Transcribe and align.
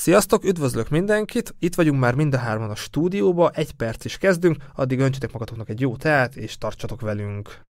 Sziasztok, 0.00 0.44
üdvözlök 0.44 0.88
mindenkit! 0.88 1.54
Itt 1.58 1.74
vagyunk 1.74 2.00
már 2.00 2.14
mind 2.14 2.34
a 2.34 2.38
hárman 2.38 2.70
a 2.70 2.74
stúdióba, 2.74 3.50
egy 3.50 3.72
perc 3.72 4.04
is 4.04 4.18
kezdünk, 4.18 4.56
addig 4.74 4.98
öntsetek 4.98 5.32
magatoknak 5.32 5.68
egy 5.68 5.80
jó 5.80 5.96
teát, 5.96 6.36
és 6.36 6.58
tartsatok 6.58 7.00
velünk! 7.00 7.69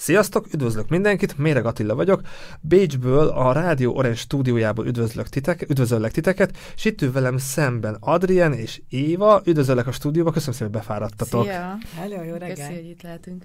Sziasztok, 0.00 0.46
üdvözlök 0.52 0.88
mindenkit, 0.88 1.38
Méreg 1.38 1.66
Attila 1.66 1.94
vagyok. 1.94 2.20
Bécsből, 2.60 3.28
a 3.28 3.52
Rádió 3.52 3.96
Orange 3.96 4.16
stúdiójából 4.16 4.86
üdvözlök 4.86 5.28
titek, 5.28 5.70
üdvözöllek 5.70 6.12
titeket, 6.12 6.56
és 6.76 6.84
itt 6.84 7.02
ül 7.02 7.12
velem 7.12 7.38
szemben 7.38 7.96
Adrien 8.00 8.52
és 8.52 8.80
Éva. 8.88 9.42
Üdvözöllek 9.44 9.86
a 9.86 9.92
stúdióba, 9.92 10.30
köszönöm 10.30 10.54
szépen, 10.54 10.72
hogy 10.72 10.80
befáradtatok. 10.80 11.44
Szia! 11.44 11.78
Hello, 11.94 12.22
jó 12.22 12.34
reggel! 12.34 12.54
Köszi, 12.54 12.74
hogy 12.74 12.88
itt 12.88 13.02
lehetünk. 13.02 13.44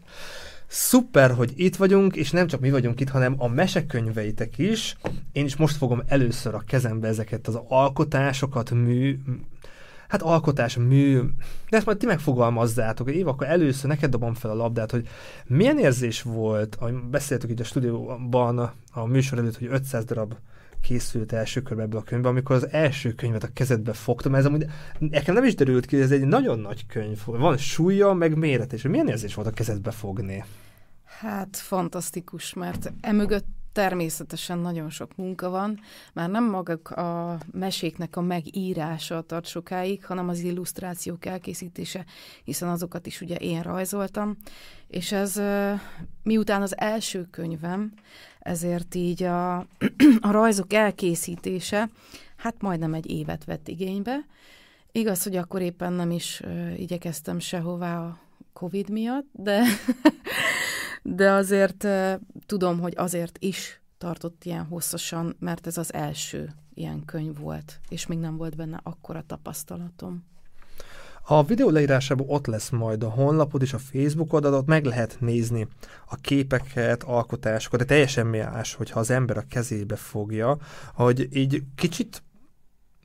Szuper, 0.67 1.31
hogy 1.31 1.53
itt 1.55 1.75
vagyunk, 1.75 2.16
és 2.16 2.31
nem 2.31 2.47
csak 2.47 2.59
mi 2.59 2.72
vagyunk 2.72 2.99
itt, 2.99 3.09
hanem 3.09 3.35
a 3.38 3.47
mesekönyveitek 3.47 4.58
is. 4.58 4.97
Én 5.31 5.45
is 5.45 5.55
most 5.55 5.77
fogom 5.77 6.02
először 6.08 6.53
a 6.53 6.63
kezembe 6.67 7.08
ezeket 7.08 7.47
az 7.47 7.59
alkotásokat, 7.67 8.72
mű, 8.72 9.20
hát 10.14 10.22
alkotás, 10.22 10.78
mű, 10.78 11.19
de 11.69 11.78
ezt 11.78 11.86
majd 11.86 11.97
ti 11.97 12.06
megfogalmazzátok. 12.06 13.11
Éva, 13.11 13.30
akkor 13.30 13.47
először 13.47 13.89
neked 13.89 14.09
dobom 14.09 14.33
fel 14.33 14.52
a 14.52 14.55
labdát, 14.55 14.92
hogy 14.92 15.08
milyen 15.45 15.80
érzés 15.80 16.22
volt, 16.22 16.75
ahogy 16.75 16.94
beszéltük 16.94 17.50
így 17.50 17.61
a 17.61 17.64
stúdióban 17.64 18.73
a 18.92 19.05
műsor 19.05 19.38
előtt, 19.38 19.58
hogy 19.58 19.67
500 19.72 20.05
darab 20.05 20.33
készült 20.81 21.33
első 21.33 21.61
körbe 21.61 21.83
ebből 21.83 22.00
a 22.00 22.03
könyvbe, 22.03 22.28
amikor 22.28 22.55
az 22.55 22.67
első 22.72 23.14
könyvet 23.14 23.44
a 23.44 23.50
kezedbe 23.53 23.94
fogtam, 23.94 24.36
ez 24.36 24.45
amúgy 24.45 24.66
nekem 25.00 25.33
nem 25.33 25.44
is 25.44 25.55
derült 25.55 25.86
ki, 25.86 25.95
hogy 25.95 26.05
ez 26.05 26.11
egy 26.11 26.25
nagyon 26.25 26.59
nagy 26.59 26.86
könyv, 26.86 27.20
van 27.25 27.58
súlya, 27.58 28.14
meg 28.14 28.38
méret, 28.38 28.73
és 28.73 28.81
milyen 28.81 29.08
érzés 29.08 29.33
volt 29.33 29.48
a 29.48 29.52
kezedbe 29.52 29.92
fogni? 29.92 30.44
Hát 31.20 31.58
fantasztikus, 31.58 32.53
mert 32.53 32.94
emögött 33.02 33.45
természetesen 33.73 34.57
nagyon 34.57 34.89
sok 34.89 35.16
munka 35.16 35.49
van, 35.49 35.79
már 36.13 36.29
nem 36.29 36.49
maguk 36.49 36.89
a 36.89 37.38
meséknek 37.52 38.15
a 38.15 38.21
megírása 38.21 39.21
tart 39.21 39.45
sokáig, 39.45 40.05
hanem 40.05 40.30
az 40.30 40.39
illusztrációk 40.39 41.25
elkészítése, 41.25 42.05
hiszen 42.43 42.69
azokat 42.69 43.05
is 43.05 43.21
ugye 43.21 43.35
én 43.35 43.61
rajzoltam, 43.61 44.38
és 44.88 45.11
ez 45.11 45.41
miután 46.23 46.61
az 46.61 46.77
első 46.77 47.27
könyvem, 47.31 47.93
ezért 48.39 48.95
így 48.95 49.23
a, 49.23 49.57
a 50.27 50.31
rajzok 50.31 50.73
elkészítése, 50.73 51.89
hát 52.35 52.61
majdnem 52.61 52.93
egy 52.93 53.09
évet 53.09 53.45
vett 53.45 53.67
igénybe. 53.67 54.25
Igaz, 54.91 55.23
hogy 55.23 55.35
akkor 55.35 55.61
éppen 55.61 55.93
nem 55.93 56.11
is 56.11 56.41
igyekeztem 56.77 57.39
sehová 57.39 57.99
a 57.99 58.17
Covid 58.53 58.89
miatt, 58.89 59.27
de 59.31 59.63
de 61.03 61.31
azért 61.31 61.87
tudom, 62.45 62.79
hogy 62.79 62.93
azért 62.95 63.37
is 63.39 63.81
tartott 63.97 64.43
ilyen 64.43 64.65
hosszasan, 64.65 65.35
mert 65.39 65.67
ez 65.67 65.77
az 65.77 65.93
első 65.93 66.53
ilyen 66.73 67.05
könyv 67.05 67.37
volt, 67.37 67.79
és 67.89 68.07
még 68.07 68.17
nem 68.17 68.37
volt 68.37 68.55
benne 68.55 68.79
akkora 68.83 69.23
tapasztalatom. 69.27 70.23
A 71.25 71.43
videó 71.43 71.69
leírásában 71.69 72.25
ott 72.29 72.45
lesz 72.45 72.69
majd 72.69 73.03
a 73.03 73.09
honlapod 73.09 73.61
és 73.61 73.73
a 73.73 73.77
Facebook 73.77 74.33
oldalot, 74.33 74.65
meg 74.65 74.86
lehet 74.86 75.17
nézni 75.19 75.67
a 76.08 76.15
képeket, 76.15 77.03
alkotásokat, 77.03 77.80
de 77.80 77.86
teljesen 77.86 78.27
más, 78.27 78.73
hogyha 78.73 78.99
az 78.99 79.09
ember 79.09 79.37
a 79.37 79.45
kezébe 79.49 79.95
fogja, 79.95 80.58
hogy 80.93 81.27
így 81.31 81.63
kicsit 81.75 82.23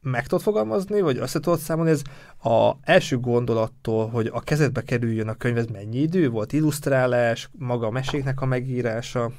meg 0.03 0.26
tudod 0.26 0.44
fogalmazni, 0.44 1.00
vagy 1.00 1.19
össze 1.19 1.41
tudod 1.41 1.59
számolni, 1.59 1.91
ez 1.91 2.03
a 2.42 2.72
első 2.82 3.19
gondolattól, 3.19 4.09
hogy 4.09 4.31
a 4.32 4.41
kezedbe 4.41 4.82
kerüljön 4.82 5.28
a 5.28 5.34
könyv, 5.34 5.56
ez 5.56 5.66
mennyi 5.66 5.98
idő 5.98 6.28
volt? 6.28 6.53
Illusztrálás, 6.53 7.48
maga 7.59 7.86
a 7.86 7.91
meséknek 7.91 8.41
a 8.41 8.47
megírása? 8.47 9.31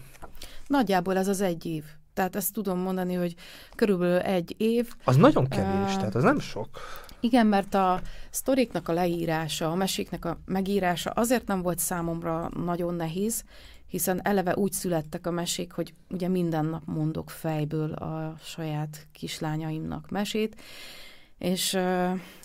Nagyjából 0.67 1.17
ez 1.17 1.27
az 1.27 1.41
egy 1.41 1.65
év. 1.65 1.83
Tehát 2.13 2.35
ezt 2.35 2.53
tudom 2.53 2.79
mondani, 2.79 3.13
hogy 3.13 3.35
körülbelül 3.75 4.17
egy 4.17 4.55
év. 4.57 4.89
Az 5.03 5.15
nagyon 5.15 5.47
kevés, 5.47 5.93
uh, 5.93 5.97
tehát 5.97 6.15
az 6.15 6.23
nem 6.23 6.39
sok. 6.39 6.67
Igen, 7.19 7.47
mert 7.47 7.73
a 7.73 8.01
sztoriknak 8.29 8.87
a 8.87 8.93
leírása, 8.93 9.71
a 9.71 9.75
meséknek 9.75 10.25
a 10.25 10.39
megírása 10.45 11.09
azért 11.09 11.47
nem 11.47 11.61
volt 11.61 11.79
számomra 11.79 12.49
nagyon 12.65 12.93
nehéz, 12.93 13.43
hiszen 13.89 14.25
eleve 14.25 14.55
úgy 14.55 14.71
születtek 14.71 15.27
a 15.27 15.31
mesék, 15.31 15.71
hogy 15.71 15.93
ugye 16.09 16.27
minden 16.27 16.65
nap 16.65 16.83
mondok 16.85 17.29
fejből 17.29 17.91
a 17.91 18.35
saját 18.43 19.07
kislányaimnak 19.11 20.09
mesét, 20.09 20.61
és 21.37 21.73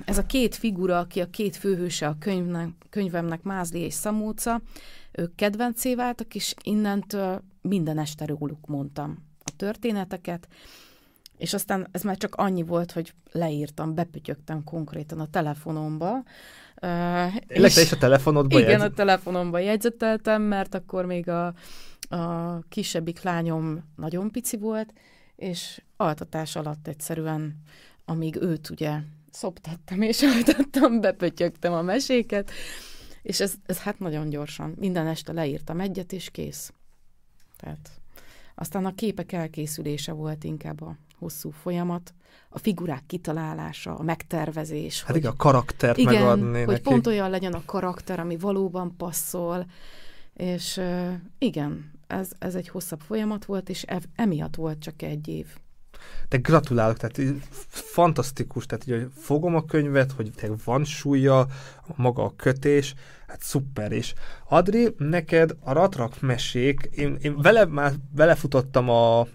ez 0.04 0.19
a 0.19 0.27
két 0.27 0.54
figura, 0.54 0.99
aki 0.99 1.21
a 1.21 1.31
két 1.31 1.56
főhőse 1.56 2.06
a 2.06 2.16
könyvnek, 2.19 2.69
könyvemnek, 2.91 3.43
Mázli 3.43 3.78
és 3.78 3.94
Szamóca, 3.94 4.60
ők 5.12 5.34
kedvencé 5.34 5.94
váltak, 5.94 6.34
és 6.34 6.54
innentől 6.62 7.43
minden 7.60 7.99
este 7.99 8.27
róluk 8.27 8.66
mondtam 8.66 9.19
a 9.44 9.50
történeteket, 9.56 10.49
és 11.37 11.54
aztán 11.54 11.88
ez 11.91 12.03
már 12.03 12.16
csak 12.16 12.34
annyi 12.34 12.62
volt, 12.62 12.93
hogy 12.93 13.15
leírtam, 13.33 13.94
bepötyögtem 13.94 14.65
konkrétan 14.65 15.21
a 15.21 15.31
telefonomba, 15.31 16.22
Uh, 16.82 17.34
és, 17.46 17.76
is 17.76 17.92
a 17.92 17.96
telefonodban 17.96 18.58
Igen, 18.58 18.70
jegyzet... 18.70 18.90
a 18.90 18.94
telefonomban 18.94 19.60
jegyzeteltem, 19.60 20.42
mert 20.42 20.74
akkor 20.74 21.04
még 21.04 21.28
a, 21.28 21.54
a 22.08 22.58
kisebbik 22.68 23.22
lányom 23.22 23.92
nagyon 23.96 24.30
pici 24.30 24.56
volt, 24.56 24.92
és 25.36 25.82
altatás 25.96 26.56
alatt 26.56 26.88
egyszerűen, 26.88 27.62
amíg 28.04 28.36
őt 28.36 28.70
ugye 28.70 28.98
szoptattam 29.30 30.02
és 30.02 30.22
altattam, 30.34 31.00
bepötyögtem 31.00 31.72
a 31.72 31.82
meséket, 31.82 32.50
és 33.22 33.41
ez, 33.41 33.54
ez 33.66 33.78
hát 33.78 33.98
nagyon 33.98 34.28
gyorsan. 34.28 34.74
Minden 34.78 35.06
este 35.06 35.32
leírtam 35.32 35.80
egyet, 35.80 36.12
és 36.12 36.30
kész. 36.30 36.72
Tehát 37.56 37.91
aztán 38.54 38.84
a 38.84 38.94
képek 38.94 39.32
elkészülése 39.32 40.12
volt 40.12 40.44
inkább 40.44 40.80
a 40.80 40.96
hosszú 41.24 41.50
folyamat, 41.50 42.14
a 42.48 42.58
figurák 42.58 43.02
kitalálása, 43.06 43.94
a 43.94 44.02
megtervezés. 44.02 45.00
Hát 45.00 45.10
hogy, 45.10 45.16
igen, 45.16 45.30
a 45.30 45.36
karaktert 45.36 45.98
igen, 45.98 46.12
megadni 46.12 46.58
hogy 46.58 46.66
neki. 46.66 46.80
pont 46.80 47.06
olyan 47.06 47.30
legyen 47.30 47.52
a 47.52 47.62
karakter, 47.64 48.20
ami 48.20 48.36
valóban 48.36 48.96
passzol, 48.96 49.66
és 50.34 50.76
uh, 50.76 51.12
igen, 51.38 51.92
ez, 52.06 52.30
ez 52.38 52.54
egy 52.54 52.68
hosszabb 52.68 53.00
folyamat 53.00 53.44
volt, 53.44 53.68
és 53.68 53.82
ev, 53.82 54.02
emiatt 54.14 54.54
volt 54.54 54.78
csak 54.78 55.02
egy 55.02 55.28
év. 55.28 55.46
De 56.28 56.36
gratulálok, 56.36 56.96
tehát 56.96 57.38
fantasztikus, 57.68 58.66
tehát 58.66 58.84
hogy 58.84 59.10
fogom 59.16 59.54
a 59.54 59.64
könyvet, 59.64 60.12
hogy 60.12 60.32
van 60.64 60.84
súlya, 60.84 61.46
maga 61.96 62.24
a 62.24 62.32
kötés, 62.36 62.94
hát 63.26 63.42
szuper, 63.42 63.92
és 63.92 64.14
Adri, 64.48 64.94
neked 64.98 65.56
a 65.60 65.72
ratrak 65.72 66.20
mesék, 66.20 66.88
én, 66.91 67.16
én 67.22 67.36
vele 67.36 67.64
már 67.64 67.92
belefutottam 68.10 68.88
a, 68.88 69.26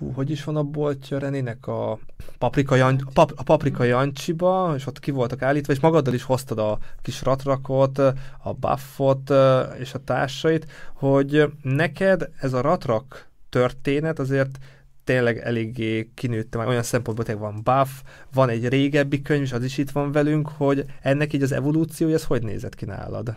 hú, 0.00 0.12
hogy 0.12 0.30
is 0.30 0.44
van 0.44 0.56
a 0.56 0.62
boltja 0.62 1.18
Renének 1.18 1.66
a 1.66 1.98
paprika, 2.38 2.74
Jan, 2.74 3.00
a, 3.06 3.10
pap, 3.12 3.32
a 3.36 3.42
paprika 3.42 3.84
Jancsiba, 3.84 4.72
és 4.76 4.86
ott 4.86 4.98
ki 4.98 5.10
voltak 5.10 5.42
állítva, 5.42 5.72
és 5.72 5.80
magaddal 5.80 6.14
is 6.14 6.22
hoztad 6.22 6.58
a 6.58 6.78
kis 7.02 7.22
ratrakot, 7.22 7.98
a 8.38 8.52
buffot 8.60 9.32
és 9.78 9.94
a 9.94 10.04
társait, 10.04 10.66
hogy 10.94 11.52
neked 11.62 12.30
ez 12.40 12.52
a 12.52 12.60
ratrak 12.60 13.28
történet 13.48 14.18
azért 14.18 14.58
tényleg 15.04 15.38
eléggé 15.38 16.10
kinőtte, 16.14 16.58
már 16.58 16.68
olyan 16.68 16.82
szempontból 16.82 17.24
tényleg 17.24 17.44
van 17.44 17.60
buff, 17.64 17.88
van 18.32 18.48
egy 18.48 18.68
régebbi 18.68 19.22
könyv, 19.22 19.42
és 19.42 19.52
az 19.52 19.64
is 19.64 19.78
itt 19.78 19.90
van 19.90 20.12
velünk, 20.12 20.48
hogy 20.48 20.84
ennek 21.02 21.32
így 21.32 21.42
az 21.42 21.52
evolúciója, 21.52 22.14
ez 22.14 22.24
hogy 22.24 22.42
nézett 22.42 22.74
ki 22.74 22.84
nálad? 22.84 23.36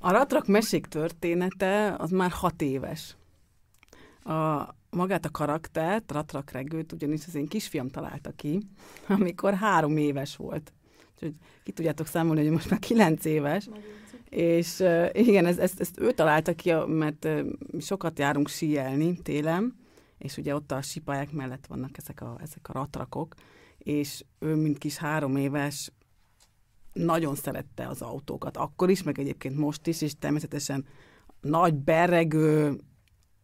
A 0.00 0.10
Ratrak 0.10 0.46
mesék 0.46 0.86
története 0.86 1.94
az 1.98 2.10
már 2.10 2.30
hat 2.30 2.62
éves. 2.62 3.16
A, 4.24 4.68
magát 4.96 5.24
a 5.24 5.30
karaktert, 5.30 6.12
Ratrak 6.12 6.50
Regőt, 6.50 6.92
ugyanis 6.92 7.26
az 7.26 7.34
én 7.34 7.46
kisfiam 7.46 7.88
találta 7.88 8.30
ki, 8.30 8.60
amikor 9.08 9.54
három 9.54 9.96
éves 9.96 10.36
volt. 10.36 10.72
Úgyhogy 11.14 11.34
ki 11.62 11.72
tudjátok 11.72 12.06
számolni, 12.06 12.42
hogy 12.42 12.50
most 12.50 12.70
már 12.70 12.78
kilenc 12.78 13.24
éves. 13.24 13.68
És 14.28 14.78
uh, 14.78 15.08
igen, 15.12 15.46
ezt, 15.46 15.58
ezt, 15.58 15.80
ezt 15.80 16.00
ő 16.00 16.12
találta 16.12 16.54
ki, 16.54 16.72
mert 16.86 17.24
uh, 17.24 17.46
sokat 17.80 18.18
járunk 18.18 18.48
síelni 18.48 19.16
télen, 19.22 19.76
és 20.18 20.36
ugye 20.36 20.54
ott 20.54 20.72
a 20.72 20.82
sipályák 20.82 21.32
mellett 21.32 21.66
vannak 21.66 21.98
ezek 21.98 22.20
a, 22.20 22.36
ezek 22.42 22.68
a 22.68 22.72
ratrakok, 22.72 23.34
és 23.78 24.24
ő, 24.38 24.54
mint 24.54 24.78
kis 24.78 24.96
három 24.96 25.36
éves, 25.36 25.92
nagyon 26.92 27.34
szerette 27.34 27.88
az 27.88 28.02
autókat. 28.02 28.56
Akkor 28.56 28.90
is, 28.90 29.02
meg 29.02 29.18
egyébként 29.18 29.56
most 29.56 29.86
is, 29.86 30.02
és 30.02 30.12
természetesen 30.18 30.86
nagy 31.40 31.74
berregő 31.74 32.80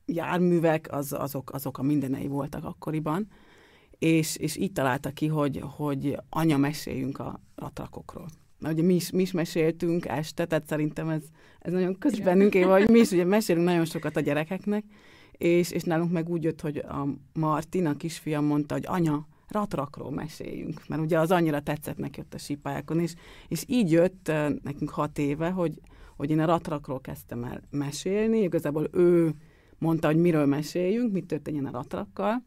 járművek, 0.08 0.86
az, 0.90 1.12
azok, 1.12 1.52
azok 1.52 1.78
a 1.78 1.82
mindenei 1.82 2.26
voltak 2.26 2.64
akkoriban, 2.64 3.28
és, 3.98 4.36
és 4.36 4.56
így 4.56 4.72
találta 4.72 5.10
ki, 5.10 5.26
hogy, 5.26 5.62
hogy 5.76 6.16
anya 6.30 6.56
meséljünk 6.56 7.18
a 7.18 7.40
ratrakokról. 7.54 8.26
Mert 8.58 8.74
ugye 8.74 8.82
mi 8.82 8.94
is, 8.94 9.10
mi 9.10 9.22
is 9.22 9.32
meséltünk 9.32 10.06
este, 10.06 10.46
tehát 10.46 10.66
szerintem 10.66 11.08
ez, 11.08 11.22
ez 11.58 11.72
nagyon 11.72 11.98
közös 11.98 12.20
bennünk, 12.20 12.54
hogy 12.54 12.88
mi 12.88 12.98
is 12.98 13.10
ugye 13.10 13.24
mesélünk 13.36 13.66
nagyon 13.66 13.84
sokat 13.84 14.16
a 14.16 14.20
gyerekeknek, 14.20 14.84
és, 15.32 15.70
és 15.70 15.82
nálunk 15.82 16.12
meg 16.12 16.28
úgy 16.28 16.42
jött, 16.42 16.60
hogy 16.60 16.76
a 16.76 17.06
Martin, 17.32 17.86
a 17.86 17.96
kisfiam 17.96 18.44
mondta, 18.44 18.74
hogy 18.74 18.84
anya, 18.86 19.26
ratrakról 19.48 20.10
meséljünk, 20.10 20.88
mert 20.88 21.02
ugye 21.02 21.18
az 21.18 21.30
annyira 21.30 21.60
tetszett 21.60 21.96
neki 21.96 22.20
ott 22.20 22.34
a 22.34 22.38
sípályákon, 22.38 23.00
és, 23.00 23.14
és 23.48 23.64
így 23.66 23.90
jött 23.90 24.32
nekünk 24.62 24.90
hat 24.90 25.18
éve, 25.18 25.50
hogy, 25.50 25.80
hogy 26.16 26.30
én 26.30 26.40
a 26.40 26.46
ratrakról 26.46 27.00
kezdtem 27.00 27.44
el 27.44 27.62
mesélni, 27.70 28.38
igazából 28.38 28.88
ő 28.92 29.34
mondta, 29.78 30.06
hogy 30.06 30.16
miről 30.16 30.46
meséljünk, 30.46 31.12
mit 31.12 31.26
történjen 31.26 31.66
a 31.66 31.70
ratrakkal, 31.70 32.44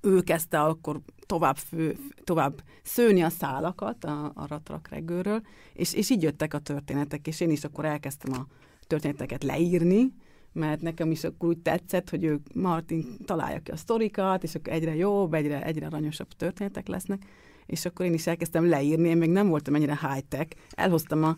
ő 0.00 0.20
kezdte 0.20 0.60
akkor 0.60 1.00
tovább, 1.26 1.56
fő, 1.56 1.96
tovább 2.24 2.62
szőni 2.82 3.22
a 3.22 3.28
szálakat 3.28 4.04
a, 4.04 4.32
a 4.34 4.46
ratrak 4.46 4.88
regőről, 4.88 5.40
és, 5.72 5.94
és 5.94 6.10
így 6.10 6.22
jöttek 6.22 6.54
a 6.54 6.58
történetek, 6.58 7.26
és 7.26 7.40
én 7.40 7.50
is 7.50 7.64
akkor 7.64 7.84
elkezdtem 7.84 8.32
a 8.32 8.46
történeteket 8.86 9.42
leírni, 9.44 10.14
mert 10.52 10.80
nekem 10.80 11.10
is 11.10 11.24
akkor 11.24 11.48
úgy 11.48 11.58
tetszett, 11.58 12.10
hogy 12.10 12.24
ő 12.24 12.40
Martin 12.54 13.16
találja 13.24 13.60
ki 13.60 13.70
a 13.70 13.76
sztorikat, 13.76 14.42
és 14.42 14.54
akkor 14.54 14.72
egyre 14.72 14.94
jobb, 14.94 15.34
egyre, 15.34 15.64
egyre 15.64 15.86
aranyosabb 15.86 16.28
történetek 16.28 16.88
lesznek, 16.88 17.22
és 17.66 17.84
akkor 17.84 18.06
én 18.06 18.12
is 18.12 18.26
elkezdtem 18.26 18.68
leírni, 18.68 19.08
én 19.08 19.16
még 19.16 19.30
nem 19.30 19.48
voltam 19.48 19.74
ennyire 19.74 19.98
high-tech, 20.00 20.56
elhoztam 20.70 21.24
a 21.24 21.36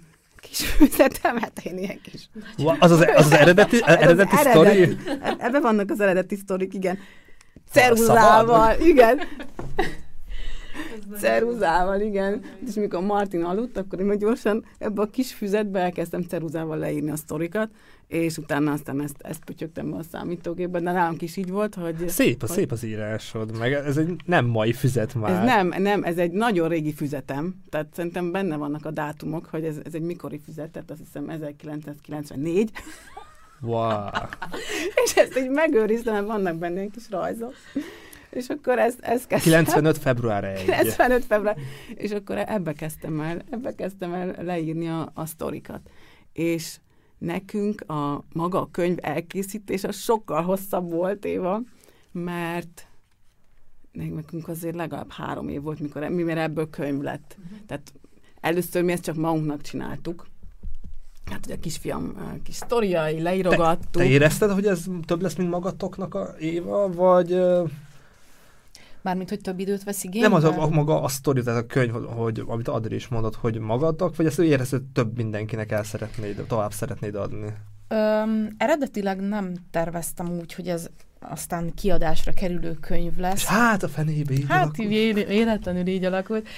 kis 0.49 0.64
füzetemet, 0.64 1.61
én 1.62 1.79
ilyen 1.79 2.00
kis... 2.02 2.29
Az 2.79 2.91
az, 2.91 3.00
az, 3.00 3.06
az 3.14 3.32
eredeti, 3.32 3.82
eredeti, 3.87 4.05
eredeti 4.05 4.37
sztori? 4.37 4.96
Ebben 5.38 5.62
vannak 5.62 5.91
az 5.91 6.00
eredeti 6.00 6.37
sztorik, 6.37 6.75
igen. 6.75 6.99
Ceruzával, 7.73 8.81
igen. 8.81 9.20
Ceruzával, 11.19 12.00
igen. 12.00 12.43
És 12.67 12.75
mikor 12.75 13.02
Martin 13.02 13.43
aludt, 13.43 13.76
akkor 13.76 14.00
én 14.00 14.19
gyorsan 14.19 14.64
ebbe 14.79 15.02
a 15.02 15.11
kis 15.11 15.32
füzetbe 15.32 15.81
elkezdtem 15.81 16.23
ceruzával 16.23 16.79
leírni 16.79 17.11
a 17.11 17.17
sztorikat, 17.17 17.69
és 18.06 18.37
utána 18.37 18.73
aztán 18.73 19.02
ezt, 19.02 19.17
ezt 19.19 19.44
pötyögtem 19.44 19.91
be 19.91 19.96
a 19.96 20.02
számítógépbe, 20.02 20.81
de 20.81 20.93
nálunk 20.93 21.23
is 21.23 21.37
így 21.37 21.50
volt, 21.50 21.75
hogy... 21.75 22.08
Szép, 22.08 22.41
hogy, 22.41 22.50
szép 22.50 22.73
az 22.73 22.85
írásod, 22.85 23.58
meg 23.58 23.73
ez 23.73 23.96
egy 23.96 24.17
nem 24.25 24.46
mai 24.46 24.73
füzet 24.73 25.14
már. 25.14 25.31
Ez 25.31 25.44
nem, 25.44 25.82
nem, 25.82 26.02
ez 26.02 26.19
egy 26.19 26.31
nagyon 26.31 26.69
régi 26.69 26.93
füzetem, 26.93 27.55
tehát 27.70 27.87
szerintem 27.94 28.32
benne 28.32 28.56
vannak 28.56 28.87
a 28.87 28.91
dátumok, 28.91 29.46
hogy 29.46 29.64
ez, 29.64 29.76
ez 29.85 29.94
egy 29.94 30.02
mikori 30.02 30.41
füzet, 30.44 30.70
tehát 30.70 30.91
azt 30.91 31.00
hiszem 31.05 31.29
1994. 31.29 32.70
Wow. 33.61 34.06
és 35.05 35.17
ezt 35.17 35.38
így 35.38 35.50
megőriztem, 35.50 36.14
mert 36.14 36.26
vannak 36.26 36.56
benne 36.56 36.81
egy 36.81 36.91
kis 36.91 37.11
rajzok. 37.11 37.55
És 38.34 38.48
akkor 38.48 38.78
ezt, 38.78 39.00
ezt 39.00 39.26
kezdtem. 39.26 39.52
95 39.52 39.98
február 39.98 40.44
1. 40.44 40.64
95 40.64 41.25
február. 41.25 41.56
És 41.94 42.10
akkor 42.10 42.38
ebbe 42.38 42.72
kezdtem 42.72 43.20
el, 43.20 43.42
ebbe 43.50 43.75
kezdtem 43.75 44.12
el 44.12 44.34
leírni 44.42 44.88
a, 44.88 45.10
a 45.14 45.26
sztorikat. 45.26 45.81
És 46.32 46.78
nekünk 47.19 47.90
a 47.90 48.25
maga 48.32 48.60
a 48.60 48.69
könyv 48.70 48.96
elkészítése 49.00 49.90
sokkal 49.90 50.42
hosszabb 50.42 50.90
volt, 50.90 51.25
Éva, 51.25 51.60
mert 52.12 52.86
nekünk 53.92 54.48
azért 54.48 54.75
legalább 54.75 55.12
három 55.12 55.48
év 55.48 55.62
volt, 55.62 55.81
mikor, 55.81 56.08
mivel 56.08 56.38
ebből 56.38 56.70
könyv 56.70 57.00
lett. 57.00 57.36
Uh-huh. 57.38 57.58
Tehát 57.66 57.92
először 58.40 58.82
mi 58.82 58.92
ezt 58.92 59.04
csak 59.04 59.16
magunknak 59.16 59.60
csináltuk, 59.60 60.26
Hát 61.31 61.46
ugye 61.46 61.54
a 61.54 61.58
kisfiam 61.58 62.16
kis 62.42 62.54
sztoriai, 62.54 63.20
leírogattuk. 63.20 63.90
Te, 63.90 63.98
te 63.98 64.04
érezted, 64.04 64.50
hogy 64.50 64.66
ez 64.66 64.84
több 65.06 65.22
lesz, 65.22 65.34
mint 65.34 65.50
magatoknak 65.50 66.14
a 66.14 66.34
éva, 66.38 66.92
vagy... 66.92 67.40
Mármint, 69.05 69.29
hogy 69.29 69.41
több 69.41 69.59
időt 69.59 69.85
vesz 69.85 70.05
igénybe? 70.05 70.29
Nem 70.29 70.37
az 70.37 70.45
a, 70.45 70.62
a 70.62 70.69
maga 70.69 71.03
a 71.03 71.09
sztori, 71.09 71.43
tehát 71.43 71.62
a 71.62 71.67
könyv, 71.67 71.93
hogy, 71.93 72.43
amit 72.47 72.69
Adri 72.69 72.95
is 72.95 73.09
mondott, 73.09 73.35
hogy 73.35 73.59
magadnak, 73.59 74.17
vagy 74.17 74.27
ezt 74.27 74.39
érezted, 74.39 74.79
hogy 74.79 74.89
több 74.89 75.17
mindenkinek 75.17 75.73
el 75.73 75.83
szeretnéd, 75.83 76.45
tovább 76.49 76.73
szeretnéd 76.73 77.15
adni? 77.15 77.47
Öm, 77.89 78.49
eredetileg 78.56 79.21
nem 79.21 79.55
terveztem 79.71 80.29
úgy, 80.39 80.55
hogy 80.55 80.69
ez 80.69 80.89
aztán 81.19 81.75
kiadásra 81.75 82.33
kerülő 82.33 82.73
könyv 82.73 83.17
lesz. 83.17 83.35
És 83.35 83.45
hát 83.45 83.83
a 83.83 83.89
fenébe 83.89 84.33
így 84.33 84.45
Hát 84.49 84.62
alakult. 84.62 84.89
véletlenül 85.27 85.87
így 85.87 86.05
alakult. 86.05 86.49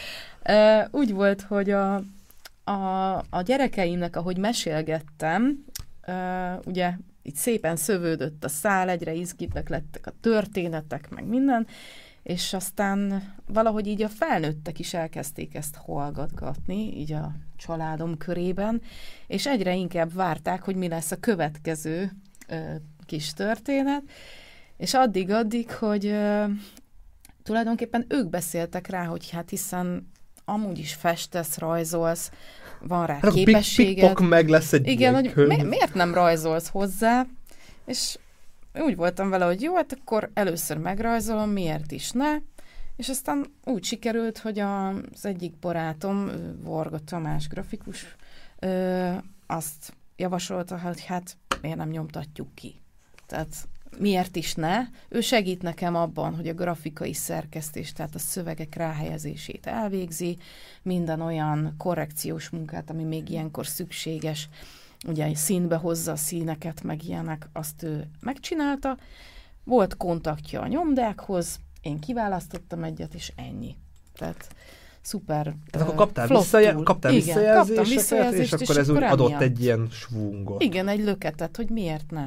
Ö, 0.43 0.81
úgy 0.91 1.13
volt, 1.13 1.43
hogy 1.43 1.71
a, 1.71 1.95
a, 2.65 3.15
a 3.31 3.43
gyerekeimnek, 3.45 4.17
ahogy 4.17 4.39
mesélgettem, 4.39 5.65
uh, 6.07 6.67
ugye 6.67 6.93
így 7.23 7.35
szépen 7.35 7.77
szövődött 7.77 8.45
a 8.45 8.49
szál, 8.49 8.89
egyre 8.89 9.13
izgibbek 9.13 9.69
lettek 9.69 10.07
a 10.07 10.13
történetek, 10.21 11.11
meg 11.11 11.27
minden, 11.27 11.67
és 12.27 12.53
aztán 12.53 13.23
valahogy 13.47 13.87
így 13.87 14.03
a 14.03 14.09
felnőttek 14.09 14.79
is 14.79 14.95
elkezdték 14.95 15.55
ezt 15.55 15.77
hallgatgatni, 15.77 16.99
így 16.99 17.13
a 17.13 17.33
családom 17.57 18.17
körében, 18.17 18.83
és 19.27 19.47
egyre 19.47 19.75
inkább 19.75 20.15
várták, 20.15 20.63
hogy 20.63 20.77
mi 20.77 20.89
lesz 20.89 21.11
a 21.11 21.17
következő 21.17 22.11
ö, 22.49 22.75
kis 23.07 23.33
történet, 23.33 24.03
és 24.77 24.95
addig-addig, 24.95 25.71
hogy 25.73 26.07
ö, 26.07 26.45
tulajdonképpen 27.43 28.05
ők 28.09 28.29
beszéltek 28.29 28.87
rá, 28.87 29.05
hogy 29.05 29.31
hát 29.31 29.51
hiszen 29.51 30.11
amúgy 30.45 30.79
is 30.79 30.95
festesz, 30.95 31.59
rajzolsz, 31.59 32.31
van 32.81 33.07
rá 33.07 33.19
hát 33.23 33.33
képességed. 33.33 34.21
meg 34.21 34.49
lesz 34.49 34.73
egy 34.73 34.87
Igen, 34.87 35.15
hogy 35.15 35.47
mi, 35.47 35.63
miért 35.63 35.95
nem 35.95 36.15
rajzolsz 36.15 36.69
hozzá, 36.69 37.27
és 37.85 38.19
úgy 38.79 38.97
voltam 38.97 39.29
vele, 39.29 39.45
hogy 39.45 39.63
jó, 39.63 39.75
hát 39.75 39.93
akkor 40.01 40.31
először 40.35 40.77
megrajzolom, 40.79 41.51
miért 41.51 41.93
is 41.93 42.11
ne, 42.11 42.37
és 42.97 43.09
aztán 43.09 43.47
úgy 43.65 43.85
sikerült, 43.85 44.39
hogy 44.39 44.59
az 44.59 45.25
egyik 45.25 45.57
barátom, 45.59 46.31
Varga 46.63 46.99
Tamás 46.99 47.49
grafikus, 47.49 48.17
azt 49.47 49.97
javasolta, 50.17 50.79
hogy 50.79 51.05
hát 51.05 51.37
miért 51.63 51.77
nem 51.77 51.89
nyomtatjuk 51.89 52.55
ki. 52.55 52.81
Tehát 53.27 53.69
miért 53.99 54.37
is 54.37 54.55
ne. 54.55 54.81
Ő 55.09 55.21
segít 55.21 55.63
nekem 55.63 55.95
abban, 55.95 56.35
hogy 56.35 56.49
a 56.49 56.55
grafikai 56.55 57.13
szerkesztés, 57.13 57.93
tehát 57.93 58.15
a 58.15 58.19
szövegek 58.19 58.75
ráhelyezését 58.75 59.67
elvégzi, 59.67 60.39
minden 60.83 61.21
olyan 61.21 61.75
korrekciós 61.79 62.49
munkát, 62.49 62.91
ami 62.91 63.03
még 63.05 63.29
ilyenkor 63.29 63.67
szükséges, 63.67 64.49
ugye 65.07 65.35
színbe 65.35 65.77
hozza 65.77 66.13
a 66.13 66.17
színeket, 66.17 66.83
meg 66.83 67.05
ilyenek, 67.05 67.49
azt 67.53 67.83
ő 67.83 68.11
megcsinálta. 68.21 68.97
Volt 69.65 69.97
kontaktja 69.97 70.61
a 70.61 70.67
nyomdákhoz, 70.67 71.59
én 71.81 71.99
kiválasztottam 71.99 72.85
egyet, 72.85 73.15
és 73.15 73.33
ennyi. 73.37 73.77
Tehát 74.15 74.49
szuper 75.01 75.55
Tehát 75.71 75.89
akkor 75.89 75.95
kaptál, 75.95 76.27
visszaje, 76.27 76.73
kaptál 76.73 77.13
Igen, 77.13 77.25
visszajelzéseket, 77.25 77.89
visszajelzést, 77.89 78.53
és, 78.53 78.61
és 78.61 78.69
akkor 78.69 78.81
ez 78.81 78.89
úgy 78.89 79.03
adott 79.03 79.41
egy 79.41 79.63
ilyen 79.63 79.89
svungot. 79.91 80.63
Igen, 80.63 80.89
egy 80.89 81.05
löketet, 81.05 81.57
hogy 81.57 81.71
miért 81.71 82.11
ne. 82.11 82.27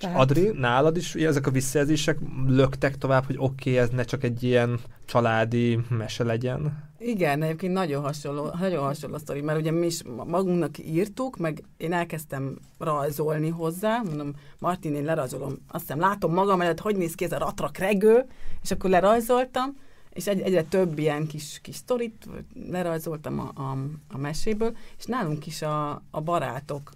Tehát... 0.00 0.18
Adri, 0.18 0.50
nálad 0.54 0.96
is 0.96 1.14
ezek 1.14 1.46
a 1.46 1.50
visszajelzések 1.50 2.18
löktek 2.46 2.98
tovább, 2.98 3.26
hogy 3.26 3.36
oké, 3.38 3.70
okay, 3.70 3.82
ez 3.82 3.88
ne 3.88 4.02
csak 4.02 4.24
egy 4.24 4.42
ilyen 4.42 4.78
családi 5.04 5.78
mese 5.88 6.24
legyen? 6.24 6.88
Igen, 6.98 7.42
egyébként 7.42 7.72
nagyon 7.72 8.02
hasonló, 8.02 8.50
nagyon 8.60 8.82
hasonló 8.82 9.16
a 9.16 9.18
sztori, 9.18 9.40
mert 9.40 9.58
ugye 9.58 9.70
mi 9.70 9.86
is 9.86 10.02
magunknak 10.26 10.78
írtuk, 10.78 11.36
meg 11.36 11.62
én 11.76 11.92
elkezdtem 11.92 12.58
rajzolni 12.78 13.48
hozzá, 13.48 14.00
mondom, 14.04 14.32
Martin, 14.58 14.94
én 14.94 15.04
lerajzolom, 15.04 15.58
azt 15.68 15.82
hiszem 15.82 16.00
látom 16.00 16.32
magam 16.32 16.60
előtt, 16.60 16.80
hogy 16.80 16.96
néz 16.96 17.14
ki 17.14 17.24
ez 17.24 17.32
a 17.32 17.38
ratrak 17.38 17.78
regő, 17.78 18.24
és 18.62 18.70
akkor 18.70 18.90
lerajzoltam, 18.90 19.76
és 20.12 20.26
egy, 20.26 20.40
egyre 20.40 20.62
több 20.62 20.98
ilyen 20.98 21.26
kis, 21.26 21.58
kis 21.62 21.74
sztorit 21.74 22.28
lerajzoltam 22.70 23.38
a, 23.38 23.60
a, 23.60 23.76
a 24.12 24.18
meséből, 24.18 24.76
és 24.98 25.04
nálunk 25.04 25.46
is 25.46 25.62
a, 25.62 26.02
a 26.10 26.20
barátok 26.20 26.90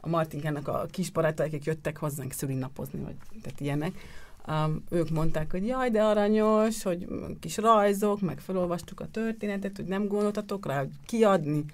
a 0.00 0.08
Martinkának 0.08 0.68
a 0.68 0.86
kis 0.90 1.10
barátai, 1.10 1.46
akik 1.46 1.64
jöttek 1.64 1.96
hozzánk 1.96 2.32
szülinapozni, 2.32 3.00
vagy 3.00 3.14
tehát 3.42 3.60
ilyenek, 3.60 3.92
um, 4.48 4.84
ők 4.90 5.10
mondták, 5.10 5.50
hogy 5.50 5.66
jaj, 5.66 5.90
de 5.90 6.02
aranyos, 6.02 6.82
hogy 6.82 7.06
kis 7.40 7.56
rajzok, 7.56 8.20
meg 8.20 8.40
felolvastuk 8.40 9.00
a 9.00 9.10
történetet, 9.10 9.76
hogy 9.76 9.84
nem 9.84 10.06
gondoltatok 10.06 10.66
rá, 10.66 10.78
hogy 10.78 10.90
kiadni. 11.06 11.64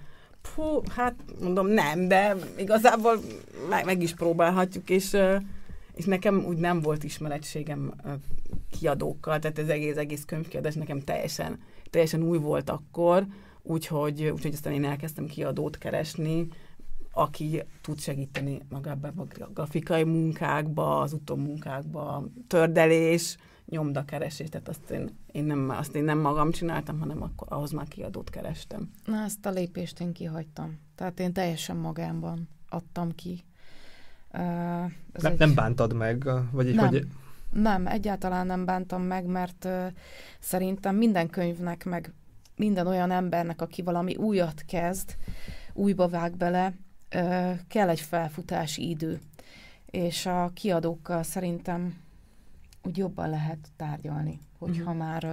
Pú, 0.54 0.80
hát 0.88 1.14
mondom 1.40 1.66
nem, 1.66 2.08
de 2.08 2.36
igazából 2.56 3.20
meg, 3.68 3.84
meg 3.84 4.02
is 4.02 4.14
próbálhatjuk, 4.14 4.90
és, 4.90 5.16
és 5.94 6.04
nekem 6.04 6.44
úgy 6.44 6.56
nem 6.56 6.80
volt 6.80 7.04
ismerettségem 7.04 7.92
kiadókkal, 8.78 9.38
tehát 9.38 9.58
ez 9.58 9.68
egész, 9.68 9.96
egész 9.96 10.24
könyvkiadás 10.24 10.74
nekem 10.74 11.00
teljesen, 11.00 11.58
teljesen 11.90 12.22
új 12.22 12.38
volt 12.38 12.70
akkor, 12.70 13.26
úgyhogy, 13.62 14.22
úgyhogy 14.22 14.52
aztán 14.52 14.72
én 14.72 14.84
elkezdtem 14.84 15.26
kiadót 15.26 15.78
keresni, 15.78 16.48
aki 17.14 17.62
tud 17.82 17.98
segíteni 17.98 18.60
magában 18.68 19.28
a 19.40 19.50
grafikai 19.54 20.04
munkákba, 20.04 21.00
az 21.00 21.12
utómunkákba, 21.12 22.24
tördelés, 22.46 23.36
nyomdakeresés, 23.66 24.48
tehát 24.48 24.68
azt 24.68 24.90
én, 24.90 25.10
én, 25.32 25.44
nem, 25.44 25.70
azt 25.70 25.94
én 25.94 26.04
nem 26.04 26.18
magam 26.18 26.50
csináltam, 26.50 26.98
hanem 26.98 27.22
akkor 27.22 27.46
ahhoz 27.50 27.70
már 27.70 27.88
kiadót 27.88 28.30
kerestem. 28.30 28.90
Na, 29.04 29.22
ezt 29.22 29.46
a 29.46 29.50
lépést 29.50 30.00
én 30.00 30.12
kihagytam. 30.12 30.78
Tehát 30.94 31.20
én 31.20 31.32
teljesen 31.32 31.76
magámban 31.76 32.48
adtam 32.68 33.14
ki. 33.14 33.44
Uh, 34.32 34.40
nem, 34.40 34.92
egy... 35.12 35.38
nem 35.38 35.54
bántad 35.54 35.92
meg? 35.92 36.28
Vagy 36.50 36.74
nem, 36.74 36.88
hogy... 36.88 37.06
nem, 37.52 37.86
egyáltalán 37.86 38.46
nem 38.46 38.64
bántam 38.64 39.02
meg, 39.02 39.26
mert 39.26 39.64
uh, 39.64 39.86
szerintem 40.38 40.96
minden 40.96 41.28
könyvnek, 41.30 41.84
meg 41.84 42.12
minden 42.56 42.86
olyan 42.86 43.10
embernek, 43.10 43.62
aki 43.62 43.82
valami 43.82 44.16
újat 44.16 44.62
kezd, 44.66 45.16
újba 45.72 46.08
vág 46.08 46.36
bele, 46.36 46.74
kell 47.68 47.88
egy 47.88 48.00
felfutási 48.00 48.88
idő. 48.88 49.20
és 49.90 50.26
a 50.26 50.50
kiadókkal 50.54 51.22
szerintem 51.22 52.02
úgy 52.82 52.96
jobban 52.96 53.30
lehet 53.30 53.68
tárgyalni, 53.76 54.38
hogyha 54.58 54.82
uh-huh. 54.82 54.96
már 54.96 55.26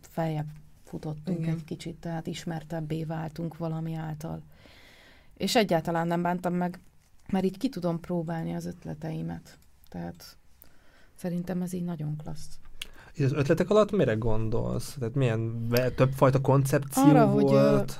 feljebb 0.00 0.46
futottunk 0.84 1.38
Igen. 1.38 1.54
egy 1.54 1.64
kicsit, 1.64 1.96
tehát 1.96 2.26
ismertebbé 2.26 3.04
váltunk 3.04 3.56
valami 3.56 3.94
által. 3.94 4.42
És 5.36 5.56
egyáltalán 5.56 6.06
nem 6.06 6.22
bántam 6.22 6.54
meg, 6.54 6.78
mert 7.28 7.44
így 7.44 7.58
ki 7.58 7.68
tudom 7.68 8.00
próbálni 8.00 8.54
az 8.54 8.66
ötleteimet. 8.66 9.58
Tehát 9.88 10.36
szerintem 11.14 11.62
ez 11.62 11.72
így 11.72 11.84
nagyon 11.84 12.16
klassz. 12.16 12.58
És 13.12 13.24
az 13.24 13.32
ötletek 13.32 13.70
alatt 13.70 13.90
mire 13.92 14.14
gondolsz? 14.14 14.96
Tehát 14.98 15.14
milyen 15.14 15.68
többfajta 15.96 16.40
koncepció 16.40 17.02
Arra, 17.02 17.30
volt? 17.30 17.50
Hogy, 17.50 17.94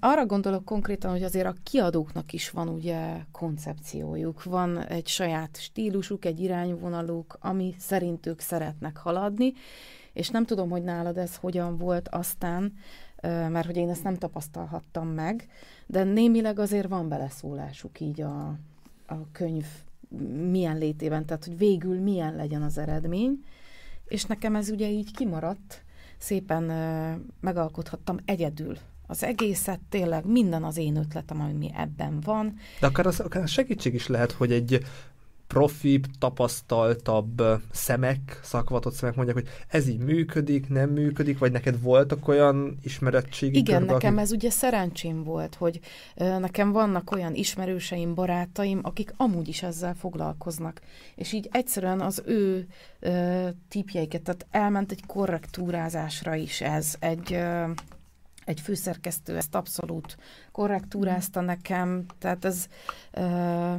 arra 0.00 0.26
gondolok 0.26 0.64
konkrétan, 0.64 1.10
hogy 1.10 1.22
azért 1.22 1.46
a 1.46 1.54
kiadóknak 1.62 2.32
is 2.32 2.50
van 2.50 2.68
ugye 2.68 3.16
koncepciójuk, 3.32 4.42
van 4.42 4.78
egy 4.78 5.06
saját 5.06 5.56
stílusuk, 5.60 6.24
egy 6.24 6.40
irányvonaluk, 6.40 7.36
ami 7.40 7.74
szerint 7.78 8.26
ők 8.26 8.40
szeretnek 8.40 8.96
haladni, 8.96 9.52
és 10.12 10.28
nem 10.28 10.44
tudom, 10.44 10.70
hogy 10.70 10.82
nálad 10.82 11.18
ez 11.18 11.36
hogyan 11.36 11.76
volt 11.76 12.08
aztán, 12.08 12.72
mert 13.22 13.66
hogy 13.66 13.76
én 13.76 13.88
ezt 13.88 14.02
nem 14.02 14.16
tapasztalhattam 14.16 15.08
meg, 15.08 15.48
de 15.86 16.04
némileg 16.04 16.58
azért 16.58 16.88
van 16.88 17.08
beleszólásuk 17.08 18.00
így 18.00 18.20
a, 18.20 18.46
a 19.06 19.30
könyv 19.32 19.66
milyen 20.50 20.78
létében, 20.78 21.26
tehát 21.26 21.44
hogy 21.44 21.58
végül 21.58 22.00
milyen 22.00 22.36
legyen 22.36 22.62
az 22.62 22.78
eredmény, 22.78 23.44
és 24.08 24.24
nekem 24.24 24.56
ez 24.56 24.70
ugye 24.70 24.88
így 24.88 25.10
kimaradt, 25.12 25.84
szépen 26.18 26.62
megalkothattam 27.40 28.16
egyedül 28.24 28.76
az 29.06 29.24
egészet, 29.24 29.80
tényleg 29.88 30.26
minden 30.26 30.64
az 30.64 30.76
én 30.76 30.96
ötletem, 30.96 31.40
ami 31.40 31.70
ebben 31.76 32.20
van. 32.20 32.54
De 32.80 32.86
akár 32.86 33.06
az 33.06 33.20
akár 33.20 33.48
segítség 33.48 33.94
is 33.94 34.06
lehet, 34.06 34.32
hogy 34.32 34.52
egy 34.52 34.84
profibb, 35.46 36.04
tapasztaltabb 36.18 37.42
szemek, 37.72 38.40
szakvatott 38.42 38.92
szemek 38.92 39.14
mondják, 39.14 39.36
hogy 39.36 39.48
ez 39.68 39.88
így 39.88 39.98
működik, 39.98 40.68
nem 40.68 40.90
működik, 40.90 41.38
vagy 41.38 41.52
neked 41.52 41.82
voltak 41.82 42.28
olyan 42.28 42.78
ismerettségi 42.82 43.58
Igen, 43.58 43.78
körbe, 43.78 43.92
nekem 43.92 44.12
akik... 44.12 44.24
ez 44.24 44.32
ugye 44.32 44.50
szerencsém 44.50 45.24
volt, 45.24 45.54
hogy 45.54 45.80
nekem 46.16 46.72
vannak 46.72 47.10
olyan 47.10 47.34
ismerőseim, 47.34 48.14
barátaim, 48.14 48.80
akik 48.82 49.14
amúgy 49.16 49.48
is 49.48 49.62
ezzel 49.62 49.94
foglalkoznak. 49.94 50.80
És 51.14 51.32
így 51.32 51.48
egyszerűen 51.52 52.00
az 52.00 52.22
ő 52.26 52.66
ö, 53.00 53.48
típjeiket, 53.68 54.22
tehát 54.22 54.46
elment 54.50 54.90
egy 54.90 55.06
korrektúrázásra 55.06 56.34
is 56.34 56.60
ez, 56.60 56.94
egy... 56.98 57.32
Ö, 57.32 57.64
egy 58.44 58.60
főszerkesztő 58.60 59.36
ezt 59.36 59.54
abszolút 59.54 60.16
korrektúrázta 60.52 61.40
nekem, 61.40 62.04
tehát 62.18 62.44
ez 62.44 62.66
ö, 63.12 63.74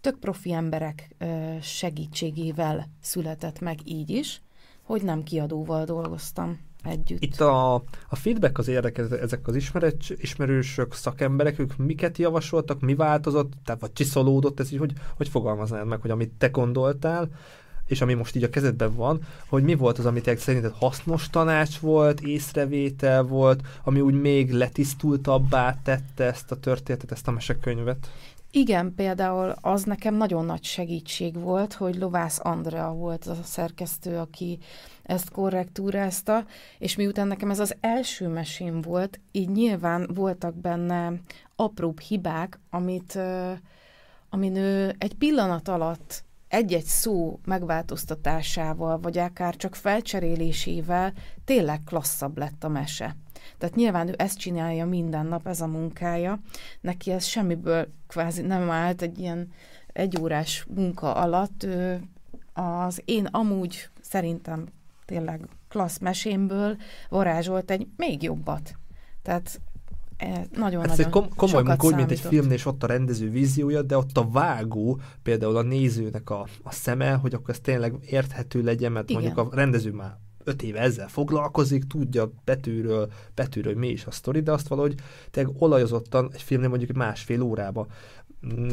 tök 0.00 0.18
profi 0.18 0.52
emberek 0.52 1.08
ö, 1.18 1.56
segítségével 1.60 2.88
született 3.00 3.60
meg 3.60 3.78
így 3.84 4.10
is, 4.10 4.42
hogy 4.82 5.02
nem 5.02 5.22
kiadóval 5.22 5.84
dolgoztam 5.84 6.58
együtt. 6.82 7.22
Itt 7.22 7.40
a, 7.40 7.74
a 8.08 8.16
feedback 8.16 8.58
az 8.58 8.68
érdekes, 8.68 9.10
ezek 9.10 9.46
az 9.46 9.54
ismeret, 9.54 9.96
ismerősök, 10.16 10.94
szakemberek, 10.94 11.58
ők 11.58 11.76
miket 11.76 12.18
javasoltak, 12.18 12.80
mi 12.80 12.94
változott, 12.94 13.52
tehát 13.64 13.80
vagy 13.80 13.92
csiszolódott, 13.92 14.60
ez 14.60 14.72
így, 14.72 14.78
hogy, 14.78 14.92
hogy 15.16 15.28
fogalmaznád 15.28 15.86
meg, 15.86 16.00
hogy 16.00 16.10
amit 16.10 16.32
te 16.38 16.48
gondoltál, 16.48 17.28
és 17.90 18.00
ami 18.00 18.14
most 18.14 18.36
így 18.36 18.42
a 18.42 18.50
kezedben 18.50 18.94
van, 18.94 19.20
hogy 19.48 19.62
mi 19.62 19.74
volt 19.74 19.98
az, 19.98 20.06
amit 20.06 20.38
szerinted 20.38 20.72
hasznos 20.78 21.30
tanács 21.30 21.78
volt, 21.78 22.20
észrevétel 22.20 23.22
volt, 23.22 23.60
ami 23.84 24.00
úgy 24.00 24.20
még 24.20 24.50
letisztultabbá 24.50 25.78
tette 25.82 26.24
ezt 26.24 26.50
a 26.50 26.60
történetet, 26.60 27.12
ezt 27.12 27.28
a 27.28 27.30
mesekönyvet? 27.30 28.10
Igen, 28.50 28.94
például 28.94 29.54
az 29.60 29.82
nekem 29.82 30.14
nagyon 30.14 30.44
nagy 30.44 30.64
segítség 30.64 31.40
volt, 31.40 31.72
hogy 31.72 31.96
Lovász 31.96 32.40
Andrea 32.42 32.92
volt 32.92 33.24
az 33.24 33.38
a 33.38 33.44
szerkesztő, 33.44 34.16
aki 34.16 34.58
ezt 35.02 35.30
korrektúrázta, 35.30 36.44
és 36.78 36.96
miután 36.96 37.26
nekem 37.26 37.50
ez 37.50 37.58
az 37.58 37.76
első 37.80 38.28
mesém 38.28 38.80
volt, 38.80 39.20
így 39.32 39.48
nyilván 39.48 40.10
voltak 40.14 40.54
benne 40.54 41.12
apróbb 41.56 42.00
hibák, 42.00 42.58
amit, 42.70 43.18
amin 44.28 44.56
ő 44.56 44.94
egy 44.98 45.14
pillanat 45.14 45.68
alatt 45.68 46.24
egy-egy 46.50 46.84
szó 46.84 47.38
megváltoztatásával, 47.44 48.98
vagy 48.98 49.18
akár 49.18 49.56
csak 49.56 49.74
felcserélésével 49.74 51.12
tényleg 51.44 51.80
klasszabb 51.84 52.38
lett 52.38 52.64
a 52.64 52.68
mese. 52.68 53.16
Tehát 53.58 53.74
nyilván 53.74 54.08
ő 54.08 54.14
ezt 54.16 54.38
csinálja 54.38 54.86
minden 54.86 55.26
nap, 55.26 55.46
ez 55.46 55.60
a 55.60 55.66
munkája. 55.66 56.40
Neki 56.80 57.10
ez 57.10 57.24
semmiből 57.24 57.88
kvázi 58.06 58.42
nem 58.42 58.70
állt 58.70 59.02
egy 59.02 59.18
ilyen 59.18 59.52
egyórás 59.92 60.66
munka 60.74 61.14
alatt. 61.14 61.62
Ő 61.62 62.02
az 62.52 63.02
én 63.04 63.26
amúgy 63.26 63.88
szerintem 64.00 64.66
tényleg 65.04 65.48
klassz 65.68 65.98
mesémből 65.98 66.76
varázsolt 67.08 67.70
egy 67.70 67.86
még 67.96 68.22
jobbat. 68.22 68.74
Tehát 69.22 69.60
nagyon 70.56 70.90
Ez 70.90 71.00
egy 71.00 71.08
kom- 71.08 71.34
komoly 71.34 71.62
munka, 71.62 71.86
úgy, 71.86 71.94
mint 71.94 72.10
egy 72.10 72.20
filmnél, 72.20 72.52
és 72.52 72.66
ott 72.66 72.82
a 72.82 72.86
rendező 72.86 73.30
víziója, 73.30 73.82
de 73.82 73.96
ott 73.96 74.18
a 74.18 74.28
vágó, 74.30 75.00
például 75.22 75.56
a 75.56 75.62
nézőnek 75.62 76.30
a, 76.30 76.46
a 76.62 76.72
szeme, 76.72 77.12
hogy 77.12 77.34
akkor 77.34 77.50
ez 77.50 77.60
tényleg 77.60 77.94
érthető 78.00 78.62
legyen, 78.62 78.92
mert 78.92 79.10
Igen. 79.10 79.22
mondjuk 79.22 79.46
a 79.46 79.54
rendező 79.56 79.92
már 79.92 80.16
öt 80.44 80.62
éve 80.62 80.80
ezzel 80.80 81.08
foglalkozik, 81.08 81.84
tudja 81.84 82.32
betűről, 82.44 83.10
betűről, 83.34 83.72
hogy 83.72 83.80
mi 83.80 83.88
is 83.88 84.04
a 84.04 84.10
sztori, 84.10 84.40
de 84.40 84.52
azt 84.52 84.68
valahogy 84.68 84.94
tényleg 85.30 85.54
olajozottan 85.58 86.30
egy 86.32 86.42
filmnél 86.42 86.68
mondjuk 86.68 86.92
másfél 86.92 87.42
órába 87.42 87.86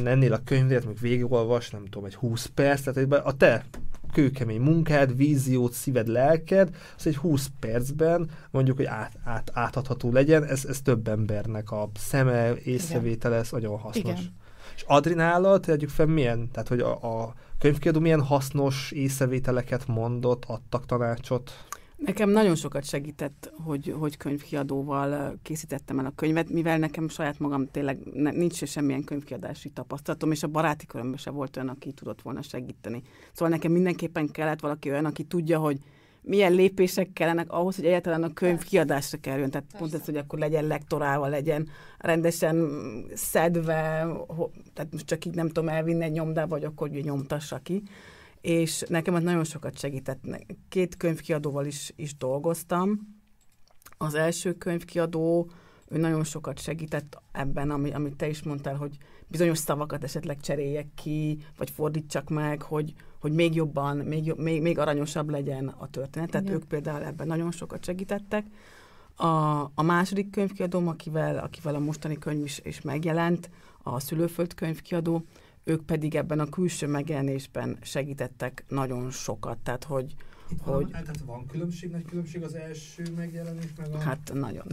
ennél 0.06 0.34
a 0.34 0.42
könyvét, 0.44 0.86
még 0.86 1.00
végigolvas, 1.00 1.70
nem 1.70 1.86
tudom, 1.86 2.06
egy 2.06 2.16
20 2.16 2.46
perc, 2.46 2.82
tehát 2.82 3.26
a 3.26 3.38
te 3.38 3.66
kőkemény 4.14 4.62
munkád, 4.62 5.16
víziót, 5.16 5.74
szíved, 5.74 6.08
lelked, 6.08 6.76
az 6.98 7.08
egy 7.08 7.18
20 7.18 7.50
percben 7.60 8.30
mondjuk, 8.52 8.78
hogy 8.78 8.86
át, 8.86 9.18
át, 9.24 9.52
átadható 9.54 10.12
legyen, 10.12 10.44
ez, 10.44 10.66
ez 10.66 10.82
több 10.82 11.08
embernek 11.08 11.72
a 11.72 11.90
szeme, 11.96 12.56
észrevétele, 12.56 13.36
ez 13.36 13.52
nagyon 13.52 13.78
hasznos. 13.78 14.20
Igen. 14.20 14.36
És 14.76 14.84
Adri 14.88 15.14
nálad, 15.14 15.62
tegyük 15.62 15.90
fel, 15.90 16.06
milyen, 16.06 16.52
tehát 16.52 16.68
hogy 16.68 16.80
a, 16.80 17.22
a 17.22 17.34
könyvkiadó 17.60 18.00
milyen 18.00 18.22
hasznos 18.22 18.92
észrevételeket 18.92 19.88
mondott, 19.88 20.46
adtak 20.46 20.86
tanácsot? 20.86 21.52
Nekem 21.98 22.30
nagyon 22.30 22.56
sokat 22.56 22.86
segített, 22.86 23.52
hogy, 23.64 23.96
hogy 24.00 24.18
könyvkiadóval 24.18 25.40
készítettem 25.42 26.00
el 26.00 26.06
a 26.06 26.14
könyvet, 26.16 26.50
mivel 26.50 26.78
nekem 26.78 27.10
saját 27.10 27.40
magam 27.40 27.72
tényleg 27.72 27.98
nincs 28.14 28.64
semmilyen 28.64 29.04
könyvkiadási 29.04 29.70
tapasztalatom, 29.70 30.32
és 30.32 30.44
a 30.44 30.48
baráti 30.48 30.86
körömben 30.86 31.18
se 31.18 31.30
volt 31.30 31.58
olyan, 31.58 31.70
aki 31.70 31.92
tudott 31.92 32.22
volna 32.22 32.42
segíteni. 32.42 33.02
Szóval 33.34 33.50
nekem 33.50 33.72
mindenképpen 33.72 34.32
kellett 34.32 34.60
valaki 34.60 34.90
olyan, 34.90 35.06
aki 35.06 35.24
tudja, 35.24 35.60
hogy 35.60 35.80
milyen 36.22 36.54
lépések 36.54 37.14
kellenek 37.14 37.52
ahhoz, 37.52 37.76
hogy 37.76 37.86
egyáltalán 37.86 38.24
a 38.24 38.34
könyv 38.34 38.64
kiadásra 38.64 39.18
kerüljön. 39.22 39.50
Tehát 39.50 39.66
Persze. 39.66 39.80
pont 39.80 39.94
ez, 39.94 40.06
hogy 40.06 40.18
akkor 40.18 40.40
legyen 40.40 40.68
lektorálva, 40.68 41.28
legyen 41.28 41.70
rendesen 41.98 42.70
szedve, 43.14 44.08
tehát 44.74 44.92
most 44.92 45.06
csak 45.06 45.26
így 45.26 45.36
nem 45.36 45.48
tudom 45.48 45.70
elvinni 45.70 46.04
egy 46.04 46.12
nyomdába, 46.12 46.48
vagy 46.48 46.64
akkor 46.64 46.90
ugye 46.90 47.02
nyomtassa 47.02 47.60
ki 47.64 47.84
és 48.48 48.84
nekem 48.90 49.14
az 49.14 49.24
nagyon 49.24 49.44
sokat 49.44 49.80
segített. 49.80 50.24
Két 50.70 50.98
könyvkiadóval 50.98 51.66
is, 51.66 51.94
is 51.96 52.16
dolgoztam. 52.16 53.16
Az 53.98 54.14
első 54.14 54.54
könyvkiadó, 54.54 55.50
ő 55.88 55.98
nagyon 55.98 56.24
sokat 56.24 56.60
segített 56.60 57.22
ebben, 57.32 57.72
ami, 57.72 57.92
amit 57.92 58.16
te 58.16 58.30
is 58.30 58.44
mondtál, 58.44 58.76
hogy 58.76 58.98
bizonyos 59.28 59.58
szavakat 59.58 60.04
esetleg 60.04 60.40
cseréljek 60.40 60.88
ki, 60.96 61.46
vagy 61.58 61.70
fordítsak 61.70 62.30
meg, 62.30 62.62
hogy, 62.62 62.94
hogy 63.20 63.32
még 63.32 63.56
jobban, 63.56 63.98
még, 63.98 64.34
még, 64.38 64.62
még 64.62 64.80
aranyosabb 64.80 65.30
legyen 65.30 65.68
a 65.68 65.90
történet. 65.90 66.30
Tehát 66.30 66.50
ők 66.50 66.64
például 66.64 67.04
ebben 67.04 67.28
nagyon 67.28 67.52
sokat 67.52 67.84
segítettek. 67.84 68.46
A, 69.16 69.62
a 69.74 69.82
második 69.82 70.30
könyvkiadóm, 70.30 70.88
akivel, 70.88 71.38
akivel 71.38 71.76
a 71.76 71.80
mostani 71.80 72.18
könyv 72.18 72.44
is, 72.44 72.60
is 72.64 72.82
megjelent, 72.82 73.50
a 73.84 74.00
Szülőföld 74.00 74.54
könyvkiadó, 74.54 75.26
ők 75.68 75.86
pedig 75.86 76.16
ebben 76.16 76.40
a 76.40 76.50
külső 76.50 76.88
megjelenésben 76.88 77.78
segítettek 77.82 78.64
nagyon 78.68 79.12
sokat, 79.12 79.58
tehát 79.58 79.84
hogy... 79.84 80.16
Itt 80.50 80.60
hogy 80.62 80.74
van, 80.74 80.92
tehát 80.92 81.20
van 81.26 81.46
különbség, 81.46 81.92
nagy 81.92 82.06
különbség 82.06 82.44
az 82.44 82.56
első 82.56 83.04
megjelenés, 83.16 83.66
meg 83.78 83.94
a... 83.94 83.98
Hát 83.98 84.32
nagyon. 84.34 84.66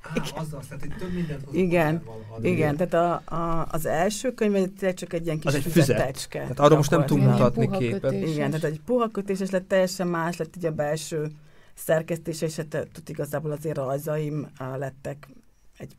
Á, 0.00 0.22
azzal, 0.34 0.62
tehát 0.68 0.84
itt 0.84 0.94
több 0.94 1.12
mindent 1.12 1.46
Igen, 1.52 2.02
igen, 2.40 2.76
tehát 2.76 2.94
a, 2.94 3.34
a, 3.34 3.66
az 3.70 3.86
első 3.86 4.34
könyv 4.34 4.72
csak 4.94 5.12
egy 5.12 5.24
ilyen 5.24 5.38
kis 5.38 5.46
az 5.46 5.54
egy 5.54 5.72
füzetecske. 5.72 6.38
Tehát 6.38 6.58
arra 6.58 6.76
most 6.76 6.90
nem 6.90 7.06
tudunk 7.06 7.30
mutatni 7.30 7.70
képet. 7.70 8.12
Igen, 8.12 8.50
tehát 8.50 8.64
egy 8.64 8.80
puha 8.84 9.10
kötéses 9.10 9.50
lett, 9.50 9.68
teljesen 9.68 10.06
más 10.06 10.36
lett 10.36 10.56
így 10.56 10.66
a 10.66 10.72
belső 10.72 11.30
szerkesztése, 11.74 12.46
és 12.46 12.56
hát 12.56 12.88
tud 12.92 13.08
igazából 13.08 13.50
azért 13.50 13.76
rajzaim 13.76 14.46
lettek 14.76 15.28
egy, 15.76 15.94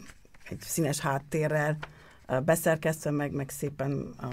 egy 0.50 0.60
színes 0.60 1.00
háttérrel, 1.00 1.78
beszerkesztve, 2.46 3.12
meg, 3.12 3.31
meg 3.31 3.50
szépen 3.50 4.13
a, 4.17 4.27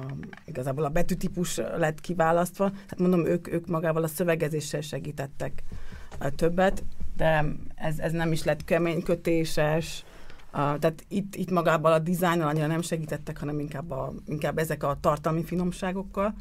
igazából 0.44 0.84
a 0.84 0.88
betűtípus 0.88 1.56
lett 1.56 2.00
kiválasztva. 2.00 2.72
Hát 2.88 2.98
mondom, 2.98 3.26
ők, 3.26 3.52
ők 3.52 3.66
magával 3.66 4.02
a 4.02 4.08
szövegezéssel 4.08 4.80
segítettek 4.80 5.62
többet, 6.36 6.84
de 7.16 7.44
ez, 7.74 7.98
ez 7.98 8.12
nem 8.12 8.32
is 8.32 8.44
lett 8.44 8.64
kemény 8.64 9.02
kötéses, 9.02 10.04
tehát 10.52 11.04
itt, 11.08 11.34
itt 11.34 11.50
magában 11.50 11.92
a 11.92 11.98
dizájnnal 11.98 12.48
annyira 12.48 12.66
nem 12.66 12.82
segítettek, 12.82 13.38
hanem 13.38 13.58
inkább, 13.58 13.90
a, 13.90 14.12
inkább 14.26 14.58
ezek 14.58 14.82
a 14.82 14.96
tartalmi 15.00 15.44
finomságokkal. 15.44 16.34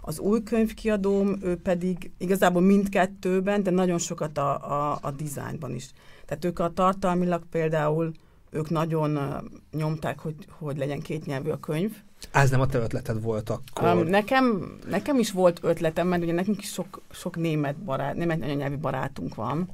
Az 0.00 0.18
új 0.18 0.42
könyvkiadóm, 0.42 1.36
ő 1.42 1.56
pedig 1.56 2.10
igazából 2.18 2.62
mindkettőben, 2.62 3.62
de 3.62 3.70
nagyon 3.70 3.98
sokat 3.98 4.38
a, 4.38 4.70
a, 4.70 4.98
a 5.02 5.10
dizájnban 5.10 5.74
is. 5.74 5.90
Tehát 6.26 6.44
ők 6.44 6.58
a 6.58 6.72
tartalmilag 6.72 7.42
például, 7.50 8.12
ők 8.50 8.70
nagyon 8.70 9.18
nyomták, 9.72 10.18
hogy, 10.18 10.34
hogy 10.48 10.78
legyen 10.78 11.00
kétnyelvű 11.00 11.50
a 11.50 11.60
könyv. 11.60 11.92
Ez 12.30 12.50
nem 12.50 12.60
a 12.60 12.66
te 12.66 12.78
ötleted 12.78 13.22
volt 13.22 13.50
akkor? 13.50 13.88
Um, 13.88 14.06
nekem, 14.06 14.76
nekem 14.88 15.18
is 15.18 15.32
volt 15.32 15.58
ötletem, 15.62 16.08
mert 16.08 16.22
ugye 16.22 16.32
nekünk 16.32 16.62
is 16.62 16.72
sok, 16.72 17.00
sok 17.10 17.36
német 17.36 17.76
barát, 17.76 18.14
német 18.14 18.42
anyanyelvi 18.42 18.76
barátunk 18.76 19.34
van, 19.34 19.68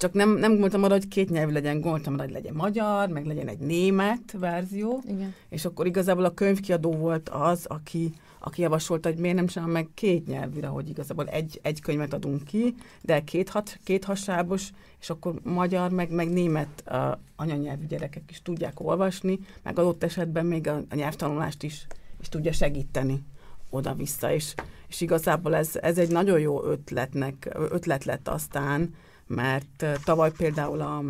csak 0.00 0.12
nem, 0.12 0.30
nem 0.30 0.50
gondoltam 0.50 0.82
arra, 0.82 0.92
hogy 0.92 1.08
két 1.08 1.30
nyelvű 1.30 1.52
legyen, 1.52 1.80
gondoltam 1.80 2.12
arra, 2.12 2.22
hogy 2.22 2.32
legyen 2.32 2.54
magyar, 2.54 3.08
meg 3.08 3.26
legyen 3.26 3.48
egy 3.48 3.58
német 3.58 4.32
verzió, 4.38 5.02
Igen. 5.06 5.34
és 5.48 5.64
akkor 5.64 5.86
igazából 5.86 6.24
a 6.24 6.34
könyvkiadó 6.34 6.92
volt 6.92 7.28
az, 7.28 7.64
aki, 7.66 8.12
aki 8.40 8.62
javasolta, 8.62 9.08
hogy 9.08 9.18
miért 9.18 9.36
nem 9.36 9.46
csinál 9.46 9.68
meg 9.68 9.88
két 9.94 10.26
nyelvűre, 10.26 10.66
hogy 10.66 10.88
igazából 10.88 11.26
egy, 11.26 11.58
egy 11.62 11.80
könyvet 11.80 12.12
adunk 12.12 12.44
ki, 12.44 12.74
de 13.00 13.24
két, 13.24 13.48
hat, 13.48 13.78
két 13.84 14.04
hasábos, 14.04 14.70
és 15.00 15.10
akkor 15.10 15.34
magyar, 15.42 15.90
meg, 15.90 16.10
meg 16.10 16.30
német 16.30 16.84
uh, 16.86 17.18
anyanyelvű 17.36 17.86
gyerekek 17.86 18.30
is 18.30 18.42
tudják 18.42 18.80
olvasni, 18.80 19.38
meg 19.62 19.78
adott 19.78 20.04
esetben 20.04 20.46
még 20.46 20.68
a, 20.68 20.82
a 20.90 20.94
nyelvtanulást 20.94 21.62
is, 21.62 21.86
is 22.20 22.28
tudja 22.28 22.52
segíteni 22.52 23.24
oda-vissza, 23.70 24.32
és, 24.32 24.54
és 24.88 25.00
igazából 25.00 25.54
ez, 25.54 25.76
ez 25.76 25.98
egy 25.98 26.10
nagyon 26.10 26.40
jó 26.40 26.64
ötletnek, 26.64 27.48
ötlet 27.70 28.04
lett 28.04 28.28
aztán, 28.28 28.94
mert 29.26 29.86
tavaly 30.04 30.32
például 30.36 30.80
a, 30.80 31.02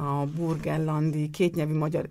a 0.00 0.24
burgenlandi 0.24 1.30
kétnyelvű 1.30 1.74
magyar 1.74 2.08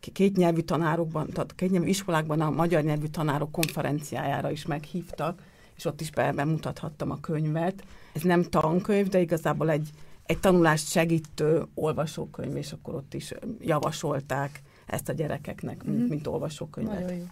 kétnyelvű 0.00 0.60
tanárokban, 0.60 1.28
tehát 1.28 1.54
kétnyelvű 1.54 1.88
iskolákban 1.88 2.40
a 2.40 2.50
magyar 2.50 2.82
nyelvű 2.82 3.06
tanárok 3.06 3.52
konferenciájára 3.52 4.50
is 4.50 4.66
meghívtak, 4.66 5.42
és 5.76 5.84
ott 5.84 6.00
is 6.00 6.10
bemutathattam 6.10 7.10
a 7.10 7.20
könyvet. 7.20 7.84
Ez 8.12 8.22
nem 8.22 8.42
tankönyv, 8.42 9.08
de 9.08 9.20
igazából 9.20 9.70
egy, 9.70 9.90
egy 10.26 10.38
tanulást 10.38 10.88
segítő 10.88 11.66
olvasókönyv, 11.74 12.56
és 12.56 12.72
akkor 12.72 12.94
ott 12.94 13.14
is 13.14 13.34
javasolták 13.60 14.62
ezt 14.86 15.08
a 15.08 15.12
gyerekeknek, 15.12 15.84
mint, 15.84 15.96
mm-hmm. 15.96 16.08
mint 16.08 16.26
olvasókönyvet. 16.26 17.00
Nagyon 17.00 17.16
jó. 17.16 17.24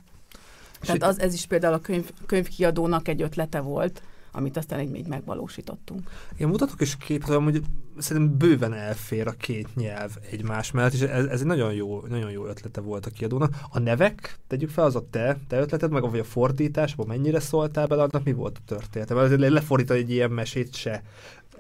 Tehát 0.81 1.03
az, 1.03 1.21
ez 1.21 1.35
is 1.35 1.47
például 1.47 1.75
a 1.75 1.81
könyv, 1.81 2.11
könyvkiadónak 2.27 3.09
egy 3.09 3.23
ötlete 3.23 3.61
volt, 3.61 4.03
amit 4.37 4.57
aztán 4.57 4.81
így 4.81 4.91
még 4.91 5.07
megvalósítottunk. 5.07 6.11
Én 6.37 6.49
mutatok 6.49 6.81
is 6.81 6.97
képet, 6.97 7.29
hogy 7.29 7.63
szerintem 7.99 8.39
bőven 8.39 8.73
elfér 8.73 9.27
a 9.27 9.33
két 9.33 9.75
nyelv 9.75 10.17
egymás 10.31 10.71
mellett, 10.71 10.93
és 10.93 11.01
ez, 11.01 11.25
ez 11.25 11.41
egy 11.41 11.47
nagyon 11.47 11.73
jó, 11.73 12.03
nagyon 12.09 12.31
jó 12.31 12.47
ötlete 12.47 12.81
volt 12.81 13.07
a 13.07 13.11
kiadónak. 13.11 13.55
A 13.71 13.79
nevek, 13.79 14.39
tegyük 14.47 14.71
fel, 14.71 14.85
az 14.85 14.97
a 14.97 15.07
te, 15.11 15.39
te 15.49 15.59
ötleted, 15.59 15.91
meg 15.91 16.11
vagy 16.11 16.19
a 16.19 16.25
fordítás, 16.25 16.95
mennyire 17.07 17.41
szóltál 17.41 17.87
bele, 17.87 18.03
annak 18.03 18.25
mi 18.25 18.33
volt 18.33 18.57
a 18.57 18.65
története? 18.67 19.15
Mert 19.15 19.39
lefordítani 19.39 20.01
egy 20.01 20.11
ilyen 20.11 20.31
mesét 20.31 20.75
se 20.75 21.03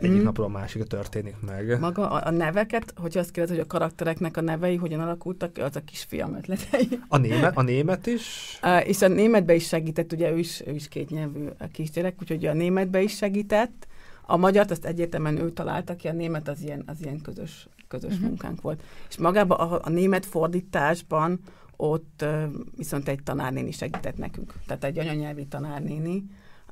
egyik 0.00 0.20
mm. 0.20 0.22
napról 0.22 0.46
a 0.46 0.48
másikra 0.48 0.86
történik 0.86 1.34
meg. 1.46 1.80
Maga 1.80 2.10
a, 2.10 2.26
a 2.26 2.30
neveket, 2.30 2.92
hogyha 2.96 3.20
azt 3.20 3.30
kérdez, 3.30 3.50
hogy 3.50 3.64
a 3.64 3.66
karaktereknek 3.66 4.36
a 4.36 4.40
nevei 4.40 4.76
hogyan 4.76 5.00
alakultak, 5.00 5.58
az 5.58 5.76
a 5.76 5.80
kisfiam 5.80 6.34
ötletei. 6.34 6.88
A 7.08 7.16
német, 7.16 7.56
a 7.56 7.62
német 7.62 8.06
is? 8.06 8.24
Uh, 8.66 8.88
és 8.88 9.02
a 9.02 9.08
németbe 9.08 9.54
is 9.54 9.66
segített, 9.66 10.12
ugye 10.12 10.30
ő 10.30 10.38
is, 10.38 10.62
ő 10.66 10.70
is 10.72 10.88
kétnyelvű 10.88 11.48
kisgyerek, 11.72 12.14
úgyhogy 12.20 12.46
a 12.46 12.52
németbe 12.52 13.02
is 13.02 13.16
segített. 13.16 13.86
A 14.22 14.36
magyart 14.36 14.70
azt 14.70 14.84
egyértelműen 14.84 15.38
ő 15.38 15.50
találta 15.50 15.96
ki, 15.96 16.08
a 16.08 16.12
német 16.12 16.48
az 16.48 16.62
ilyen, 16.62 16.82
az 16.86 16.96
ilyen 17.02 17.20
közös, 17.20 17.68
közös 17.88 18.12
uh-huh. 18.12 18.28
munkánk 18.28 18.60
volt. 18.60 18.82
És 19.08 19.18
magában 19.18 19.58
a, 19.58 19.80
a 19.82 19.90
német 19.90 20.26
fordításban 20.26 21.40
ott 21.76 22.20
uh, 22.22 22.42
viszont 22.76 23.08
egy 23.08 23.22
tanárnéni 23.22 23.70
segített 23.70 24.16
nekünk. 24.16 24.54
Tehát 24.66 24.84
egy 24.84 24.98
anyanyelvi 24.98 25.46
tanárnéni, 25.46 26.24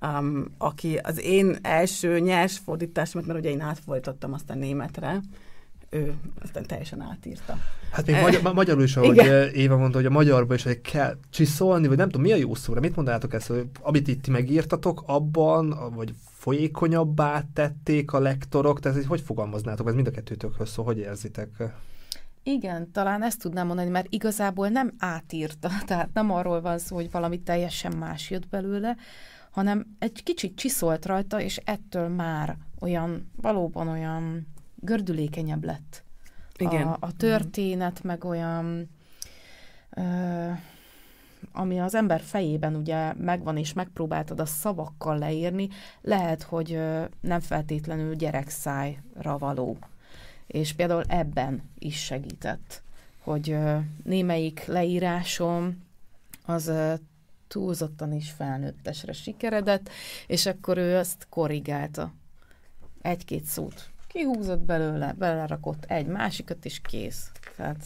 um, 0.04 0.54
aki 0.58 0.96
az 0.96 1.20
én 1.20 1.56
első 1.62 2.18
nyers 2.18 2.58
fordításomat, 2.58 3.26
mert 3.26 3.38
ugye 3.38 3.50
én 3.50 3.60
átfordítottam 3.60 4.32
azt 4.32 4.50
a 4.50 4.54
németre, 4.54 5.20
ő 5.90 6.14
aztán 6.42 6.66
teljesen 6.66 7.00
átírta. 7.00 7.58
Hát 7.90 8.06
még 8.06 8.20
magyar, 8.20 8.54
magyarul 8.54 8.82
is, 8.82 8.96
ahogy 8.96 9.16
Igen. 9.16 9.52
Éva 9.52 9.76
mondta, 9.76 9.96
hogy 9.96 10.06
a 10.06 10.10
magyarban 10.10 10.56
is 10.56 10.62
hogy 10.62 10.80
kell 10.80 11.16
csiszolni, 11.30 11.86
vagy 11.86 11.96
nem 11.96 12.08
tudom, 12.08 12.22
mi 12.22 12.32
a 12.32 12.36
jó 12.36 12.54
szóra? 12.54 12.80
Mit 12.80 12.96
mondanátok 12.96 13.34
ezt, 13.34 13.46
hogy 13.46 13.66
amit 13.80 14.08
itt 14.08 14.28
megírtatok, 14.28 15.02
abban, 15.06 15.92
vagy 15.94 16.14
folyékonyabbá 16.36 17.44
tették 17.52 18.12
a 18.12 18.18
lektorok, 18.18 18.80
tehát 18.80 19.04
hogy, 19.04 19.20
fogalmaznátok, 19.20 19.88
ez 19.88 19.94
mind 19.94 20.06
a 20.06 20.10
kettőtökhöz 20.10 20.70
szól, 20.70 20.84
hogy 20.84 20.98
érzitek? 20.98 21.48
Igen, 22.46 22.92
talán 22.92 23.22
ezt 23.22 23.40
tudnám 23.40 23.66
mondani, 23.66 23.88
mert 23.88 24.06
igazából 24.10 24.68
nem 24.68 24.92
átírta, 24.98 25.68
tehát 25.86 26.08
nem 26.12 26.30
arról 26.30 26.60
van 26.60 26.78
szó, 26.78 26.94
hogy 26.94 27.10
valami 27.10 27.40
teljesen 27.42 27.96
más 27.96 28.30
jött 28.30 28.48
belőle, 28.48 28.96
hanem 29.50 29.96
egy 29.98 30.22
kicsit 30.22 30.56
csiszolt 30.56 31.06
rajta, 31.06 31.40
és 31.40 31.60
ettől 31.64 32.08
már 32.08 32.56
olyan, 32.80 33.30
valóban 33.36 33.88
olyan 33.88 34.46
gördülékenyebb 34.74 35.64
lett. 35.64 36.04
Igen. 36.56 36.86
A, 36.86 36.96
a 37.00 37.12
történet, 37.12 38.00
mm. 38.04 38.08
meg 38.08 38.24
olyan, 38.24 38.90
ö, 39.90 40.50
ami 41.52 41.80
az 41.80 41.94
ember 41.94 42.20
fejében 42.20 42.74
ugye 42.74 43.12
megvan, 43.12 43.56
és 43.56 43.72
megpróbáltad 43.72 44.40
a 44.40 44.46
szavakkal 44.46 45.18
leírni, 45.18 45.68
lehet, 46.00 46.42
hogy 46.42 46.72
ö, 46.72 47.04
nem 47.20 47.40
feltétlenül 47.40 48.14
gyerekszájra 48.14 49.38
való. 49.38 49.78
És 50.54 50.72
például 50.72 51.04
ebben 51.06 51.62
is 51.78 52.04
segített, 52.04 52.82
hogy 53.18 53.56
némelyik 54.02 54.64
leírásom 54.64 55.82
az 56.44 56.72
túlzottan 57.48 58.12
is 58.12 58.30
felnőttesre 58.30 59.12
sikeredett, 59.12 59.88
és 60.26 60.46
akkor 60.46 60.78
ő 60.78 60.96
azt 60.96 61.26
korrigálta. 61.28 62.12
Egy-két 63.02 63.44
szót 63.44 63.92
kihúzott 64.14 64.60
belőle, 64.60 65.14
belerakott 65.18 65.84
egy 65.84 66.06
másikat, 66.06 66.64
és 66.64 66.80
kész. 66.80 67.30
Tehát 67.56 67.84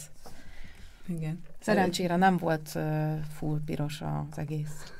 igen. 1.07 1.43
Szerencsére 1.61 2.17
nem 2.17 2.37
volt 2.37 2.71
uh, 2.75 3.19
full 3.37 3.61
piros 3.65 4.01
az 4.01 4.39
egész. 4.39 4.93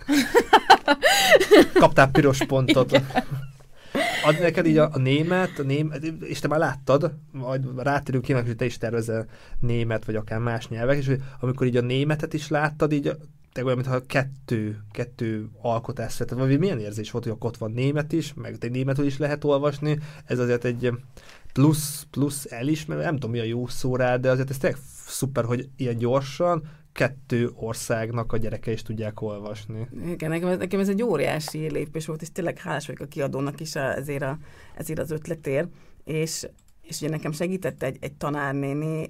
Kaptál 1.81 2.11
piros 2.11 2.47
pontot. 2.47 2.93
Igen. 2.93 3.07
Ad 4.25 4.41
neked 4.41 4.67
így 4.67 4.79
a, 4.79 4.89
a 4.93 4.99
német, 4.99 5.59
a 5.59 5.63
német, 5.63 6.05
és 6.05 6.39
te 6.39 6.49
már 6.49 6.59
láttad, 6.59 7.15
majd 7.33 7.83
rátérünk 7.83 8.25
ki, 8.25 8.33
hogy 8.33 8.57
te 8.57 8.65
is 8.65 8.79
tervezel 8.79 9.27
német, 9.61 10.05
vagy 10.05 10.17
akár 10.17 10.39
más 10.39 10.69
nyelvek, 10.69 10.99
és 10.99 11.07
hogy 11.07 11.23
amikor 11.41 11.67
így 11.67 11.77
a 11.77 11.81
németet 11.81 12.33
is 12.35 12.49
láttad, 12.49 12.93
így 12.93 13.17
te 13.53 13.65
olyan, 13.65 13.77
mintha 13.77 14.01
kettő, 14.07 14.83
kettő 14.91 15.49
alkotás 15.63 16.13
született, 16.13 16.39
vagy 16.39 16.59
milyen 16.59 16.81
érzés 16.81 17.11
volt, 17.11 17.25
hogy 17.25 17.37
ott 17.39 17.57
van 17.57 17.71
német 17.71 18.13
is, 18.13 18.35
meg 18.35 18.57
egy 18.61 18.71
németül 18.71 19.07
is 19.07 19.19
lehet 19.19 19.45
olvasni, 19.45 19.99
ez 20.25 20.39
azért 20.39 20.65
egy 20.65 20.93
plusz, 21.53 22.07
plusz 22.11 22.47
elismerő, 22.53 23.03
nem 23.03 23.15
tudom 23.15 23.31
mi 23.31 23.39
a 23.39 23.45
jó 23.45 23.67
szó 23.67 23.97
rá, 23.97 24.17
de 24.17 24.31
azért 24.31 24.51
ez 24.51 24.59
tényleg 24.59 24.81
szuper, 25.07 25.45
hogy 25.45 25.69
ilyen 25.77 25.99
gyorsan 25.99 26.63
kettő 26.99 27.51
országnak 27.55 28.33
a 28.33 28.37
gyereke 28.37 28.73
is 28.73 28.83
tudják 28.83 29.21
olvasni. 29.21 29.89
Igen, 30.07 30.31
nekem, 30.31 30.59
nekem 30.59 30.81
ez 30.81 30.89
egy 30.89 31.03
óriási 31.03 31.71
lépés 31.71 32.07
volt, 32.07 32.23
és 32.23 32.33
tényleg 32.33 32.59
hálás 32.59 32.87
vagyok 32.87 33.01
a 33.01 33.07
kiadónak 33.07 33.61
is 33.61 33.75
ezért, 33.75 34.23
a, 34.23 34.39
ezért 34.75 34.99
az 34.99 35.11
ötletért, 35.11 35.69
és, 36.05 36.49
és 36.83 37.01
ugye 37.01 37.11
nekem 37.11 37.33
segített 37.33 37.83
egy, 37.83 37.97
egy 38.01 38.13
tanárnéni, 38.13 39.07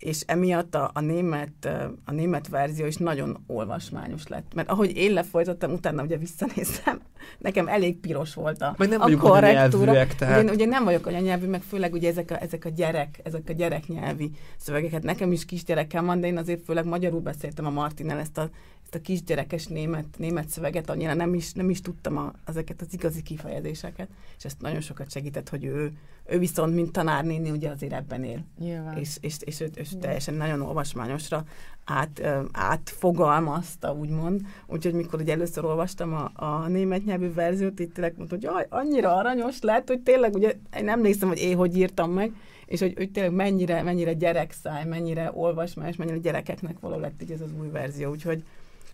és 0.00 0.22
emiatt 0.26 0.74
a, 0.74 0.90
a, 0.94 1.00
német, 1.00 1.68
a 2.04 2.12
német 2.12 2.48
verzió 2.48 2.86
is 2.86 2.96
nagyon 2.96 3.38
olvasmányos 3.46 4.26
lett. 4.26 4.54
Mert 4.54 4.70
ahogy 4.70 4.96
én 4.96 5.12
lefolytottam, 5.12 5.72
utána 5.72 6.02
ugye 6.02 6.16
visszanéztem, 6.16 7.00
nekem 7.38 7.68
elég 7.68 7.96
piros 7.96 8.34
volt 8.34 8.62
a, 8.62 8.74
Meg 8.78 8.88
nem 8.88 9.00
a 9.00 9.16
korrektúra. 9.16 10.06
Tehát... 10.18 10.42
Ugye, 10.42 10.52
ugye 10.52 10.66
nem 10.66 10.84
vagyok 10.84 11.06
anyanyelvű, 11.06 11.46
meg 11.46 11.62
főleg 11.62 11.92
ugye 11.92 12.08
ezek 12.08 12.30
a, 12.30 12.42
ezek 12.42 12.64
a 12.64 12.68
gyerek, 12.68 13.20
ezek 13.22 13.42
a 13.48 13.52
gyereknyelvi 13.52 14.30
szövegeket. 14.56 15.02
Nekem 15.02 15.32
is 15.32 15.44
kisgyerekem 15.44 16.06
van, 16.06 16.20
de 16.20 16.26
én 16.26 16.36
azért 16.36 16.64
főleg 16.64 16.84
magyarul 16.84 17.20
beszéltem 17.20 17.66
a 17.66 17.70
Martinel 17.70 18.18
ezt 18.18 18.38
a, 18.38 18.50
ezt 18.82 18.94
a 18.94 19.00
kisgyerekes 19.00 19.66
német, 19.66 20.06
német 20.18 20.48
szöveget, 20.48 20.90
annyira 20.90 21.14
nem 21.14 21.34
is, 21.34 21.52
nem 21.52 21.70
is 21.70 21.80
tudtam 21.80 22.16
a, 22.16 22.32
ezeket 22.46 22.80
az 22.80 22.88
igazi 22.90 23.22
kifejezéseket, 23.22 24.08
és 24.38 24.44
ezt 24.44 24.60
nagyon 24.60 24.80
sokat 24.80 25.10
segített, 25.10 25.48
hogy 25.48 25.64
ő, 25.64 25.92
ő 26.26 26.38
viszont, 26.38 26.74
mint 26.74 26.92
tanárnéni, 26.92 27.50
ugye 27.50 27.70
azért 27.70 27.92
ebben 27.92 28.24
él. 28.24 28.44
Nyilván. 28.58 28.98
És, 28.98 29.16
és, 29.20 29.36
és, 29.40 29.60
és, 29.60 29.68
és 29.74 29.89
teljesen 29.98 30.34
nagyon 30.34 30.60
olvasmányosra 30.60 31.44
át, 31.84 32.22
átfogalmazta, 32.52 33.92
úgymond. 33.92 34.40
Úgyhogy 34.66 34.92
mikor 34.92 35.20
ugye 35.20 35.32
először 35.32 35.64
olvastam 35.64 36.14
a, 36.14 36.30
a 36.34 36.68
német 36.68 37.04
nyelvű 37.04 37.32
verziót, 37.32 37.78
itt 37.78 37.94
tényleg 37.94 38.14
mondta, 38.16 38.34
hogy 38.34 38.44
jaj, 38.44 38.66
annyira 38.68 39.16
aranyos 39.16 39.60
lett, 39.60 39.88
hogy 39.88 40.00
tényleg, 40.00 40.34
ugye 40.34 40.54
én 40.76 40.88
emlékszem, 40.88 41.28
hogy 41.28 41.40
én 41.40 41.56
hogy 41.56 41.76
írtam 41.76 42.10
meg, 42.10 42.32
és 42.66 42.80
hogy, 42.80 42.94
hogy 42.96 43.10
tényleg 43.10 43.32
mennyire, 43.32 43.82
mennyire 43.82 44.12
gyerekszáj, 44.12 44.84
mennyire 44.84 45.30
olvasmányos, 45.34 45.96
mennyire 45.96 46.18
gyerekeknek 46.18 46.80
való 46.80 46.98
lett 46.98 47.22
így 47.22 47.30
ez 47.30 47.40
az 47.40 47.52
új 47.60 47.68
verzió. 47.68 48.10
Úgyhogy 48.10 48.44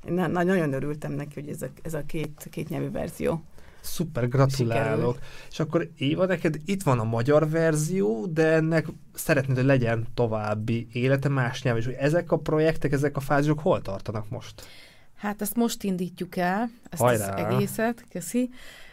én 0.09 0.13
na, 0.13 0.27
nagyon 0.27 0.73
örültem 0.73 1.13
neki, 1.13 1.41
hogy 1.41 1.49
ez 1.49 1.63
a, 1.63 1.67
ez 1.83 1.95
a 1.95 2.03
két, 2.07 2.47
két 2.51 2.69
nyelvű 2.69 2.91
verzió 2.91 3.43
Szuper, 3.87 4.29
gratulálok. 4.29 4.88
Sikerült. 4.88 5.18
És 5.51 5.61
akkor 5.61 5.90
Éva, 5.96 6.27
neked 6.27 6.57
itt 6.64 6.83
van 6.83 6.99
a 6.99 7.05
magyar 7.05 7.51
verzió, 7.51 8.27
de 8.27 8.53
ennek 8.53 8.87
szeretnéd, 9.14 9.57
hogy 9.57 9.66
legyen 9.66 10.07
további 10.14 10.88
élete 10.92 11.29
más 11.29 11.62
nyelven. 11.62 11.83
És 11.83 11.88
hogy 11.88 11.99
ezek 11.99 12.33
a 12.33 12.37
projektek, 12.37 12.92
ezek 12.92 13.16
a 13.16 13.20
fázisok 13.20 13.61
hol 13.61 13.83
tartanak 13.83 14.29
most? 14.29 14.66
Hát 15.16 15.42
ezt 15.42 15.57
most 15.57 15.83
indítjuk 15.83 16.37
el, 16.37 16.70
ezt 16.90 17.03
Hajrá! 17.03 17.35
az 17.35 17.44
egészet, 17.44 18.05
köszi. 18.11 18.51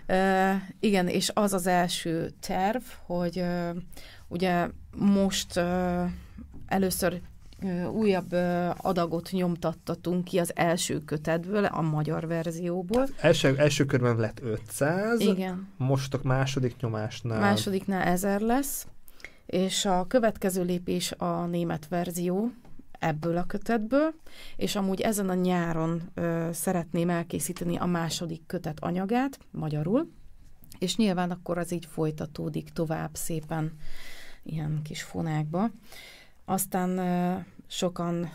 Uh, 0.07 0.53
igen, 0.79 1.07
és 1.07 1.31
az 1.33 1.53
az 1.53 1.67
első 1.67 2.33
terv, 2.39 2.81
hogy 3.05 3.39
uh, 3.39 3.77
ugye 4.27 4.67
most 4.95 5.57
uh, 5.57 6.09
először 6.67 7.21
újabb 7.93 8.31
adagot 8.77 9.29
nyomtattatunk 9.31 10.23
ki 10.23 10.39
az 10.39 10.51
első 10.55 10.99
kötetből, 10.99 11.65
a 11.65 11.81
magyar 11.81 12.27
verzióból. 12.27 13.07
Első, 13.21 13.57
első 13.57 13.85
körben 13.85 14.17
lett 14.17 14.39
500, 14.41 15.19
Igen. 15.19 15.67
most 15.77 16.13
a 16.13 16.19
második 16.23 16.75
nyomásnál. 16.79 17.39
Másodiknál 17.39 18.01
1000 18.01 18.41
lesz, 18.41 18.87
és 19.45 19.85
a 19.85 20.05
következő 20.07 20.63
lépés 20.63 21.11
a 21.11 21.45
német 21.45 21.87
verzió 21.87 22.51
ebből 22.99 23.37
a 23.37 23.43
kötetből, 23.43 24.13
és 24.55 24.75
amúgy 24.75 25.01
ezen 25.01 25.29
a 25.29 25.33
nyáron 25.33 26.01
ö, 26.13 26.49
szeretném 26.51 27.09
elkészíteni 27.09 27.77
a 27.77 27.85
második 27.85 28.45
kötet 28.45 28.79
anyagát, 28.79 29.39
magyarul, 29.51 30.11
és 30.79 30.95
nyilván 30.95 31.31
akkor 31.31 31.57
az 31.57 31.71
így 31.71 31.85
folytatódik 31.85 32.69
tovább 32.69 33.09
szépen 33.13 33.71
ilyen 34.43 34.79
kis 34.83 35.03
fonákba. 35.03 35.69
Aztán 36.45 36.97
ö, 36.97 37.37
sokan 37.73 38.29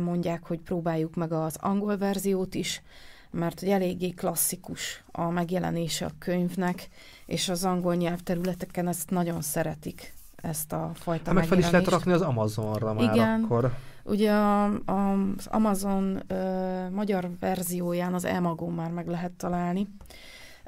mondják, 0.00 0.46
hogy 0.46 0.60
próbáljuk 0.60 1.14
meg 1.14 1.32
az 1.32 1.56
angol 1.60 1.96
verziót 1.96 2.54
is, 2.54 2.82
mert 3.30 3.60
hogy 3.60 3.68
eléggé 3.68 4.08
klasszikus 4.08 5.04
a 5.12 5.30
megjelenése 5.30 6.04
a 6.04 6.10
könyvnek, 6.18 6.88
és 7.26 7.48
az 7.48 7.64
angol 7.64 7.94
nyelvterületeken 7.94 8.88
ezt 8.88 9.10
nagyon 9.10 9.40
szeretik, 9.42 10.14
ezt 10.36 10.72
a 10.72 10.90
fajta 10.94 11.24
Hát 11.24 11.34
meg 11.34 11.44
fel 11.46 11.58
is 11.58 11.70
lehet 11.70 11.88
rakni 11.88 12.12
az 12.12 12.20
Amazonra 12.20 12.92
már 12.92 13.14
Igen. 13.14 13.42
akkor. 13.42 13.72
Ugye 14.04 14.32
a, 14.32 14.64
a, 14.64 15.12
az 15.36 15.46
Amazon 15.46 16.22
ö, 16.26 16.90
magyar 16.90 17.30
verzióján 17.40 18.14
az 18.14 18.24
Emagon 18.24 18.72
már 18.72 18.90
meg 18.90 19.06
lehet 19.06 19.32
találni, 19.32 19.88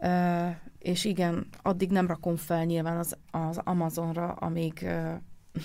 ö, 0.02 0.46
és 0.78 1.04
igen, 1.04 1.46
addig 1.62 1.90
nem 1.90 2.06
rakom 2.06 2.36
fel 2.36 2.64
nyilván 2.64 2.96
az, 2.96 3.16
az 3.30 3.60
Amazonra, 3.64 4.28
amíg 4.28 4.82
ö, 4.82 5.12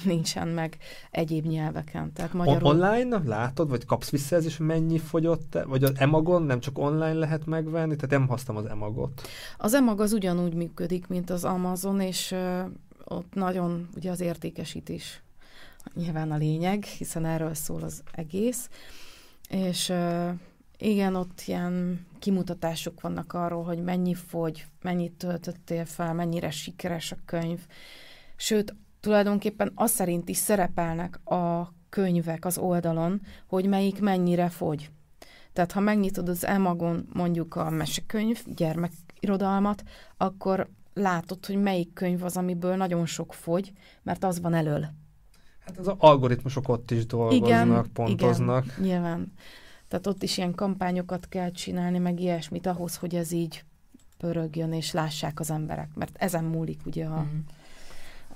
nincsen 0.04 0.48
meg 0.48 0.78
egyéb 1.12 1.46
nyelveken. 1.46 2.14
Tehát 2.14 2.34
magyarul... 2.34 2.70
online 2.70 3.22
látod, 3.26 3.70
vagy 3.70 3.86
kapsz 3.86 4.10
visszajelzést, 4.10 4.58
hogy 4.58 4.66
mennyi 4.66 4.98
fogyott, 4.98 5.58
vagy 5.68 5.84
az 5.84 5.92
Emagon 5.96 6.44
nem 6.44 6.60
csak 6.60 6.78
online 6.78 7.14
lehet 7.14 7.46
megvenni, 7.46 7.96
tehát 7.96 8.10
nem 8.10 8.28
használom 8.28 8.64
az 8.64 8.70
Emagot. 8.70 9.22
Az 9.58 9.74
emag 9.74 10.02
az 10.02 10.14
ugyanúgy 10.14 10.54
működik, 10.54 11.08
mint 11.08 11.30
az 11.30 11.44
Amazon, 11.44 12.02
és 12.02 12.32
ö, 12.32 12.62
ott 13.04 13.34
nagyon 13.34 13.88
ugye 13.96 14.12
az 14.12 14.20
értékesítés 14.20 15.24
nyilván 15.94 16.32
a 16.32 16.38
lényeg, 16.38 16.84
hiszen 16.84 17.26
erről 17.26 17.54
szól 17.54 17.84
az 17.84 18.04
egész. 18.12 18.70
És 19.50 19.90
ö, 19.90 20.30
igen, 20.78 21.16
ott 21.16 21.44
ilyen 21.46 22.06
kimutatások 22.20 23.02
vannak 23.02 23.34
arról, 23.34 23.64
hogy 23.64 23.84
mennyi 23.84 24.14
fogy, 24.14 24.66
mennyit 24.82 25.14
töltöttél 25.14 25.86
fel, 25.86 26.14
mennyire 26.14 26.52
sikeres 26.52 27.12
a 27.12 27.18
könyv. 27.26 27.60
Sőt, 28.36 28.76
tulajdonképpen 29.06 29.72
az 29.76 29.92
szerint 29.92 30.30
is 30.30 30.38
szerepelnek 30.38 31.28
a 31.30 31.74
könyvek 31.90 32.46
az 32.46 32.58
oldalon, 32.58 33.22
hogy 33.48 33.66
melyik 33.66 34.02
mennyire 34.02 34.50
fogy. 34.50 34.90
Tehát 35.54 35.72
ha 35.72 35.80
megnyitod 35.80 36.30
az 36.30 36.46
Emagon 36.46 37.08
mondjuk 37.14 37.56
a 37.56 37.70
mesekönyv, 37.70 38.44
gyermekirodalmat, 38.46 39.84
akkor 40.18 40.70
látod, 40.94 41.46
hogy 41.46 41.62
melyik 41.62 41.94
könyv 41.94 42.24
az, 42.24 42.38
amiből 42.38 42.76
nagyon 42.76 43.06
sok 43.06 43.34
fogy, 43.34 43.72
mert 44.04 44.24
az 44.24 44.42
van 44.42 44.54
elől. 44.54 44.86
Hát 45.60 45.78
az 45.78 45.92
algoritmusok 45.98 46.70
ott 46.70 46.92
is 46.92 47.06
dolgoznak, 47.06 47.88
pontoznak. 47.88 48.66
Igen, 48.66 48.78
nyilván. 48.80 49.34
Tehát 49.88 50.08
ott 50.08 50.24
is 50.24 50.38
ilyen 50.38 50.56
kampányokat 50.56 51.28
kell 51.30 51.52
csinálni, 51.52 51.98
meg 51.98 52.20
ilyesmit 52.20 52.68
ahhoz, 52.68 52.96
hogy 52.96 53.16
ez 53.16 53.32
így 53.32 53.64
pörögjön, 54.18 54.74
és 54.74 54.92
lássák 54.92 55.40
az 55.40 55.52
emberek. 55.52 55.90
Mert 55.96 56.16
ezen 56.18 56.44
múlik 56.44 56.80
ugye 56.86 57.06
a, 57.06 57.20
Mhm. 57.20 57.36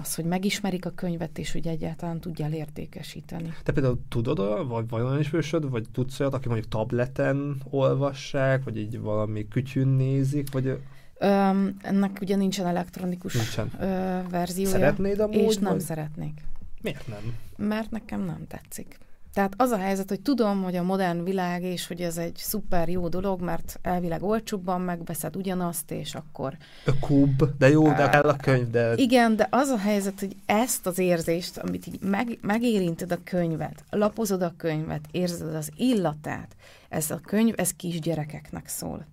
Az, 0.01 0.15
hogy 0.15 0.25
megismerik 0.25 0.85
a 0.85 0.89
könyvet, 0.89 1.37
és 1.37 1.51
hogy 1.51 1.67
egyáltalán 1.67 2.19
tudjál 2.19 2.53
értékesíteni. 2.53 3.53
Te 3.63 3.71
például 3.71 3.99
tudod, 4.09 4.67
vagy 4.67 4.87
van 4.89 5.05
olyan 5.05 5.19
ismerősöd, 5.19 5.69
vagy 5.69 5.85
tudsz 5.91 6.19
olyat, 6.19 6.33
aki 6.33 6.47
mondjuk 6.47 6.69
tableten 6.69 7.61
olvassák, 7.69 8.63
vagy 8.63 8.77
így 8.77 8.99
valami 8.99 9.47
kütyűn 9.47 9.87
nézik, 9.87 10.51
vagy 10.51 10.79
Öm, 11.21 11.77
ennek 11.81 12.17
ugye 12.21 12.35
nincsen 12.35 12.65
elektronikus 12.65 13.33
nincsen. 13.33 13.71
ö, 13.79 14.29
verziója, 14.29 14.69
Szeretnéd 14.71 15.19
amúgy? 15.19 15.35
és 15.35 15.57
nem 15.57 15.71
vagy? 15.71 15.81
szeretnék. 15.81 16.33
Miért 16.81 17.07
nem? 17.07 17.35
Mert 17.67 17.91
nekem 17.91 18.21
nem 18.25 18.47
tetszik. 18.47 18.97
Tehát 19.33 19.53
az 19.57 19.71
a 19.71 19.77
helyzet, 19.77 20.09
hogy 20.09 20.21
tudom, 20.21 20.63
hogy 20.63 20.75
a 20.75 20.83
modern 20.83 21.23
világ, 21.23 21.63
és 21.63 21.87
hogy 21.87 22.01
ez 22.01 22.17
egy 22.17 22.35
szuper 22.35 22.89
jó 22.89 23.07
dolog, 23.07 23.41
mert 23.41 23.79
elvileg 23.81 24.23
olcsóbban 24.23 24.81
megveszed 24.81 25.35
ugyanazt, 25.35 25.91
és 25.91 26.15
akkor... 26.15 26.57
Ökúbb, 26.85 27.57
de 27.57 27.69
jó, 27.69 27.83
de 27.83 28.09
kell 28.09 28.29
a 28.29 28.35
könyv, 28.35 28.69
de 28.69 28.93
Igen, 28.95 29.35
de 29.35 29.47
az 29.51 29.67
a 29.67 29.77
helyzet, 29.77 30.19
hogy 30.19 30.35
ezt 30.45 30.85
az 30.85 30.97
érzést, 30.97 31.57
amit 31.57 31.87
így 31.87 32.01
meg, 32.01 32.37
megérinted 32.41 33.11
a 33.11 33.23
könyvet, 33.23 33.83
lapozod 33.89 34.41
a 34.41 34.53
könyvet, 34.57 35.05
érzed 35.11 35.55
az 35.55 35.71
illatát, 35.75 36.55
ez 36.89 37.11
a 37.11 37.19
könyv, 37.25 37.53
ez 37.57 37.71
kisgyerekeknek 37.71 38.67
szól. 38.67 39.05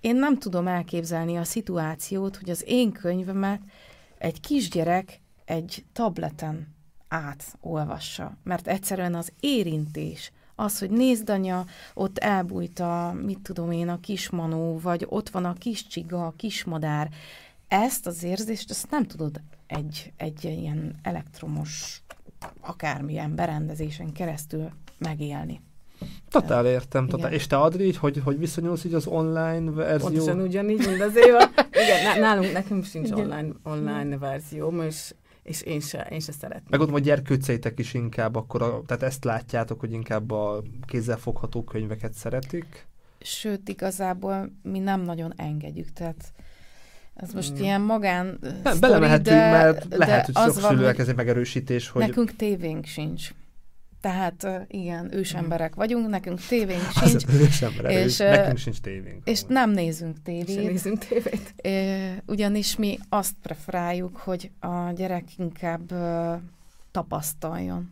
Én 0.00 0.16
nem 0.16 0.38
tudom 0.38 0.66
elképzelni 0.66 1.36
a 1.36 1.44
szituációt, 1.44 2.36
hogy 2.36 2.50
az 2.50 2.62
én 2.66 2.92
könyvemet 2.92 3.60
egy 4.18 4.40
kisgyerek 4.40 5.20
egy 5.44 5.84
tableten 5.92 6.75
átolvassa, 7.08 8.36
mert 8.42 8.66
egyszerűen 8.66 9.14
az 9.14 9.32
érintés, 9.40 10.32
az, 10.54 10.78
hogy 10.78 10.90
nézd 10.90 11.30
anya, 11.30 11.64
ott 11.94 12.18
elbújt 12.18 12.78
a, 12.78 13.16
mit 13.22 13.38
tudom 13.38 13.70
én, 13.70 13.88
a 13.88 14.00
kismanó, 14.00 14.78
vagy 14.78 15.06
ott 15.08 15.28
van 15.28 15.44
a 15.44 15.52
kis 15.52 15.86
csiga, 15.86 16.26
a 16.26 16.34
kismadár, 16.36 17.08
ezt 17.68 18.06
az 18.06 18.22
érzést, 18.22 18.70
ezt 18.70 18.90
nem 18.90 19.04
tudod 19.04 19.40
egy, 19.66 20.12
egy 20.16 20.44
ilyen 20.44 20.94
elektromos, 21.02 22.02
akármilyen 22.60 23.34
berendezésen 23.34 24.12
keresztül 24.12 24.70
megélni. 24.98 25.60
totál 26.30 26.66
értem. 26.66 27.06
Totál. 27.06 27.26
Igen. 27.26 27.38
És 27.38 27.46
te 27.46 27.56
Adri, 27.56 27.84
így, 27.84 27.96
hogy, 27.96 28.20
hogy 28.24 28.38
viszonyulsz 28.38 28.84
így 28.84 28.94
az 28.94 29.06
online 29.06 29.70
verzió? 29.70 30.08
Pontosan 30.08 30.40
ugyanígy, 30.40 30.86
mint 30.86 31.00
az 31.00 31.16
Éva. 31.16 31.42
Igen, 31.70 32.02
ná- 32.04 32.18
nálunk 32.18 32.52
nekünk 32.52 32.84
sincs 32.84 33.08
Igen. 33.08 33.18
online, 33.18 33.48
online 33.62 34.18
verzióm, 34.18 34.80
és, 34.80 35.14
és 35.46 35.62
én 35.62 35.80
se, 35.80 36.06
én 36.10 36.20
se 36.20 36.32
szeretném. 36.32 36.66
Meg 36.68 36.78
gondolom, 36.78 36.92
hogy 36.92 37.02
gyerkőceitek 37.02 37.78
is 37.78 37.94
inkább 37.94 38.34
akkor, 38.34 38.62
a, 38.62 38.82
tehát 38.86 39.02
ezt 39.02 39.24
látjátok, 39.24 39.80
hogy 39.80 39.92
inkább 39.92 40.30
a 40.30 40.62
kézzelfogható 40.86 41.64
könyveket 41.64 42.12
szeretik. 42.12 42.86
Sőt, 43.20 43.68
igazából 43.68 44.50
mi 44.62 44.78
nem 44.78 45.00
nagyon 45.00 45.32
engedjük, 45.36 45.92
tehát 45.92 46.32
ez 47.14 47.32
most 47.32 47.50
Igen. 47.50 47.62
ilyen 47.62 47.80
magán 47.80 48.38
Nem, 48.62 48.80
belemehetünk, 48.80 49.36
de, 49.36 49.50
mert 49.50 49.88
de 49.88 49.96
lehet, 49.96 50.26
hogy 50.26 50.34
az 50.38 50.52
sok 50.52 50.62
van, 50.62 50.70
szülőnek 50.70 50.94
hogy 50.94 51.00
ez 51.04 51.08
egy 51.08 51.16
megerősítés, 51.16 51.88
hogy 51.88 52.02
nekünk 52.02 52.36
tévénk 52.36 52.84
sincs. 52.84 53.30
Tehát 54.00 54.66
igen, 54.68 55.14
ősemberek 55.14 55.74
vagyunk, 55.74 56.08
nekünk 56.08 56.40
tévénk 56.40 56.82
az 56.94 57.08
sincs, 57.08 57.24
ős 57.40 57.62
ember 57.62 57.90
és, 57.90 58.18
ö, 58.18 58.28
nekünk 58.28 58.58
sincs 58.58 58.80
tévénk. 58.80 59.22
és 59.24 59.42
nem 59.48 59.70
nézünk 59.70 60.22
tévét. 60.22 60.56
nézünk 60.56 60.98
tévét. 60.98 61.54
Ugyanis 62.26 62.76
mi 62.76 62.98
azt 63.08 63.34
preferáljuk, 63.42 64.16
hogy 64.16 64.50
a 64.60 64.90
gyerek 64.90 65.38
inkább 65.38 65.90
ö, 65.90 66.34
tapasztaljon. 66.90 67.90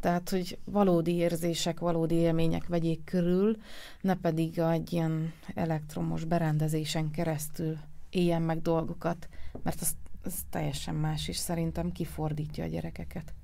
Tehát, 0.00 0.30
hogy 0.30 0.58
valódi 0.64 1.14
érzések, 1.14 1.80
valódi 1.80 2.14
élmények 2.14 2.66
vegyék 2.66 3.04
körül, 3.04 3.56
ne 4.00 4.14
pedig 4.14 4.58
egy 4.58 4.92
ilyen 4.92 5.32
elektromos 5.54 6.24
berendezésen 6.24 7.10
keresztül 7.10 7.76
éljen 8.10 8.42
meg 8.42 8.62
dolgokat, 8.62 9.28
mert 9.62 9.80
az, 9.80 9.94
az 10.24 10.34
teljesen 10.50 10.94
más, 10.94 11.28
és 11.28 11.36
szerintem 11.36 11.92
kifordítja 11.92 12.64
a 12.64 12.68
gyerekeket. 12.68 13.34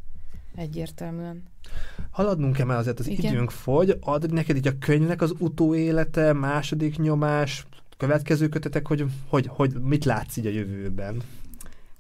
Egyértelműen. 0.55 1.43
Haladnunk 2.11 2.57
kell, 2.57 2.67
mert 2.67 2.81
azért 2.81 3.01
az 3.01 3.09
Igen. 3.09 3.33
időnk 3.33 3.51
fogy. 3.51 3.99
Adj 4.01 4.27
neked 4.35 4.57
így 4.57 4.67
a 4.67 4.79
könyvnek 4.79 5.23
az 5.23 5.35
utóélete, 5.39 6.33
második 6.33 6.99
nyomás, 6.99 7.67
következő 8.07 8.49
kötetek, 8.49 8.87
hogy, 8.87 9.05
hogy, 9.29 9.47
hogy 9.51 9.73
mit 9.73 10.05
látsz 10.05 10.37
így 10.37 10.47
a 10.47 10.51
jövőben? 10.51 11.23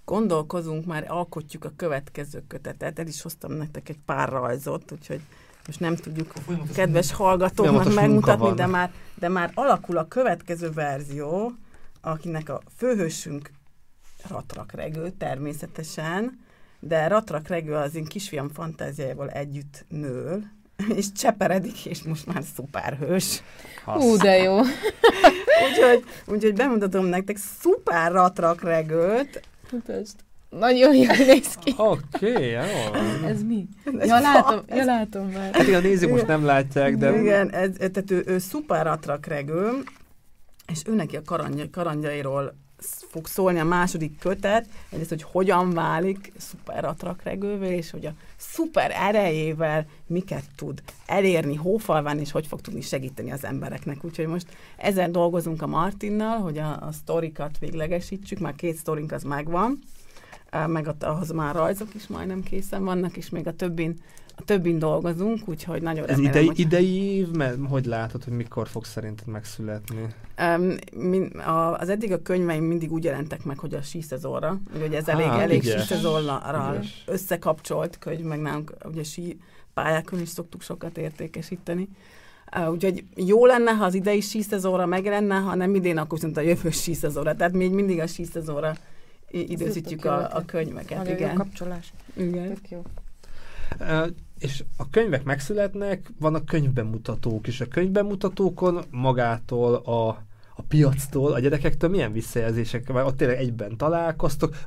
Gondolkozunk, 0.04 0.86
már 0.86 1.04
alkotjuk 1.08 1.64
a 1.64 1.72
következő 1.76 2.42
kötetet. 2.48 2.98
El 2.98 3.06
is 3.06 3.22
hoztam 3.22 3.52
nektek 3.52 3.88
egy 3.88 3.98
pár 4.06 4.28
rajzot, 4.28 4.92
úgyhogy 4.92 5.20
most 5.66 5.80
nem 5.80 5.96
tudjuk 5.96 6.32
kedves 6.74 7.12
hallgatóknak 7.12 7.82
Folyamatos 7.82 7.94
megmutatni, 7.94 8.54
de 8.54 8.66
már, 8.66 8.92
de 9.14 9.28
már 9.28 9.50
alakul 9.54 9.96
a 9.96 10.08
következő 10.08 10.70
verzió, 10.70 11.52
akinek 12.00 12.48
a 12.48 12.60
főhősünk 12.76 13.50
Ratrak 14.28 14.72
Regő 14.72 15.10
természetesen, 15.10 16.40
de 16.80 17.08
Ratrak 17.08 17.48
Regő 17.48 17.74
az 17.74 17.94
én 17.94 18.04
kisfiam 18.04 18.48
fantáziájából 18.48 19.30
együtt 19.30 19.84
nől, 19.88 20.42
és 20.98 21.12
cseperedik, 21.12 21.86
és 21.86 22.02
most 22.02 22.26
már 22.26 22.42
szuperhős. 22.54 23.42
Hú, 23.84 24.16
de 24.16 24.36
jó. 24.36 24.60
úgyhogy, 25.68 26.04
úgyhogy 26.26 26.54
bemutatom 26.54 27.04
nektek 27.04 27.36
szuper 27.60 28.12
ratrak 28.12 28.62
regőt. 28.62 29.42
Mutasd. 29.70 30.14
Nagyon 30.58 30.94
jól 30.94 31.16
néz 31.26 31.54
ki. 31.54 31.74
Oké, 31.76 32.30
okay, 32.30 32.48
jó. 32.48 32.94
Ez 33.26 33.42
mi? 33.42 33.66
Ja, 33.84 34.20
látom, 34.20 34.60
ja, 34.68 34.84
látom 34.84 35.28
már. 35.28 35.54
Hát 35.54 35.66
igen, 35.66 35.80
a 35.80 35.82
nézők 35.82 36.10
most 36.10 36.26
nem 36.26 36.44
látják, 36.44 36.96
de... 36.96 37.20
Igen, 37.20 37.50
ez, 37.50 37.70
ez, 37.78 37.90
tehát 37.92 38.10
ő, 38.10 38.22
ő 38.26 38.38
szuper 38.38 38.84
ratrak 38.86 39.26
regő, 39.26 39.82
és 40.72 40.82
ő 40.86 40.94
neki 40.94 41.16
a 41.16 41.22
karanja, 41.24 41.64
karangyairól 41.70 42.54
fog 43.12 43.26
szólni 43.26 43.58
a 43.58 43.64
második 43.64 44.18
kötet, 44.18 44.66
egyrészt, 44.90 45.08
hogy 45.08 45.22
hogyan 45.22 45.70
válik 45.70 46.32
szuper 46.36 46.84
atrakregővé, 46.84 47.76
és 47.76 47.90
hogy 47.90 48.06
a 48.06 48.12
szuper 48.36 48.90
erejével 48.90 49.86
miket 50.06 50.44
tud 50.56 50.82
elérni 51.06 51.54
hófalván, 51.54 52.18
és 52.18 52.30
hogy 52.30 52.46
fog 52.46 52.60
tudni 52.60 52.80
segíteni 52.80 53.32
az 53.32 53.44
embereknek. 53.44 54.04
Úgyhogy 54.04 54.26
most 54.26 54.46
ezen 54.76 55.12
dolgozunk 55.12 55.62
a 55.62 55.66
Martinnal, 55.66 56.38
hogy 56.38 56.58
a, 56.58 56.80
a 56.80 56.92
sztorikat 56.92 57.58
véglegesítsük, 57.58 58.38
már 58.38 58.54
két 58.54 58.76
sztorink 58.76 59.12
az 59.12 59.22
megvan, 59.22 59.78
meg 60.66 60.94
ahhoz 61.00 61.30
már 61.30 61.54
rajzok 61.54 61.94
is 61.94 62.06
majdnem 62.06 62.42
készen 62.42 62.84
vannak, 62.84 63.16
és 63.16 63.30
még 63.30 63.46
a 63.46 63.56
többin 63.56 64.00
többin 64.44 64.78
dolgozunk, 64.78 65.48
úgyhogy 65.48 65.82
nagyon 65.82 66.08
Ez 66.08 66.10
remélem, 66.10 66.30
idei, 66.32 66.46
hogy... 66.46 66.58
idei 66.58 67.16
év, 67.16 67.30
mert 67.30 67.56
hogy 67.68 67.84
látod, 67.84 68.24
hogy 68.24 68.32
mikor 68.32 68.68
fog 68.68 68.84
szerinted 68.84 69.26
megszületni? 69.26 70.06
Um, 70.38 70.74
min, 70.92 71.24
a, 71.24 71.78
az 71.78 71.88
eddig 71.88 72.12
a 72.12 72.22
könyveim 72.22 72.64
mindig 72.64 72.92
úgy 72.92 73.04
jelentek 73.04 73.44
meg, 73.44 73.58
hogy 73.58 73.74
a 73.74 73.82
síszezorra, 73.82 74.60
hogy 74.80 74.94
ez 74.94 75.08
elég, 75.08 75.26
Há, 75.26 75.40
elég 75.40 75.62
síszezorral 75.62 76.84
összekapcsolt 77.06 77.98
könyv, 77.98 78.24
meg 78.24 78.40
nálunk 78.40 78.74
ugye 78.84 79.02
sí 79.02 79.38
pályákon 79.74 80.20
is 80.20 80.28
szoktuk 80.28 80.62
sokat 80.62 80.98
értékesíteni. 80.98 81.88
Uh, 82.56 82.70
úgyhogy 82.70 83.04
jó 83.14 83.46
lenne, 83.46 83.70
ha 83.70 83.84
az 83.84 83.94
idei 83.94 84.20
síszezóra 84.20 84.86
megjelenne, 84.86 85.34
ha 85.34 85.54
nem 85.54 85.74
idén, 85.74 85.98
akkor 85.98 86.18
viszont 86.18 86.36
a 86.36 86.40
jövő 86.40 86.70
síszezóra. 86.70 87.34
Tehát 87.34 87.52
mi 87.52 87.68
mindig 87.68 88.00
a 88.00 88.06
síszezóra 88.06 88.76
időzítjük 89.30 90.04
a, 90.04 90.36
a 90.36 90.44
könyveket. 90.46 90.98
Nagyon 90.98 91.14
igen. 91.14 91.30
jó 91.30 91.36
kapcsolás. 91.36 91.92
Igen. 92.16 92.48
Tök 92.48 92.70
jó 92.70 92.82
és 94.38 94.64
a 94.76 94.90
könyvek 94.90 95.24
megszületnek, 95.24 96.10
vannak 96.18 96.44
könyvbemutatók 96.44 97.46
is. 97.46 97.60
A 97.60 97.66
könyvbemutatókon 97.66 98.84
magától 98.90 99.74
a, 99.74 100.08
a 100.54 100.62
piactól, 100.68 101.32
a 101.32 101.38
gyerekektől 101.38 101.90
milyen 101.90 102.12
visszajelzések, 102.12 102.88
vagy 102.88 103.04
ott 103.04 103.16
tényleg 103.16 103.38
egyben 103.38 103.76
találkoztok, 103.76 104.58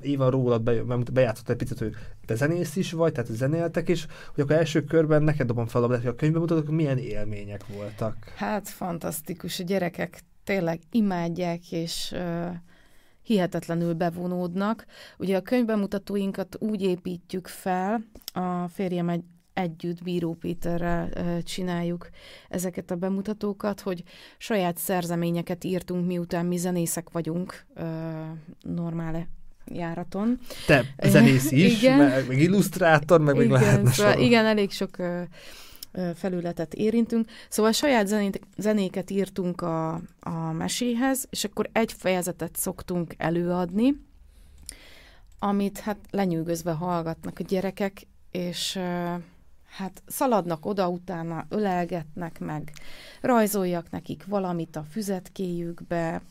Éva 0.00 0.30
rólad 0.30 0.62
be, 0.62 0.82
bejátszott 1.12 1.48
egy 1.48 1.56
picit, 1.56 1.78
hogy 1.78 1.94
te 2.26 2.34
zenész 2.34 2.76
is 2.76 2.92
vagy, 2.92 3.12
tehát 3.12 3.30
zenéltek 3.30 3.88
is, 3.88 4.06
hogy 4.34 4.44
akkor 4.44 4.56
első 4.56 4.84
körben 4.84 5.22
neked 5.22 5.46
dobom 5.46 5.66
fel 5.66 5.82
a 5.82 5.86
hogy 5.86 6.06
a 6.06 6.14
könyvbemutatók 6.14 6.70
milyen 6.70 6.98
élmények 6.98 7.66
voltak? 7.66 8.16
Hát 8.36 8.68
fantasztikus, 8.68 9.60
a 9.60 9.64
gyerekek 9.64 10.20
tényleg 10.44 10.80
imádják, 10.90 11.72
és 11.72 12.12
uh, 12.14 12.54
hihetetlenül 13.30 13.94
bevonódnak. 13.94 14.86
Ugye 15.18 15.36
a 15.36 15.40
könyvbemutatóinkat 15.40 16.56
úgy 16.58 16.82
építjük 16.82 17.46
fel, 17.46 18.04
a 18.32 18.68
férjem 18.68 19.08
egy 19.08 19.22
együtt 19.52 20.02
Bíró 20.02 20.34
Péterrel 20.34 21.08
csináljuk 21.42 22.08
ezeket 22.48 22.90
a 22.90 22.94
bemutatókat, 22.94 23.80
hogy 23.80 24.02
saját 24.38 24.78
szerzeményeket 24.78 25.64
írtunk, 25.64 26.06
miután 26.06 26.46
mi 26.46 26.56
zenészek 26.56 27.10
vagyunk 27.10 27.66
normál 28.60 29.28
járaton. 29.66 30.38
Te 30.66 30.84
zenész 31.02 31.50
is, 31.50 31.76
igen. 31.82 31.98
meg, 31.98 32.28
meg 32.28 32.38
illusztrátor, 32.38 33.20
meg 33.20 33.34
igen, 33.34 33.48
még 33.48 33.58
lehetne 33.60 33.90
szóval 33.90 34.18
Igen, 34.18 34.46
elég 34.46 34.70
sok 34.70 34.96
felületet 36.14 36.74
érintünk. 36.74 37.30
Szóval 37.48 37.72
saját 37.72 38.14
zenéket 38.56 39.10
írtunk 39.10 39.60
a, 39.60 39.92
a 40.20 40.52
meséhez, 40.52 41.26
és 41.30 41.44
akkor 41.44 41.68
egy 41.72 41.92
fejezetet 41.92 42.56
szoktunk 42.56 43.14
előadni, 43.18 44.08
amit 45.38 45.78
hát 45.78 45.98
lenyűgözve 46.10 46.72
hallgatnak 46.72 47.38
a 47.38 47.44
gyerekek, 47.44 48.06
és 48.30 48.78
hát 49.76 50.02
szaladnak 50.06 50.66
oda, 50.66 50.88
utána 50.88 51.46
ölelgetnek 51.48 52.38
meg, 52.38 52.72
rajzoljak 53.20 53.90
nekik 53.90 54.24
valamit 54.26 54.76
a 54.76 54.86
füzetkéjükbe. 54.90 56.22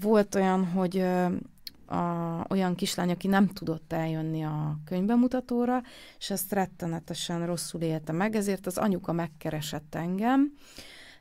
Volt 0.00 0.34
olyan, 0.34 0.66
hogy 0.66 1.04
a, 1.92 2.46
olyan 2.48 2.74
kislány, 2.74 3.10
aki 3.10 3.26
nem 3.28 3.48
tudott 3.48 3.92
eljönni 3.92 4.44
a 4.44 4.78
könyvbemutatóra, 4.84 5.82
és 6.18 6.30
ezt 6.30 6.52
rettenetesen 6.52 7.46
rosszul 7.46 7.80
élte 7.80 8.12
meg, 8.12 8.36
ezért 8.36 8.66
az 8.66 8.78
anyuka 8.78 9.12
megkeresett 9.12 9.94
engem, 9.94 10.52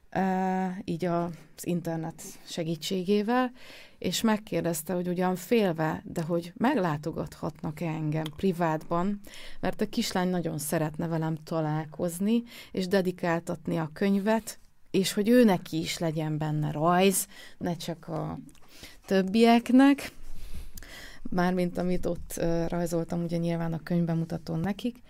e, 0.10 0.82
így 0.86 1.06
a, 1.06 1.24
az 1.26 1.68
internet 1.68 2.24
segítségével, 2.46 3.52
és 3.98 4.22
megkérdezte, 4.22 4.94
hogy 4.94 5.08
ugyan 5.08 5.36
félve, 5.36 6.02
de 6.06 6.22
hogy 6.22 6.54
meglátogathatnak-e 6.58 7.88
engem 7.88 8.26
privátban, 8.36 9.20
mert 9.60 9.82
a 9.82 9.90
kislány 9.90 10.30
nagyon 10.30 10.58
szeretne 10.58 11.08
velem 11.08 11.36
találkozni, 11.44 12.44
és 12.72 12.88
dedikáltatni 12.88 13.78
a 13.78 13.90
könyvet, 13.94 14.60
és 14.92 15.14
hogy 15.14 15.30
ő 15.30 15.44
neki 15.44 15.80
is 15.80 15.98
legyen 15.98 16.38
benne 16.38 16.72
rajz, 16.72 17.28
ne 17.58 17.76
csak 17.76 18.08
a 18.08 18.40
többieknek 19.06 20.12
mármint 21.30 21.78
amit 21.78 22.06
ott 22.06 22.42
rajzoltam, 22.68 23.24
ugye 23.24 23.38
nyilván 23.38 23.74
a 23.74 23.84
könyvbemutatón 23.84 24.60
nekik, 24.60 25.02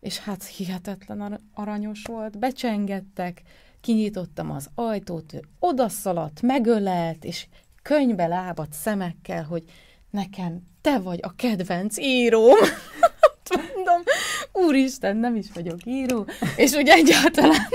és 0.00 0.18
hát 0.18 0.44
hihetetlen 0.44 1.40
aranyos 1.54 2.02
volt, 2.06 2.38
becsengettek, 2.38 3.42
kinyitottam 3.80 4.50
az 4.50 4.70
ajtót, 4.74 5.32
ő 5.32 5.42
odaszaladt, 5.58 6.42
megölelt, 6.42 7.24
és 7.24 7.46
könyvbe 7.82 8.26
lábadt 8.26 8.72
szemekkel, 8.72 9.44
hogy 9.44 9.64
nekem 10.10 10.62
te 10.80 10.98
vagy 10.98 11.18
a 11.22 11.34
kedvenc 11.34 11.98
íróm. 11.98 12.56
Úristen, 14.56 15.16
nem 15.16 15.36
is 15.36 15.46
vagyok 15.54 15.78
író, 15.84 16.26
és 16.56 16.72
úgy 16.72 16.88
egyáltalán... 16.88 17.66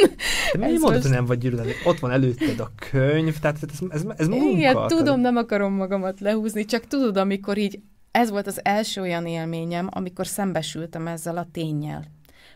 De 0.54 0.66
mi 0.66 0.72
mondod, 0.72 0.92
most... 0.92 1.02
hogy 1.02 1.12
nem 1.12 1.26
vagy 1.26 1.46
író, 1.46 1.58
ott 1.86 2.00
van 2.00 2.12
előtted 2.12 2.60
a 2.60 2.72
könyv, 2.92 3.40
tehát 3.40 3.58
ez, 3.62 3.80
ez, 3.90 4.04
ez 4.18 4.28
munka. 4.28 4.50
Igen, 4.50 4.88
tudom, 4.88 5.20
nem 5.20 5.36
akarom 5.36 5.74
magamat 5.74 6.20
lehúzni, 6.20 6.66
csak 6.66 6.88
tudod, 6.88 7.18
amikor 7.18 7.58
így, 7.58 7.80
ez 8.12 8.30
volt 8.30 8.48
az 8.48 8.60
első 8.64 9.02
olyan 9.02 9.26
élményem, 9.26 9.88
amikor 9.92 10.28
szembesültem 10.28 11.08
ezzel 11.08 11.38
a 11.38 11.48
tényel, 11.52 12.04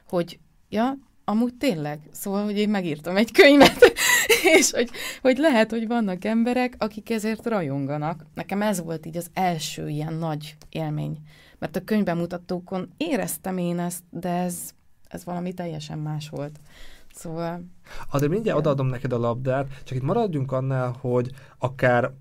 hogy 0.07 0.39
ja, 0.69 0.97
amúgy 1.25 1.53
tényleg, 1.53 1.99
szóval, 2.11 2.43
hogy 2.43 2.57
én 2.57 2.69
megírtam 2.69 3.15
egy 3.15 3.31
könyvet, 3.31 3.93
és 4.57 4.71
hogy, 4.71 4.89
hogy 5.21 5.37
lehet, 5.37 5.71
hogy 5.71 5.87
vannak 5.87 6.25
emberek, 6.25 6.75
akik 6.77 7.09
ezért 7.09 7.45
rajonganak. 7.45 8.25
Nekem 8.33 8.61
ez 8.61 8.83
volt 8.83 9.05
így 9.05 9.17
az 9.17 9.27
első 9.33 9.87
ilyen 9.87 10.13
nagy 10.13 10.55
élmény 10.69 11.17
mert 11.59 11.75
a 11.75 11.83
könyvbemutatókon 11.83 12.93
éreztem 12.97 13.57
én 13.57 13.79
ezt, 13.79 14.03
de 14.09 14.29
ez, 14.29 14.71
ez 15.07 15.25
valami 15.25 15.53
teljesen 15.53 15.99
más 15.99 16.29
volt. 16.29 16.59
Szóval... 17.13 17.65
Azért 18.11 18.31
mindjárt 18.31 18.57
odaadom 18.57 18.87
neked 18.87 19.13
a 19.13 19.17
labdát, 19.17 19.67
csak 19.83 19.97
itt 19.97 20.03
maradjunk 20.03 20.51
annál, 20.51 20.95
hogy 20.99 21.31
akár 21.57 22.11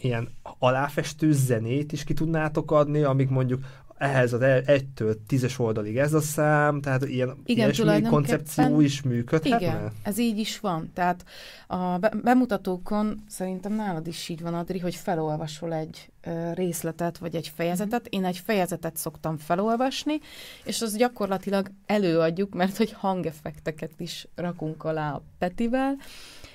ilyen 0.00 0.28
aláfestő 0.58 1.32
zenét 1.32 1.92
is 1.92 2.04
ki 2.04 2.14
tudnátok 2.14 2.70
adni, 2.70 3.02
amik 3.02 3.28
mondjuk 3.28 3.64
ehhez 4.00 4.32
az 4.32 4.40
egytől 4.66 5.16
tízes 5.26 5.58
oldalig 5.58 5.98
ez 5.98 6.12
a 6.12 6.20
szám, 6.20 6.80
tehát 6.80 7.04
ilyen 7.04 7.36
igen, 7.44 7.70
ilyesmi 7.70 8.08
koncepció 8.08 8.80
is 8.80 9.02
működhetne? 9.02 9.56
Igen, 9.56 9.92
ez 10.02 10.18
így 10.18 10.38
is 10.38 10.60
van. 10.60 10.90
Tehát 10.94 11.24
a 11.66 11.98
bemutatókon 12.22 13.24
szerintem 13.28 13.72
nálad 13.72 14.06
is 14.06 14.28
így 14.28 14.40
van, 14.40 14.54
Adri, 14.54 14.78
hogy 14.78 14.94
felolvasol 14.94 15.74
egy 15.74 16.10
részletet, 16.54 17.18
vagy 17.18 17.34
egy 17.34 17.52
fejezetet. 17.54 18.06
Én 18.06 18.24
egy 18.24 18.38
fejezetet 18.38 18.96
szoktam 18.96 19.36
felolvasni, 19.36 20.18
és 20.64 20.82
az 20.82 20.96
gyakorlatilag 20.96 21.70
előadjuk, 21.86 22.54
mert 22.54 22.76
hogy 22.76 22.92
hangeffekteket 22.92 23.92
is 24.00 24.28
rakunk 24.34 24.84
alá 24.84 25.12
a 25.12 25.22
Petivel, 25.38 25.96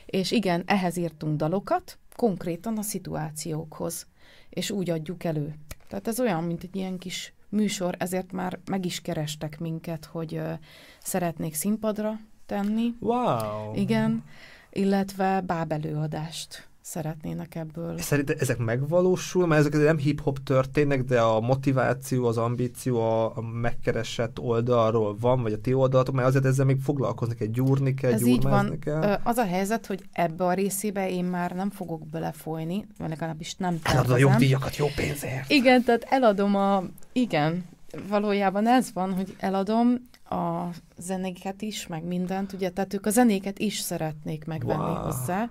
és 0.06 0.32
igen, 0.32 0.64
ehhez 0.66 0.98
írtunk 0.98 1.38
dalokat, 1.38 1.98
konkrétan 2.16 2.78
a 2.78 2.82
szituációkhoz, 2.82 4.08
és 4.50 4.72
úgy 4.72 4.90
adjuk 4.90 5.24
elő. 5.24 5.56
Tehát 5.96 6.10
ez 6.10 6.20
olyan, 6.20 6.44
mint 6.44 6.64
egy 6.64 6.76
ilyen 6.76 6.98
kis 6.98 7.34
műsor, 7.50 7.96
ezért 8.00 8.32
már 8.32 8.60
meg 8.66 8.86
is 8.86 9.02
kerestek 9.02 9.60
minket, 9.60 10.06
hogy 10.06 10.34
uh, 10.34 10.52
szeretnék 11.00 11.54
színpadra 11.54 12.20
tenni. 12.46 12.94
Wow! 13.00 13.76
Igen, 13.76 14.24
illetve 14.72 15.42
bábelőadást 15.42 16.68
szeretnének 16.86 17.56
ebből. 17.56 17.98
Szerintem 17.98 18.36
ezek 18.40 18.58
megvalósul, 18.58 19.48
mert 19.48 19.66
ezek 19.66 19.84
nem 19.84 19.98
hip-hop 19.98 20.44
történnek, 20.44 21.04
de 21.04 21.22
a 21.22 21.40
motiváció, 21.40 22.26
az 22.26 22.38
ambíció 22.38 23.00
a, 23.00 23.38
a 23.38 23.42
megkeresett 23.42 24.40
oldalról 24.40 25.18
van, 25.20 25.42
vagy 25.42 25.54
a 25.54 25.62
ti 25.62 25.74
oldalatok, 25.74 26.16
mert 26.16 26.28
azért 26.28 26.46
ezzel 26.46 26.66
még 26.66 26.80
foglalkozni 26.82 27.36
kell, 27.36 27.48
gyúrni 27.48 27.94
kell, 27.94 28.12
Ez 28.12 28.26
így 28.26 28.44
van. 28.44 28.80
Kell. 28.80 29.20
Az 29.24 29.38
a 29.38 29.46
helyzet, 29.46 29.86
hogy 29.86 30.04
ebbe 30.12 30.46
a 30.46 30.54
részébe 30.54 31.10
én 31.10 31.26
már 31.26 31.52
nem 31.52 31.70
fogok 31.70 32.08
belefolyni, 32.08 32.88
vagy 32.98 33.10
legalábbis 33.10 33.56
nem 33.56 33.80
tervezem. 33.80 33.98
Eladod 33.98 34.16
a 34.16 34.30
jogdíjakat 34.30 34.76
jó 34.76 34.88
pénzért. 34.96 35.50
Igen, 35.50 35.84
tehát 35.84 36.04
eladom 36.10 36.56
a... 36.56 36.84
Igen, 37.14 37.66
valójában 38.10 38.68
ez 38.68 38.94
van, 38.94 39.14
hogy 39.14 39.36
eladom 39.40 40.10
a 40.30 40.66
zenéket 40.98 41.62
is, 41.62 41.88
meg 41.88 42.04
mindent, 42.04 42.54
ugye, 42.54 42.70
tehát 42.70 42.94
ők 42.94 43.06
a 43.06 43.10
zenéket 43.10 43.60
is 43.60 43.80
szeretnék 43.80 44.46
megvenni 44.46 44.92
wow. 44.92 45.04
hozzá 45.04 45.50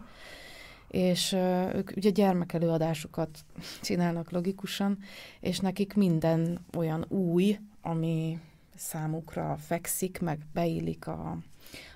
és 0.94 1.33
ők 1.74 1.90
ugye 1.96 2.11
gyermekelőadásokat 2.11 3.38
csinálnak 3.83 4.30
logikusan, 4.30 4.98
és 5.40 5.59
nekik 5.59 5.94
minden 5.94 6.64
olyan 6.76 7.04
új, 7.09 7.59
ami 7.80 8.38
számukra 8.76 9.57
fekszik, 9.57 10.20
meg 10.20 10.38
beillik 10.52 11.07
a, 11.07 11.38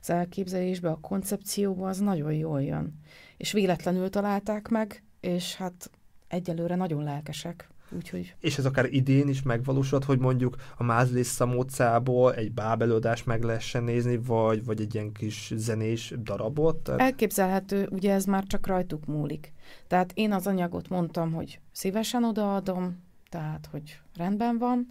az 0.00 0.11
elképzelésbe, 0.11 0.90
a 0.90 0.98
koncepcióba, 1.00 1.88
az 1.88 1.98
nagyon 1.98 2.32
jól 2.32 2.62
jön. 2.62 3.00
És 3.37 3.52
véletlenül 3.52 4.11
találták 4.11 4.68
meg, 4.68 5.02
és 5.20 5.56
hát 5.56 5.90
egyelőre 6.28 6.74
nagyon 6.74 7.02
lelkesek. 7.02 7.68
Úgyhogy... 7.96 8.35
És 8.40 8.59
ez 8.59 8.64
akár 8.64 8.92
idén 8.92 9.29
is 9.29 9.42
megvalósult, 9.42 10.05
hogy 10.05 10.18
mondjuk 10.18 10.57
a 10.77 10.83
Mázlis 10.83 11.27
Szamócából 11.27 12.35
egy 12.35 12.53
bábelőadást 12.53 13.27
meg 13.27 13.42
lehessen 13.42 13.83
nézni, 13.83 14.16
vagy, 14.16 14.64
vagy 14.64 14.81
egy 14.81 14.94
ilyen 14.94 15.12
kis 15.12 15.53
zenés 15.57 16.14
darabot? 16.22 16.77
Tehát... 16.77 17.01
Elképzelhető, 17.01 17.88
ugye 17.90 18.12
ez 18.12 18.24
már 18.24 18.44
csak 18.44 18.66
rajtuk 18.66 19.07
múlik. 19.07 19.53
Tehát 19.87 20.12
én 20.14 20.33
az 20.33 20.46
anyagot 20.46 20.88
mondtam, 20.88 21.33
hogy 21.33 21.61
szívesen 21.72 22.24
odaadom, 22.24 23.03
tehát 23.29 23.68
hogy 23.70 24.01
rendben 24.16 24.59
van. 24.59 24.87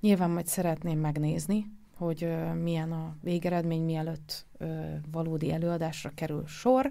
Nyilván 0.00 0.30
majd 0.30 0.46
szeretném 0.46 0.98
megnézni, 0.98 1.66
hogy 1.96 2.24
uh, 2.24 2.54
milyen 2.54 2.92
a 2.92 3.16
végeredmény, 3.22 3.82
mielőtt 3.82 4.46
uh, 4.58 4.68
valódi 5.12 5.52
előadásra 5.52 6.10
kerül 6.14 6.46
sor, 6.46 6.90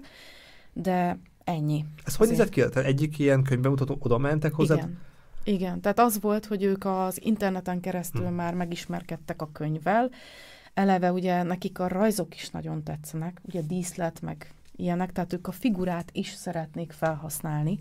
de 0.72 1.18
ennyi. 1.44 1.84
Ez 2.04 2.16
hogy 2.16 2.28
nézett 2.28 2.48
ki? 2.48 2.60
Tehát 2.60 2.88
egyik 2.88 3.18
ilyen 3.18 3.42
könyvbemutató 3.42 3.96
oda 4.00 4.18
mentek 4.18 4.52
hozzá? 4.52 4.74
Igen. 4.74 4.98
Igen, 5.44 5.80
tehát 5.80 5.98
az 5.98 6.20
volt, 6.20 6.46
hogy 6.46 6.62
ők 6.62 6.84
az 6.84 7.24
interneten 7.24 7.80
keresztül 7.80 8.24
hmm. 8.24 8.34
már 8.34 8.54
megismerkedtek 8.54 9.42
a 9.42 9.50
könyvvel. 9.52 10.10
Eleve 10.74 11.12
ugye 11.12 11.42
nekik 11.42 11.78
a 11.78 11.88
rajzok 11.88 12.34
is 12.34 12.50
nagyon 12.50 12.82
tetszenek, 12.82 13.40
ugye 13.42 13.60
díszlet, 13.60 14.20
meg 14.20 14.52
ilyenek, 14.76 15.12
tehát 15.12 15.32
ők 15.32 15.46
a 15.46 15.52
figurát 15.52 16.08
is 16.12 16.28
szeretnék 16.28 16.92
felhasználni. 16.92 17.78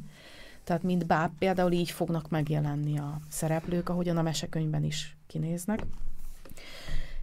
Tehát 0.63 0.83
mint 0.83 1.05
báb 1.05 1.31
például 1.37 1.71
így 1.71 1.91
fognak 1.91 2.29
megjelenni 2.29 2.97
a 2.97 3.19
szereplők, 3.29 3.89
ahogyan 3.89 4.17
a 4.17 4.21
mesekönyvben 4.21 4.83
is 4.83 5.17
kinéznek. 5.27 5.83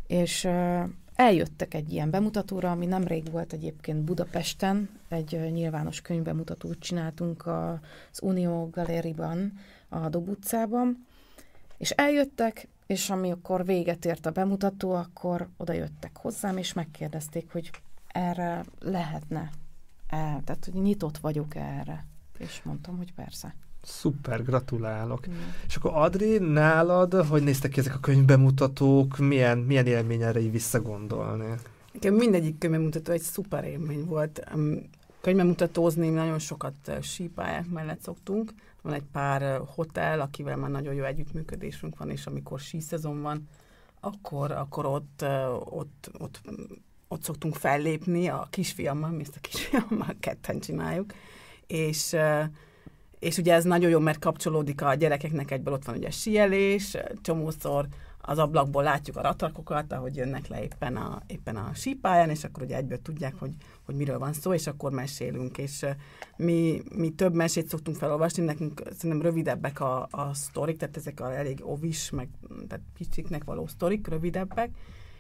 És 0.07 0.44
uh, 0.44 0.83
eljöttek 1.14 1.75
egy 1.75 1.92
ilyen 1.92 2.11
bemutatóra, 2.11 2.70
ami 2.70 2.87
nemrég 2.87 3.31
volt 3.31 3.53
egyébként 3.53 4.03
Budapesten, 4.03 4.88
egy 5.09 5.35
uh, 5.35 5.51
nyilvános 5.51 6.01
könyvbemutatót 6.01 6.79
csináltunk 6.79 7.46
az 7.46 8.22
Unió 8.22 8.68
Galériban, 8.72 9.53
a 9.88 10.09
Dob 10.09 10.29
utcában, 10.29 11.07
és 11.79 11.90
eljöttek, 11.90 12.68
és 12.87 13.11
amikor 13.11 13.64
véget 13.64 14.05
ért 14.05 14.27
a 14.27 14.31
bemutató, 14.31 14.92
akkor 14.92 15.49
oda 15.57 15.72
jöttek 15.72 16.16
hozzám, 16.16 16.57
és 16.57 16.72
megkérdezték, 16.72 17.53
hogy 17.53 17.70
erre 18.07 18.64
lehetne 18.81 19.51
-e, 20.09 20.40
tehát 20.44 20.68
hogy 20.72 20.83
nyitott 20.83 21.18
vagyok 21.18 21.55
erre. 21.55 22.07
És 22.38 22.61
mondtam, 22.62 22.96
hogy 22.96 23.12
persze. 23.12 23.55
Szuper, 23.83 24.44
gratulálok. 24.44 25.29
Mm. 25.29 25.33
És 25.66 25.77
akkor 25.77 25.90
Adri, 25.94 26.38
nálad, 26.38 27.14
hogy 27.14 27.42
néztek 27.42 27.70
ki 27.70 27.81
ezek 27.81 27.94
a 27.94 28.01
könyvbemutatók, 28.01 29.16
milyen, 29.18 29.59
milyen 29.59 29.87
élmény 29.87 30.22
erre 30.22 30.40
így 30.40 30.51
visszagondolni? 30.51 31.55
Nekem 31.92 32.14
mindegyik 32.14 32.59
könyvbemutató 32.59 33.12
egy 33.12 33.20
szuper 33.20 33.64
élmény 33.64 34.05
volt. 34.05 34.44
Könyvbemutatózni 35.27 36.09
nagyon 36.09 36.39
sokat 36.39 37.03
sípályák 37.03 37.69
mellett 37.69 38.01
szoktunk, 38.01 38.53
van 38.83 38.93
egy 38.93 39.05
pár 39.12 39.61
hotel, 39.75 40.21
akivel 40.21 40.57
már 40.57 40.71
nagyon 40.71 40.95
jó 40.95 41.05
együttműködésünk 41.05 41.99
van, 41.99 42.11
és 42.11 42.27
amikor 42.27 42.61
síszezon 42.61 43.23
van, 43.23 43.49
akkor, 44.01 44.51
akkor 44.51 44.87
ott, 44.87 45.25
ott, 45.65 46.11
ott, 46.19 46.41
ott 47.09 47.23
szoktunk 47.23 47.55
fellépni 47.55 48.29
a 48.29 48.47
kisfiammal, 48.51 49.11
mi 49.11 49.23
ezt 49.23 49.37
a 49.37 49.41
kisfiammal 49.41 50.15
ketten 50.21 50.61
csináljuk, 50.61 51.12
és 51.67 52.17
és 53.19 53.39
ugye 53.39 53.55
ez 53.55 53.65
nagyon 53.65 53.91
jó, 53.91 53.99
mert 53.99 54.19
kapcsolódik 54.19 54.83
a 54.83 54.95
gyerekeknek, 54.95 55.51
egyből 55.51 55.75
ott 55.75 55.85
van 55.85 55.97
ugye 55.97 56.11
sielés, 56.11 56.97
csomószor 57.23 57.87
az 58.29 58.39
ablakból 58.39 58.83
látjuk 58.83 59.17
a 59.17 59.23
ratrakokat, 59.23 59.93
ahogy 59.93 60.17
jönnek 60.17 60.49
le 60.49 60.62
éppen 60.62 60.97
a, 60.97 61.23
éppen 61.27 61.57
a 61.57 61.71
sípáján, 61.75 62.31
és 62.31 62.45
akkor 62.45 62.62
ugye 62.62 62.77
egyből 62.77 63.03
tudják, 63.03 63.35
hogy, 63.39 63.55
hogy 63.85 63.95
miről 63.95 64.19
van 64.19 64.33
szó, 64.33 64.53
és 64.53 64.67
akkor 64.67 64.93
mesélünk. 64.93 65.59
És 65.59 65.87
mi, 66.37 66.83
mi 66.95 67.11
több 67.11 67.35
mesét 67.35 67.69
szoktunk 67.69 67.97
felolvasni, 67.97 68.45
nekünk 68.45 68.83
szerintem 68.91 69.23
rövidebbek 69.23 69.81
a, 69.81 70.09
a 70.11 70.35
sztorik, 70.35 70.77
tehát 70.77 70.97
ezek 70.97 71.21
a 71.21 71.37
elég 71.37 71.61
ovis, 71.62 72.11
meg 72.11 72.29
tehát 72.69 72.85
kicsiknek 72.97 73.45
való 73.45 73.67
sztorik, 73.67 74.09
rövidebbek, 74.09 74.71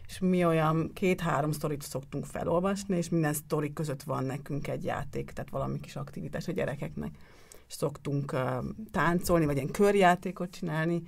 és 0.06 0.18
mi 0.18 0.44
olyan 0.44 0.90
két-három 0.94 1.52
sztorit 1.52 1.82
szoktunk 1.82 2.24
felolvasni, 2.24 2.96
és 2.96 3.08
minden 3.08 3.32
sztorik 3.32 3.72
között 3.72 4.02
van 4.02 4.24
nekünk 4.24 4.68
egy 4.68 4.84
játék, 4.84 5.30
tehát 5.30 5.50
valami 5.50 5.80
kis 5.80 5.96
aktivitás 5.96 6.48
a 6.48 6.52
gyerekeknek. 6.52 7.10
És 7.68 7.74
szoktunk 7.74 8.32
uh, 8.32 8.64
táncolni, 8.90 9.44
vagy 9.44 9.56
ilyen 9.56 9.70
körjátékot 9.70 10.50
csinálni, 10.50 11.02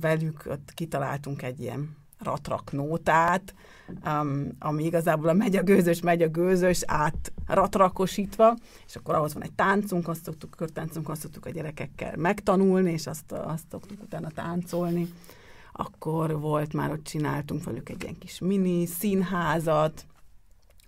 velük 0.00 0.42
ott 0.46 0.72
kitaláltunk 0.74 1.42
egy 1.42 1.60
ilyen 1.60 1.96
ratraknótát, 2.18 3.54
um, 4.04 4.48
ami 4.58 4.84
igazából 4.84 5.28
a 5.28 5.32
megy 5.32 5.56
a 5.56 5.62
gőzös, 5.62 6.00
megy 6.00 6.22
a 6.22 6.28
gőzös, 6.28 6.82
át 6.86 7.32
ratrakosítva, 7.46 8.56
és 8.86 8.96
akkor 8.96 9.14
ahhoz 9.14 9.34
van 9.34 9.42
egy 9.42 9.52
táncunk, 9.52 10.08
azt 10.08 10.24
szoktuk, 10.24 10.50
körtáncunk, 10.50 11.08
azt 11.08 11.20
szoktuk 11.20 11.46
a 11.46 11.50
gyerekekkel 11.50 12.16
megtanulni, 12.16 12.92
és 12.92 13.06
azt, 13.06 13.32
azt 13.32 13.64
szoktuk 13.70 14.02
utána 14.02 14.28
táncolni. 14.28 15.12
Akkor 15.72 16.40
volt 16.40 16.72
már, 16.72 16.90
ott 16.90 17.04
csináltunk 17.04 17.64
velük 17.64 17.88
egy 17.88 18.02
ilyen 18.02 18.18
kis 18.18 18.38
mini 18.38 18.86
színházat, 18.86 20.06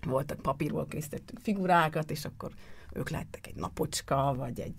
voltak 0.06 0.40
papírból 0.40 0.86
készítettünk 0.86 1.40
figurákat, 1.40 2.10
és 2.10 2.24
akkor 2.24 2.50
ők 2.92 3.10
lettek 3.10 3.46
egy 3.46 3.54
napocska, 3.54 4.34
vagy 4.36 4.60
egy 4.60 4.74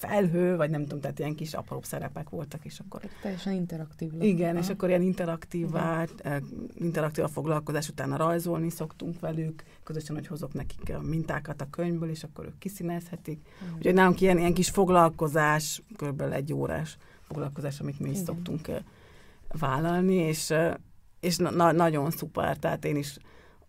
felhő, 0.00 0.56
vagy 0.56 0.70
nem 0.70 0.82
tudom, 0.82 1.00
tehát 1.00 1.18
ilyen 1.18 1.34
kis 1.34 1.54
apró 1.54 1.80
szerepek 1.82 2.28
voltak, 2.28 2.64
és 2.64 2.78
akkor... 2.78 3.00
Teljesen 3.22 3.52
interaktív. 3.52 4.12
Lett. 4.12 4.22
Igen, 4.22 4.56
és 4.56 4.68
akkor 4.68 4.88
ilyen 4.88 5.02
interaktívvá, 5.02 6.06
eh, 6.22 6.36
interaktív 6.74 7.24
a 7.24 7.28
foglalkozás, 7.28 7.88
utána 7.88 8.16
rajzolni 8.16 8.70
szoktunk 8.70 9.20
velük, 9.20 9.62
közösen, 9.84 10.16
hogy 10.16 10.26
hozok 10.26 10.52
nekik 10.52 10.94
a 10.94 11.00
mintákat 11.00 11.60
a 11.60 11.70
könyvből, 11.70 12.10
és 12.10 12.24
akkor 12.24 12.44
ők 12.44 12.58
kiszínezhetik. 12.58 13.40
Igen. 13.62 13.74
Úgyhogy 13.76 13.94
nálunk 13.94 14.20
ilyen, 14.20 14.38
ilyen 14.38 14.54
kis 14.54 14.70
foglalkozás, 14.70 15.82
kb. 15.96 16.20
egy 16.20 16.52
órás 16.52 16.96
foglalkozás, 17.22 17.80
amit 17.80 18.00
mi 18.00 18.08
is 18.08 18.14
Igen. 18.14 18.24
szoktunk 18.24 18.68
eh, 18.68 18.78
vállalni, 19.48 20.14
és, 20.14 20.50
eh, 20.50 20.74
és 21.20 21.36
na- 21.36 21.72
nagyon 21.72 22.10
szuper, 22.10 22.56
tehát 22.56 22.84
én 22.84 22.96
is 22.96 23.16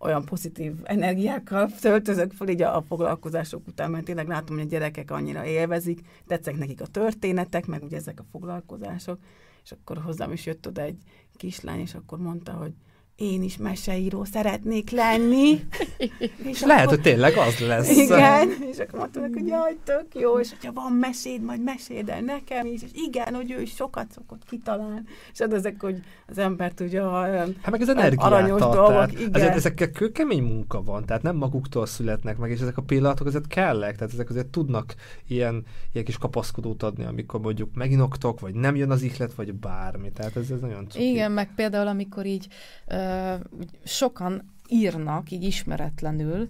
olyan 0.02 0.26
pozitív 0.26 0.74
energiákkal 0.84 1.72
töltözök 1.80 2.32
fel 2.32 2.48
így 2.48 2.62
a, 2.62 2.76
a 2.76 2.82
foglalkozások 2.82 3.68
után, 3.68 3.92
mert 3.92 4.06
tényleg 4.06 4.28
látom, 4.28 4.56
hogy 4.56 4.66
a 4.66 4.70
gyerekek 4.70 5.12
annyira 5.12 5.46
élvezik, 5.46 6.00
tetszik 6.28 6.58
nekik 6.58 6.82
a 6.82 6.88
történetek, 6.88 7.66
meg 7.66 7.84
ugye 7.84 7.98
ezek 7.98 8.20
a 8.20 8.26
foglalkozások, 8.32 9.20
és 9.64 9.72
akkor 9.72 9.98
hozzám 9.98 10.32
is 10.32 10.46
jött 10.46 10.68
oda 10.68 10.82
egy 10.82 10.98
kislány, 11.36 11.80
és 11.80 11.94
akkor 11.96 12.18
mondta, 12.18 12.52
hogy 12.52 12.74
én 13.22 13.44
is 13.44 13.58
meseíró 13.58 14.24
szeretnék 14.24 14.90
lenni. 14.90 15.60
és, 16.52 16.62
lehet, 16.62 16.84
akkor... 16.84 16.96
hogy 16.96 17.02
tényleg 17.02 17.38
az 17.38 17.60
lesz. 17.60 17.98
Igen, 17.98 18.50
és 18.72 18.78
akkor 18.78 19.00
mondtam 19.00 19.24
hogy 19.34 19.48
jaj, 19.48 19.78
tök 19.84 20.06
jó, 20.14 20.40
és 20.40 20.50
hogyha 20.50 20.74
van 20.74 20.92
meséd, 20.92 21.42
majd 21.42 21.64
meséld 21.64 22.10
el 22.10 22.22
nekem 22.22 22.66
is, 22.66 22.82
és 22.84 22.90
igen, 22.94 23.36
hogy 23.36 23.52
ő 23.52 23.62
is 23.62 23.72
sokat 23.76 24.12
szokott 24.12 24.42
kitalálni. 24.50 25.02
És 25.32 25.40
hát 25.40 25.54
ezek, 25.54 25.82
hogy 25.82 26.00
az 26.28 26.38
ember 26.38 26.72
tudja, 26.72 27.10
olyan 27.10 27.56
hát 27.62 27.72
meg 27.72 27.82
ez 27.82 27.90
aranyos 28.16 28.62
ad, 28.62 28.74
dolgok. 28.74 29.12
Igen. 29.12 29.34
Ezek, 29.34 29.56
ezekkel 29.56 29.92
kőkemény 29.92 30.44
munka 30.44 30.84
van, 30.84 31.06
tehát 31.06 31.22
nem 31.22 31.36
maguktól 31.36 31.86
születnek 31.86 32.38
meg, 32.38 32.52
és 32.52 32.60
ezek 32.60 32.78
a 32.78 32.82
pillanatok 32.82 33.28
azért 33.28 33.48
kellek, 33.48 33.96
tehát 33.96 34.14
ezek 34.14 34.30
azért 34.30 34.48
tudnak 34.48 34.96
ilyen, 35.28 35.66
ilyen 35.94 36.06
kis 36.06 36.18
kapaszkodót 36.18 36.84
adni, 36.84 37.06
amikor 37.06 37.40
mondjuk 37.40 37.74
meginoktok, 37.74 38.40
vagy 38.40 38.54
nem 38.54 38.76
jön 38.76 38.92
az 38.92 39.02
ihlet, 39.02 39.34
vagy 39.34 39.54
bármi. 39.54 40.12
Tehát 40.12 40.36
ez, 40.36 40.50
ez 40.50 40.60
nagyon 40.60 40.88
cuki. 40.90 41.10
Igen, 41.10 41.32
meg 41.32 41.50
például 41.56 41.88
amikor 41.88 42.26
így 42.26 42.48
uh, 42.88 43.11
sokan 43.84 44.54
írnak 44.67 45.32
így 45.32 45.43
ismeretlenül, 45.43 46.50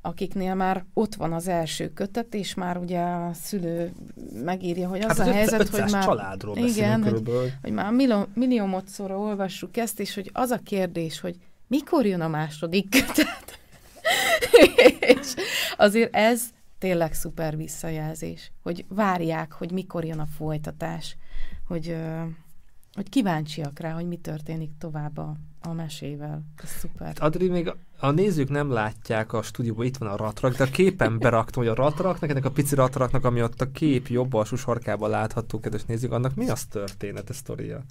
akiknél 0.00 0.54
már 0.54 0.84
ott 0.94 1.14
van 1.14 1.32
az 1.32 1.48
első 1.48 1.92
kötet, 1.92 2.34
és 2.34 2.54
már 2.54 2.76
ugye 2.76 3.00
a 3.00 3.30
szülő 3.32 3.92
megírja, 4.32 4.88
hogy 4.88 5.00
az 5.00 5.18
hát 5.18 5.28
a 5.28 5.32
helyzet, 5.32 5.68
hogy 5.68 5.90
már... 5.90 6.04
családról 6.04 6.56
igen, 6.56 7.02
hogy, 7.02 7.22
hogy 7.62 7.72
már 7.72 7.92
millió, 7.92 8.26
milliómodszorra 8.34 9.18
olvassuk 9.18 9.76
ezt, 9.76 10.00
és 10.00 10.14
hogy 10.14 10.30
az 10.32 10.50
a 10.50 10.58
kérdés, 10.58 11.20
hogy 11.20 11.36
mikor 11.66 12.06
jön 12.06 12.20
a 12.20 12.28
második 12.28 12.90
kötet? 12.90 13.58
és 15.16 15.34
azért 15.76 16.14
ez 16.14 16.42
tényleg 16.78 17.14
szuper 17.14 17.56
visszajelzés, 17.56 18.52
hogy 18.62 18.84
várják, 18.88 19.52
hogy 19.52 19.70
mikor 19.70 20.04
jön 20.04 20.18
a 20.18 20.26
folytatás, 20.36 21.16
hogy, 21.66 21.96
hogy 22.94 23.08
kíváncsiak 23.08 23.78
rá, 23.78 23.92
hogy 23.92 24.06
mi 24.06 24.16
történik 24.16 24.70
tovább 24.78 25.18
a, 25.18 25.36
a 25.60 25.72
mesével. 25.72 26.42
Ez 26.62 26.68
szuper. 26.68 27.06
Hát 27.06 27.18
Adri, 27.18 27.48
még 27.48 27.72
a 28.00 28.10
nézők 28.10 28.48
nem 28.48 28.70
látják 28.70 29.32
a 29.32 29.42
stúdióban, 29.42 29.86
itt 29.86 29.96
van 29.96 30.08
a 30.08 30.16
ratrak, 30.16 30.56
de 30.56 30.64
a 30.64 30.70
képen 30.70 31.18
beraktam, 31.18 31.62
hogy 31.62 31.72
a 31.72 31.74
ratraknak, 31.74 32.30
ennek 32.30 32.44
a 32.44 32.50
pici 32.50 32.74
ratraknak, 32.74 33.24
ami 33.24 33.42
ott 33.42 33.60
a 33.60 33.70
kép 33.70 34.06
jobb 34.06 34.34
alsó 34.34 34.56
sarkában 34.56 35.10
látható, 35.10 35.60
kedves 35.60 35.84
nézők, 35.84 36.12
annak 36.12 36.34
mi 36.34 36.48
az 36.48 36.64
történet, 36.64 37.30
a 37.30 37.32
sztoria? 37.32 37.82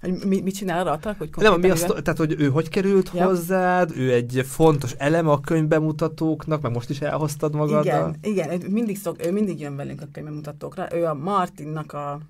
Hogy 0.00 0.24
mi, 0.26 0.40
mit 0.40 0.54
csinál 0.54 0.86
a 0.86 0.90
ratrak? 0.90 1.18
Hogy 1.18 1.30
nem, 1.36 1.60
mi 1.60 1.70
azt, 1.70 1.86
tehát, 1.86 2.18
hogy 2.18 2.34
ő 2.38 2.48
hogy 2.48 2.68
került 2.68 3.10
Ja. 3.14 3.24
hozzád, 3.24 3.92
ő 3.96 4.12
egy 4.12 4.42
fontos 4.46 4.92
eleme 4.92 5.30
a 5.30 5.40
könyvbemutatóknak, 5.40 6.60
meg 6.60 6.72
most 6.72 6.90
is 6.90 7.00
elhoztad 7.00 7.54
magaddal. 7.54 8.14
Igen, 8.22 8.48
igen, 8.48 8.70
mindig, 8.70 8.98
szok, 8.98 9.26
ő 9.26 9.32
mindig 9.32 9.60
jön 9.60 9.76
velünk 9.76 10.00
a 10.00 10.06
könyvemutatókra. 10.12 10.94
Ő 10.94 11.04
a 11.04 11.14
Martinnak 11.14 11.92
a 11.92 12.20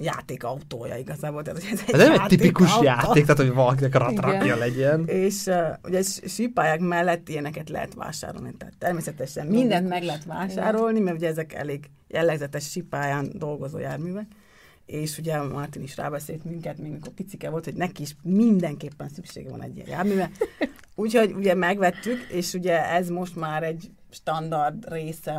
játékautója 0.00 0.96
igazából. 0.96 1.42
Tehát, 1.42 1.62
hogy 1.62 1.70
ez 1.72 1.94
Ez 1.94 2.00
nem 2.08 2.12
egy 2.12 2.26
tipikus 2.26 2.68
játékautó. 2.68 3.06
játék, 3.06 3.22
tehát 3.22 3.40
hogy 3.40 3.52
valakinek 3.52 3.94
ratrakja 3.94 4.56
legyen. 4.56 5.06
És 5.06 5.46
uh, 5.46 5.56
ugye 5.84 6.02
sípályák 6.26 6.80
mellett 6.80 7.28
ilyeneket 7.28 7.68
lehet 7.68 7.94
vásárolni. 7.94 8.54
Tehát 8.58 8.74
természetesen 8.78 9.46
mindent 9.46 9.88
meg 9.88 10.02
lehet 10.02 10.24
vásárolni, 10.24 11.00
mert 11.00 11.16
ugye 11.16 11.28
ezek 11.28 11.52
elég 11.52 11.90
jellegzetes 12.08 12.70
sípályán 12.70 13.32
dolgozó 13.34 13.78
járművek. 13.78 14.26
És 14.86 15.18
ugye 15.18 15.42
Martin 15.42 15.82
is 15.82 15.96
rábeszélt 15.96 16.44
minket, 16.44 16.78
még 16.78 16.92
mikor 16.92 17.12
picike 17.12 17.50
volt, 17.50 17.64
hogy 17.64 17.74
neki 17.74 18.02
is 18.02 18.16
mindenképpen 18.22 19.08
szüksége 19.08 19.50
van 19.50 19.62
egy 19.62 19.76
ilyen 19.76 19.88
járműve. 19.88 20.30
Úgyhogy 20.94 21.32
ugye 21.32 21.54
megvettük, 21.54 22.26
és 22.30 22.52
ugye 22.54 22.90
ez 22.90 23.08
most 23.08 23.36
már 23.36 23.62
egy 23.62 23.90
standard 24.10 24.92
része 24.92 25.32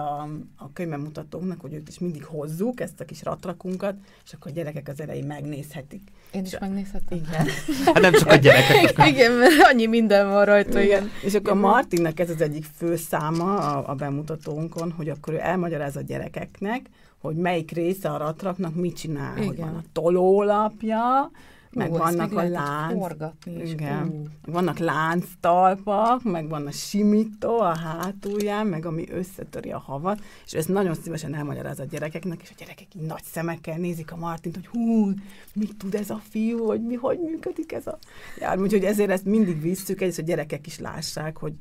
a 0.56 0.61
könyvemutatóknak, 0.74 1.62
hogy 1.62 1.74
őt 1.74 1.88
is 1.88 2.00
mindig 2.00 2.24
hozzuk, 2.24 2.80
ezt 2.80 3.00
a 3.00 3.06
kis 3.06 3.24
ratrakunkat, 3.24 3.96
és 4.26 4.34
akkor 4.34 4.52
a 4.52 4.54
gyerekek 4.54 4.88
az 4.88 5.02
elején 5.02 5.26
megnézhetik. 5.26 6.02
Én 6.32 6.46
is 6.46 6.60
megnézhetem. 6.60 7.18
Igen. 7.18 7.46
Hát 7.86 8.00
nem 8.00 8.14
csak 8.14 8.30
a 8.30 8.36
gyerekek. 8.36 9.08
Igen, 9.08 9.32
mert 9.32 9.54
annyi 9.72 9.86
minden 9.86 10.30
van 10.30 10.46
rajta, 10.46 10.82
igen. 10.82 11.10
És 11.24 11.34
akkor 11.34 11.52
a 11.52 11.56
Martinnak 11.56 12.20
ez 12.20 12.30
az 12.30 12.42
egyik 12.42 12.66
fő 12.78 12.96
száma 12.96 13.58
a, 13.58 13.90
a 13.90 13.96
bemutatónkon, 13.96 14.92
hogy 14.92 15.10
akkor 15.10 15.34
ő 15.34 15.40
elmagyaráz 15.40 15.96
a 15.96 16.02
gyerekeknek, 16.02 16.82
hogy 17.18 17.36
melyik 17.36 17.72
része 17.72 18.10
a 18.10 18.18
ratraknak 18.18 18.76
mit 18.76 18.96
csinál, 18.96 19.34
Igen. 19.36 19.48
hogy 19.48 19.58
Igen. 19.58 19.68
van 19.68 19.78
a 19.78 19.84
tolólapja, 19.92 21.32
meg 21.74 21.90
ezt 21.90 21.98
vannak 21.98 22.38
a 22.38 22.44
lánc, 22.50 22.94
Forgatni 22.94 23.62
is. 23.62 23.72
Igen. 23.72 24.08
Ú. 24.08 24.52
vannak 24.52 24.78
lánctalpak, 24.78 26.24
meg 26.24 26.50
van 26.50 26.68
a 26.68 26.72
simító 26.72 27.60
a 27.60 27.78
hátulján, 27.78 28.68
meg 28.68 28.86
ami 28.86 29.06
összetöri 29.12 29.72
a 29.72 29.80
havat, 29.80 30.22
és 30.46 30.54
ezt 30.54 30.68
nagyon 30.68 30.94
szívesen 30.94 31.36
elmagyaráz 31.36 31.80
a 31.80 31.84
gyerekeknek, 31.84 32.42
és 32.42 32.50
a 32.50 32.56
gyerekek 32.58 32.96
így 32.96 33.02
nagy 33.02 33.24
szemekkel 33.24 33.78
nézik 33.78 34.12
a 34.12 34.16
Martint, 34.16 34.56
hogy 34.56 34.68
hú, 34.68 35.12
mit 35.54 35.78
tud 35.78 35.96
ez 35.96 36.10
a 36.10 36.22
fiú, 36.30 36.66
hogy 36.66 36.86
mi, 36.86 36.96
hogy 36.96 37.20
működik 37.20 37.72
ez 37.72 37.88
a 37.88 37.98
jármű. 38.40 38.64
Úgyhogy 38.64 38.84
ezért 38.84 39.10
ezt 39.10 39.26
mindig 39.26 39.62
visszük, 39.62 40.02
és 40.02 40.18
a 40.18 40.22
gyerekek 40.22 40.68
is 40.68 40.80
lássák, 40.80 41.38
hogy 41.38 41.54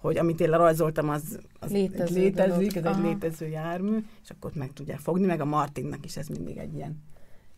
hogy 0.00 0.16
amit 0.16 0.40
én 0.40 0.50
rajzoltam, 0.50 1.08
az, 1.08 1.38
az 1.58 1.70
Létező 1.70 2.14
létezik, 2.14 2.72
dolog. 2.72 2.76
ez 2.76 2.76
egy 2.76 2.86
Aha. 2.86 3.08
létező 3.08 3.48
jármű, 3.48 3.96
és 4.22 4.30
akkor 4.30 4.50
ott 4.50 4.56
meg 4.56 4.72
tudják 4.72 4.98
fogni, 4.98 5.26
meg 5.26 5.40
a 5.40 5.44
Martinnak 5.44 6.04
is 6.04 6.16
ez 6.16 6.26
mindig 6.26 6.56
egy 6.56 6.74
ilyen 6.74 7.02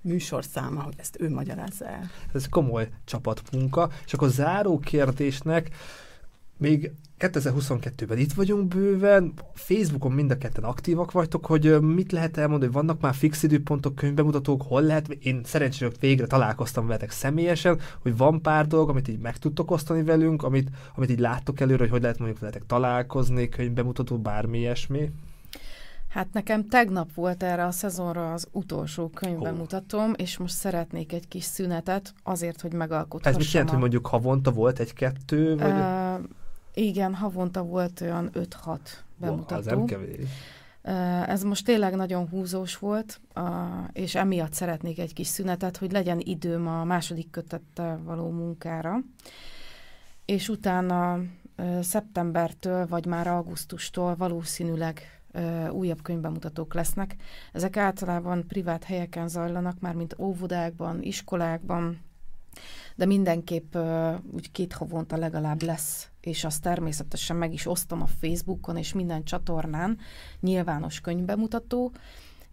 műsorszáma, 0.02 0.82
hogy 0.82 0.94
ezt 0.96 1.20
ő 1.20 1.30
magyarázza 1.30 1.86
el. 1.86 2.10
Ez 2.34 2.48
komoly 2.48 2.88
csapatmunka. 3.04 3.90
És 4.04 4.12
akkor 4.12 4.28
záró 4.28 4.78
kérdésnek, 4.78 5.70
még 6.56 6.92
2022-ben 7.18 8.18
itt 8.18 8.32
vagyunk 8.32 8.68
bőven, 8.68 9.32
Facebookon 9.54 10.12
mind 10.12 10.30
a 10.30 10.38
ketten 10.38 10.64
aktívak 10.64 11.12
vagytok, 11.12 11.46
hogy 11.46 11.80
mit 11.80 12.12
lehet 12.12 12.36
elmondani, 12.36 12.72
hogy 12.72 12.82
vannak 12.82 13.00
már 13.00 13.14
fix 13.14 13.42
időpontok, 13.42 13.94
könyvbemutatók, 13.94 14.62
hol 14.62 14.82
lehet, 14.82 15.08
én 15.08 15.40
szerencsére 15.44 15.90
végre 16.00 16.26
találkoztam 16.26 16.86
veletek 16.86 17.10
személyesen, 17.10 17.80
hogy 17.98 18.16
van 18.16 18.42
pár 18.42 18.66
dolog, 18.66 18.88
amit 18.88 19.08
így 19.08 19.18
meg 19.18 19.38
tudtok 19.38 19.70
osztani 19.70 20.02
velünk, 20.02 20.42
amit, 20.42 20.68
amit 20.94 21.10
így 21.10 21.18
láttok 21.18 21.60
előre, 21.60 21.78
hogy 21.82 21.90
hogy 21.90 22.02
lehet 22.02 22.18
mondjuk 22.18 22.40
veletek 22.40 22.66
találkozni, 22.66 23.48
könyvbemutató, 23.48 24.18
bármi 24.18 24.58
ilyesmi. 24.58 25.10
Hát 26.12 26.32
nekem 26.32 26.68
tegnap 26.68 27.14
volt 27.14 27.42
erre 27.42 27.64
a 27.64 27.70
szezonra 27.70 28.32
az 28.32 28.46
utolsó 28.50 29.08
könyvbemutatóm, 29.08 30.12
és 30.16 30.36
most 30.38 30.54
szeretnék 30.54 31.12
egy 31.12 31.28
kis 31.28 31.44
szünetet 31.44 32.14
azért, 32.22 32.60
hogy 32.60 32.72
Ez 32.72 32.78
megalkothassam. 32.78 33.40
mit 33.40 33.50
jelent, 33.50 33.68
a- 33.68 33.72
hogy 33.72 33.80
mondjuk 33.80 34.06
havonta 34.06 34.50
volt 34.50 34.78
egy-kettő, 34.78 35.56
vagy... 35.56 35.70
Ö, 35.70 36.14
igen, 36.74 37.14
havonta 37.14 37.62
volt 37.62 38.00
olyan 38.00 38.30
5-6 38.34 38.34
Wow, 39.20 39.30
bemutató. 39.30 39.60
az 39.60 39.66
nem 39.66 39.84
kevés. 39.84 40.28
Ez 41.26 41.42
most 41.42 41.64
tényleg 41.64 41.94
nagyon 41.96 42.28
húzós 42.28 42.78
volt, 42.78 43.20
és 43.92 44.14
emiatt 44.14 44.52
szeretnék 44.52 44.98
egy 44.98 45.12
kis 45.12 45.26
szünetet, 45.26 45.76
hogy 45.76 45.92
legyen 45.92 46.18
időm 46.20 46.68
a 46.68 46.84
második 46.84 47.30
kötettel 47.30 48.00
való 48.04 48.30
munkára. 48.30 48.98
És 50.24 50.48
utána 50.48 51.20
szeptembertől, 51.80 52.86
vagy 52.86 53.06
már 53.06 53.26
augusztustól 53.26 54.16
valószínűleg 54.16 55.21
újabb 55.70 56.02
könyvbemutatók 56.02 56.74
lesznek. 56.74 57.16
Ezek 57.52 57.76
általában 57.76 58.46
privát 58.46 58.84
helyeken 58.84 59.28
zajlanak, 59.28 59.80
már 59.80 59.94
mint 59.94 60.16
óvodákban, 60.18 61.02
iskolákban, 61.02 62.00
de 62.96 63.06
mindenképp 63.06 63.76
úgy 64.32 64.50
két 64.52 64.72
havonta 64.72 65.16
legalább 65.16 65.62
lesz, 65.62 66.10
és 66.20 66.44
azt 66.44 66.62
természetesen 66.62 67.36
meg 67.36 67.52
is 67.52 67.66
osztom 67.66 68.02
a 68.02 68.06
Facebookon 68.06 68.76
és 68.76 68.92
minden 68.92 69.24
csatornán, 69.24 69.98
nyilvános 70.40 71.00
könyvbemutató, 71.00 71.92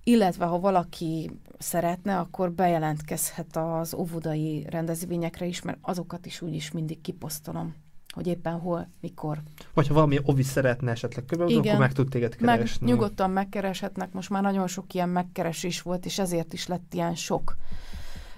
illetve 0.03 0.45
ha 0.45 0.59
valaki 0.59 1.31
szeretne, 1.57 2.19
akkor 2.19 2.51
bejelentkezhet 2.51 3.55
az 3.55 3.93
óvodai 3.93 4.65
rendezvényekre 4.69 5.45
is, 5.45 5.61
mert 5.61 5.77
azokat 5.81 6.25
is 6.25 6.41
úgyis 6.41 6.71
mindig 6.71 7.01
kiposztolom, 7.01 7.75
hogy 8.13 8.27
éppen 8.27 8.59
hol, 8.59 8.87
mikor. 9.01 9.41
Vagy 9.73 9.87
ha 9.87 9.93
valami 9.93 10.19
ovi 10.23 10.43
szeretne 10.43 10.91
esetleg 10.91 11.25
könyvbemutató, 11.25 11.61
Igen. 11.63 11.75
akkor 11.75 11.87
meg 11.87 11.95
tud 11.95 12.09
téged 12.09 12.35
Meg 12.39 12.55
keresni. 12.55 12.87
nyugodtan 12.87 13.31
megkereshetnek, 13.31 14.13
most 14.13 14.29
már 14.29 14.41
nagyon 14.41 14.67
sok 14.67 14.93
ilyen 14.93 15.09
megkeresés 15.09 15.81
volt, 15.81 16.05
és 16.05 16.19
ezért 16.19 16.53
is 16.53 16.67
lett 16.67 16.93
ilyen 16.93 17.15
sok 17.15 17.55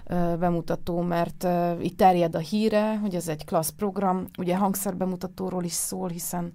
ö, 0.06 0.34
bemutató, 0.38 1.00
mert 1.00 1.44
ö, 1.44 1.80
itt 1.80 1.96
terjed 1.96 2.34
a 2.34 2.38
híre, 2.38 2.98
hogy 2.98 3.14
ez 3.14 3.28
egy 3.28 3.44
klassz 3.44 3.70
program, 3.70 4.26
ugye 4.38 4.56
hangszerbemutatóról 4.56 5.64
is 5.64 5.72
szól, 5.72 6.08
hiszen 6.08 6.52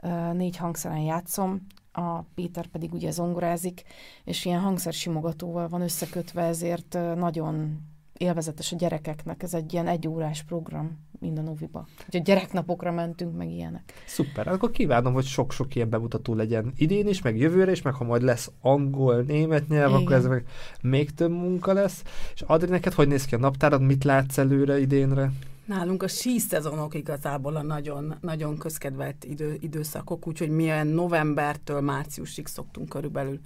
ö, 0.00 0.32
négy 0.32 0.56
hangszeren 0.56 1.00
játszom, 1.00 1.66
a 1.92 2.22
Péter 2.34 2.66
pedig 2.66 2.92
ugye 2.92 3.10
zongorázik, 3.10 3.82
és 4.24 4.44
ilyen 4.44 4.60
hangszersimogatóval 4.60 5.68
van 5.68 5.80
összekötve, 5.80 6.42
ezért 6.42 6.98
nagyon 7.16 7.80
élvezetes 8.18 8.72
a 8.72 8.76
gyerekeknek, 8.76 9.42
ez 9.42 9.54
egy 9.54 9.72
ilyen 9.72 9.86
egyórás 9.86 10.42
program 10.42 10.98
minden 11.20 11.48
oviba. 11.48 11.86
Úgyhogy 12.04 12.22
gyereknapokra 12.22 12.92
mentünk, 12.92 13.36
meg 13.36 13.50
ilyenek. 13.50 13.92
Szuper, 14.06 14.48
akkor 14.48 14.70
kívánom, 14.70 15.12
hogy 15.12 15.24
sok-sok 15.24 15.74
ilyen 15.74 15.90
bemutató 15.90 16.34
legyen 16.34 16.72
idén 16.76 17.08
is, 17.08 17.22
meg 17.22 17.38
jövőre 17.38 17.70
is, 17.70 17.82
meg 17.82 17.94
ha 17.94 18.04
majd 18.04 18.22
lesz 18.22 18.50
angol, 18.60 19.22
német 19.22 19.68
nyelv, 19.68 19.90
Igen. 19.90 20.02
akkor 20.02 20.12
ez 20.12 20.26
meg 20.26 20.46
még 20.80 21.14
több 21.14 21.30
munka 21.30 21.72
lesz. 21.72 22.02
És 22.34 22.40
Adri, 22.40 22.70
neked 22.70 22.92
hogy 22.92 23.08
néz 23.08 23.24
ki 23.24 23.34
a 23.34 23.38
naptárad, 23.38 23.82
mit 23.82 24.04
látsz 24.04 24.38
előre 24.38 24.80
idénre? 24.80 25.32
Nálunk 25.64 26.02
a 26.02 26.08
síszezonok 26.08 26.94
igazából 26.94 27.56
a 27.56 27.62
nagyon, 27.62 28.14
nagyon 28.20 28.58
közkedvelt 28.58 29.24
idő, 29.24 29.56
időszakok, 29.60 30.26
úgyhogy 30.26 30.50
mi 30.50 30.62
olyan 30.62 30.86
novembertől 30.86 31.80
márciusig 31.80 32.46
szoktunk 32.46 32.88
körülbelül 32.88 33.40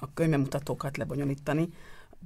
a 0.00 0.12
könyvemutatókat 0.14 0.96
lebonyolítani. 0.96 1.68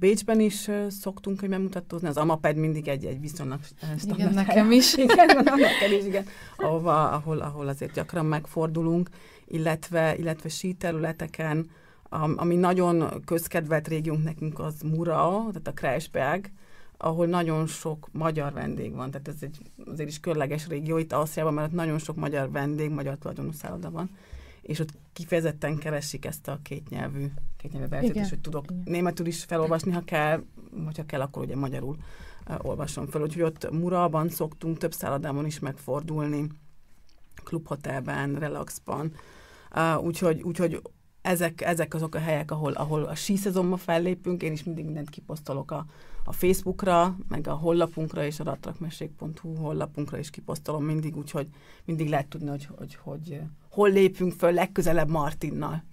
Bécsben 0.01 0.39
is 0.39 0.67
ö, 0.67 0.85
szoktunk 0.89 1.37
könyvemutatózni, 1.37 2.07
az 2.07 2.17
AMAPED 2.17 2.55
mindig 2.55 2.87
egy, 2.87 3.05
egy 3.05 3.19
viszonylag 3.19 3.59
standard 3.97 4.19
Igen, 4.19 4.33
nekem 4.33 4.71
is. 4.71 4.97
Igen, 4.97 5.27
neked 5.43 5.91
is, 5.99 6.05
igen. 6.05 6.25
Ahova, 6.57 7.09
ahol, 7.09 7.39
ahol 7.39 7.67
azért 7.67 7.93
gyakran 7.93 8.25
megfordulunk, 8.25 9.09
illetve, 9.47 10.15
illetve 10.17 10.49
síterületeken, 10.49 11.69
am- 12.03 12.35
ami 12.37 12.55
nagyon 12.55 13.23
közkedvelt 13.25 13.87
régiónk 13.87 14.23
nekünk 14.23 14.59
az 14.59 14.81
Mura, 14.81 15.45
tehát 15.47 15.67
a 15.67 15.73
Kreisberg, 15.73 16.51
ahol 16.97 17.25
nagyon 17.25 17.67
sok 17.67 18.07
magyar 18.11 18.53
vendég 18.53 18.95
van, 18.95 19.11
tehát 19.11 19.27
ez 19.27 19.35
egy 19.39 19.57
azért 19.91 20.09
is 20.09 20.19
körleges 20.19 20.67
régió 20.67 20.97
itt 20.97 21.13
Ausztriában, 21.13 21.53
mert 21.53 21.71
nagyon 21.71 21.99
sok 21.99 22.15
magyar 22.15 22.51
vendég, 22.51 22.89
magyar 22.89 23.17
tulajdonú 23.17 23.51
szálloda 23.51 23.91
van, 23.91 24.09
és 24.61 24.79
ott 24.79 24.93
kifejezetten 25.13 25.77
keresik 25.77 26.25
ezt 26.25 26.47
a 26.47 26.59
kétnyelvű, 26.63 27.25
kétnyelvű 27.57 27.87
verziót, 27.87 28.15
és 28.15 28.29
hogy 28.29 28.41
tudok 28.41 28.65
Igen. 28.69 28.83
németül 28.85 29.25
is 29.25 29.43
felolvasni, 29.43 29.91
ha 29.91 30.01
kell, 30.01 30.43
hogyha 30.85 31.05
kell, 31.05 31.21
akkor 31.21 31.43
ugye 31.43 31.55
magyarul 31.55 31.97
uh, 32.49 32.55
olvasom 32.65 33.07
fel. 33.07 33.21
Úgyhogy 33.21 33.41
ott 33.41 33.71
Muraban 33.71 34.29
szoktunk 34.29 34.77
több 34.77 34.93
szállodában 34.93 35.45
is 35.45 35.59
megfordulni, 35.59 36.47
klubhotelben, 37.43 38.35
relaxban. 38.35 39.13
Uh, 39.75 40.03
úgyhogy, 40.03 40.41
úgyhogy 40.41 40.81
ezek, 41.21 41.61
ezek 41.61 41.93
azok 41.93 42.15
a 42.15 42.19
helyek, 42.19 42.51
ahol, 42.51 42.71
ahol 42.71 43.03
a 43.03 43.15
síszezonban 43.15 43.77
fellépünk, 43.77 44.43
én 44.43 44.51
is 44.51 44.63
mindig 44.63 44.85
mindent 44.85 45.09
kiposztolok 45.09 45.71
a, 45.71 45.85
a 46.23 46.33
Facebookra, 46.33 47.15
meg 47.27 47.47
a 47.47 47.53
honlapunkra 47.53 48.25
és 48.25 48.39
a 48.39 48.43
ratrakmesék.hu 48.43 49.55
honlapunkra 49.55 50.17
is 50.17 50.29
kiposztolom 50.29 50.83
mindig, 50.83 51.17
úgyhogy 51.17 51.47
mindig 51.85 52.09
lehet 52.09 52.27
tudni, 52.27 52.49
hogy, 52.49 52.65
hogy, 52.65 52.95
hogy, 52.95 53.27
hogy 53.29 53.41
hol 53.69 53.89
lépünk 53.89 54.33
föl 54.33 54.51
legközelebb 54.51 55.09
Martinnal. 55.09 55.83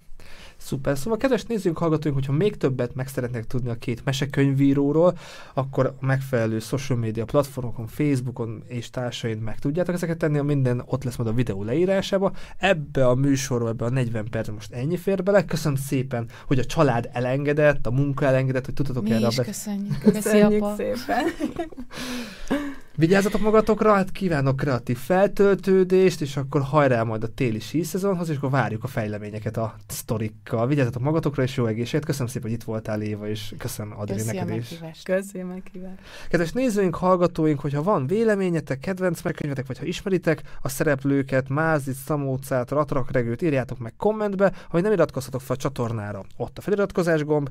Szuper. 0.57 0.97
Szóval 0.97 1.17
kedves 1.17 1.43
nézőink, 1.43 1.77
hallgatóink, 1.77 2.17
hogyha 2.17 2.33
még 2.33 2.57
többet 2.57 2.95
meg 2.95 3.07
szeretnék 3.07 3.43
tudni 3.43 3.69
a 3.69 3.75
két 3.75 4.05
mesekönyvíróról, 4.05 5.17
akkor 5.53 5.85
a 5.85 6.05
megfelelő 6.05 6.59
social 6.59 6.99
media 6.99 7.25
platformokon, 7.25 7.87
Facebookon 7.87 8.63
és 8.67 8.89
társain 8.89 9.37
meg 9.37 9.59
tudjátok 9.59 9.93
ezeket 9.93 10.17
tenni, 10.17 10.37
a 10.37 10.43
minden 10.43 10.83
ott 10.85 11.03
lesz 11.03 11.15
majd 11.15 11.29
a 11.29 11.33
videó 11.33 11.63
leírásába. 11.63 12.31
Ebbe 12.57 13.07
a 13.07 13.15
műsorba, 13.15 13.69
ebbe 13.69 13.85
a 13.85 13.89
40 13.89 14.29
percre 14.29 14.53
most 14.53 14.71
ennyi 14.71 14.97
fér 14.97 15.23
bele. 15.23 15.45
Köszönöm 15.45 15.77
szépen, 15.77 16.29
hogy 16.47 16.59
a 16.59 16.65
család 16.65 17.09
elengedett, 17.11 17.87
a 17.87 17.91
munka 17.91 18.25
elengedett, 18.25 18.65
hogy 18.65 18.73
tudtatok 18.73 19.03
Mi 19.03 19.11
erre 19.11 19.27
is 19.27 19.37
a 19.37 19.43
köszönjük. 19.43 19.99
Köszönjük 19.99 20.63
apa. 20.63 20.75
szépen. 20.75 21.25
Vigyázzatok 22.99 23.41
magatokra, 23.41 23.93
hát 23.93 24.11
kívánok 24.11 24.55
kreatív 24.55 24.97
feltöltődést, 24.97 26.21
és 26.21 26.37
akkor 26.37 26.61
hajrá 26.61 27.03
majd 27.03 27.23
a 27.23 27.27
téli 27.27 27.59
síszezonhoz, 27.59 28.29
és 28.29 28.35
akkor 28.35 28.49
várjuk 28.49 28.83
a 28.83 28.87
fejleményeket 28.87 29.57
a 29.57 29.75
sztorikkal. 29.87 30.67
Vigyázzatok 30.67 31.01
magatokra, 31.01 31.43
és 31.43 31.55
jó 31.55 31.65
egészséget. 31.65 32.05
Köszönöm 32.05 32.27
szépen, 32.27 32.49
hogy 32.49 32.59
itt 32.59 32.65
voltál, 32.65 33.01
Éva, 33.01 33.27
és 33.27 33.53
köszönöm 33.57 33.99
Adri 33.99 34.15
Köszi 34.15 34.25
neked 34.25 34.55
is. 34.55 34.71
a 34.71 35.45
meghívást. 35.45 36.01
Kedves 36.29 36.51
nézőink, 36.51 36.95
hallgatóink, 36.95 37.59
hogyha 37.59 37.83
van 37.83 38.07
véleményetek, 38.07 38.79
kedvenc 38.79 39.21
megkönyvetek, 39.21 39.67
vagy 39.67 39.77
ha 39.77 39.85
ismeritek 39.85 40.41
a 40.61 40.69
szereplőket, 40.69 41.49
Mázit, 41.49 41.95
Szamócát, 41.95 42.71
Ratrakregőt, 42.71 43.41
írjátok 43.41 43.77
meg 43.77 43.93
kommentbe, 43.97 44.53
ha 44.69 44.81
nem 44.81 44.91
iratkozhatok 44.91 45.41
fel 45.41 45.55
a 45.55 45.59
csatornára, 45.59 46.23
ott 46.37 46.57
a 46.57 46.61
feliratkozás 46.61 47.23
gomb, 47.23 47.49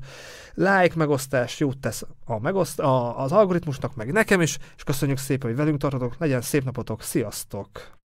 like, 0.53 0.93
megosztás 0.95 1.59
jót 1.59 1.77
tesz 1.77 2.03
a 2.25 2.39
megoszt- 2.39 2.79
a, 2.79 3.23
az 3.23 3.31
algoritmusnak, 3.31 3.95
meg 3.95 4.11
nekem 4.11 4.41
is, 4.41 4.57
és 4.75 4.83
köszönjük 4.83 5.17
szépen, 5.39 5.55
hogy 5.55 5.65
velünk 5.65 5.81
tartotok, 5.81 6.17
legyen 6.17 6.41
szép 6.41 6.63
napotok, 6.63 7.01
sziasztok! 7.01 7.98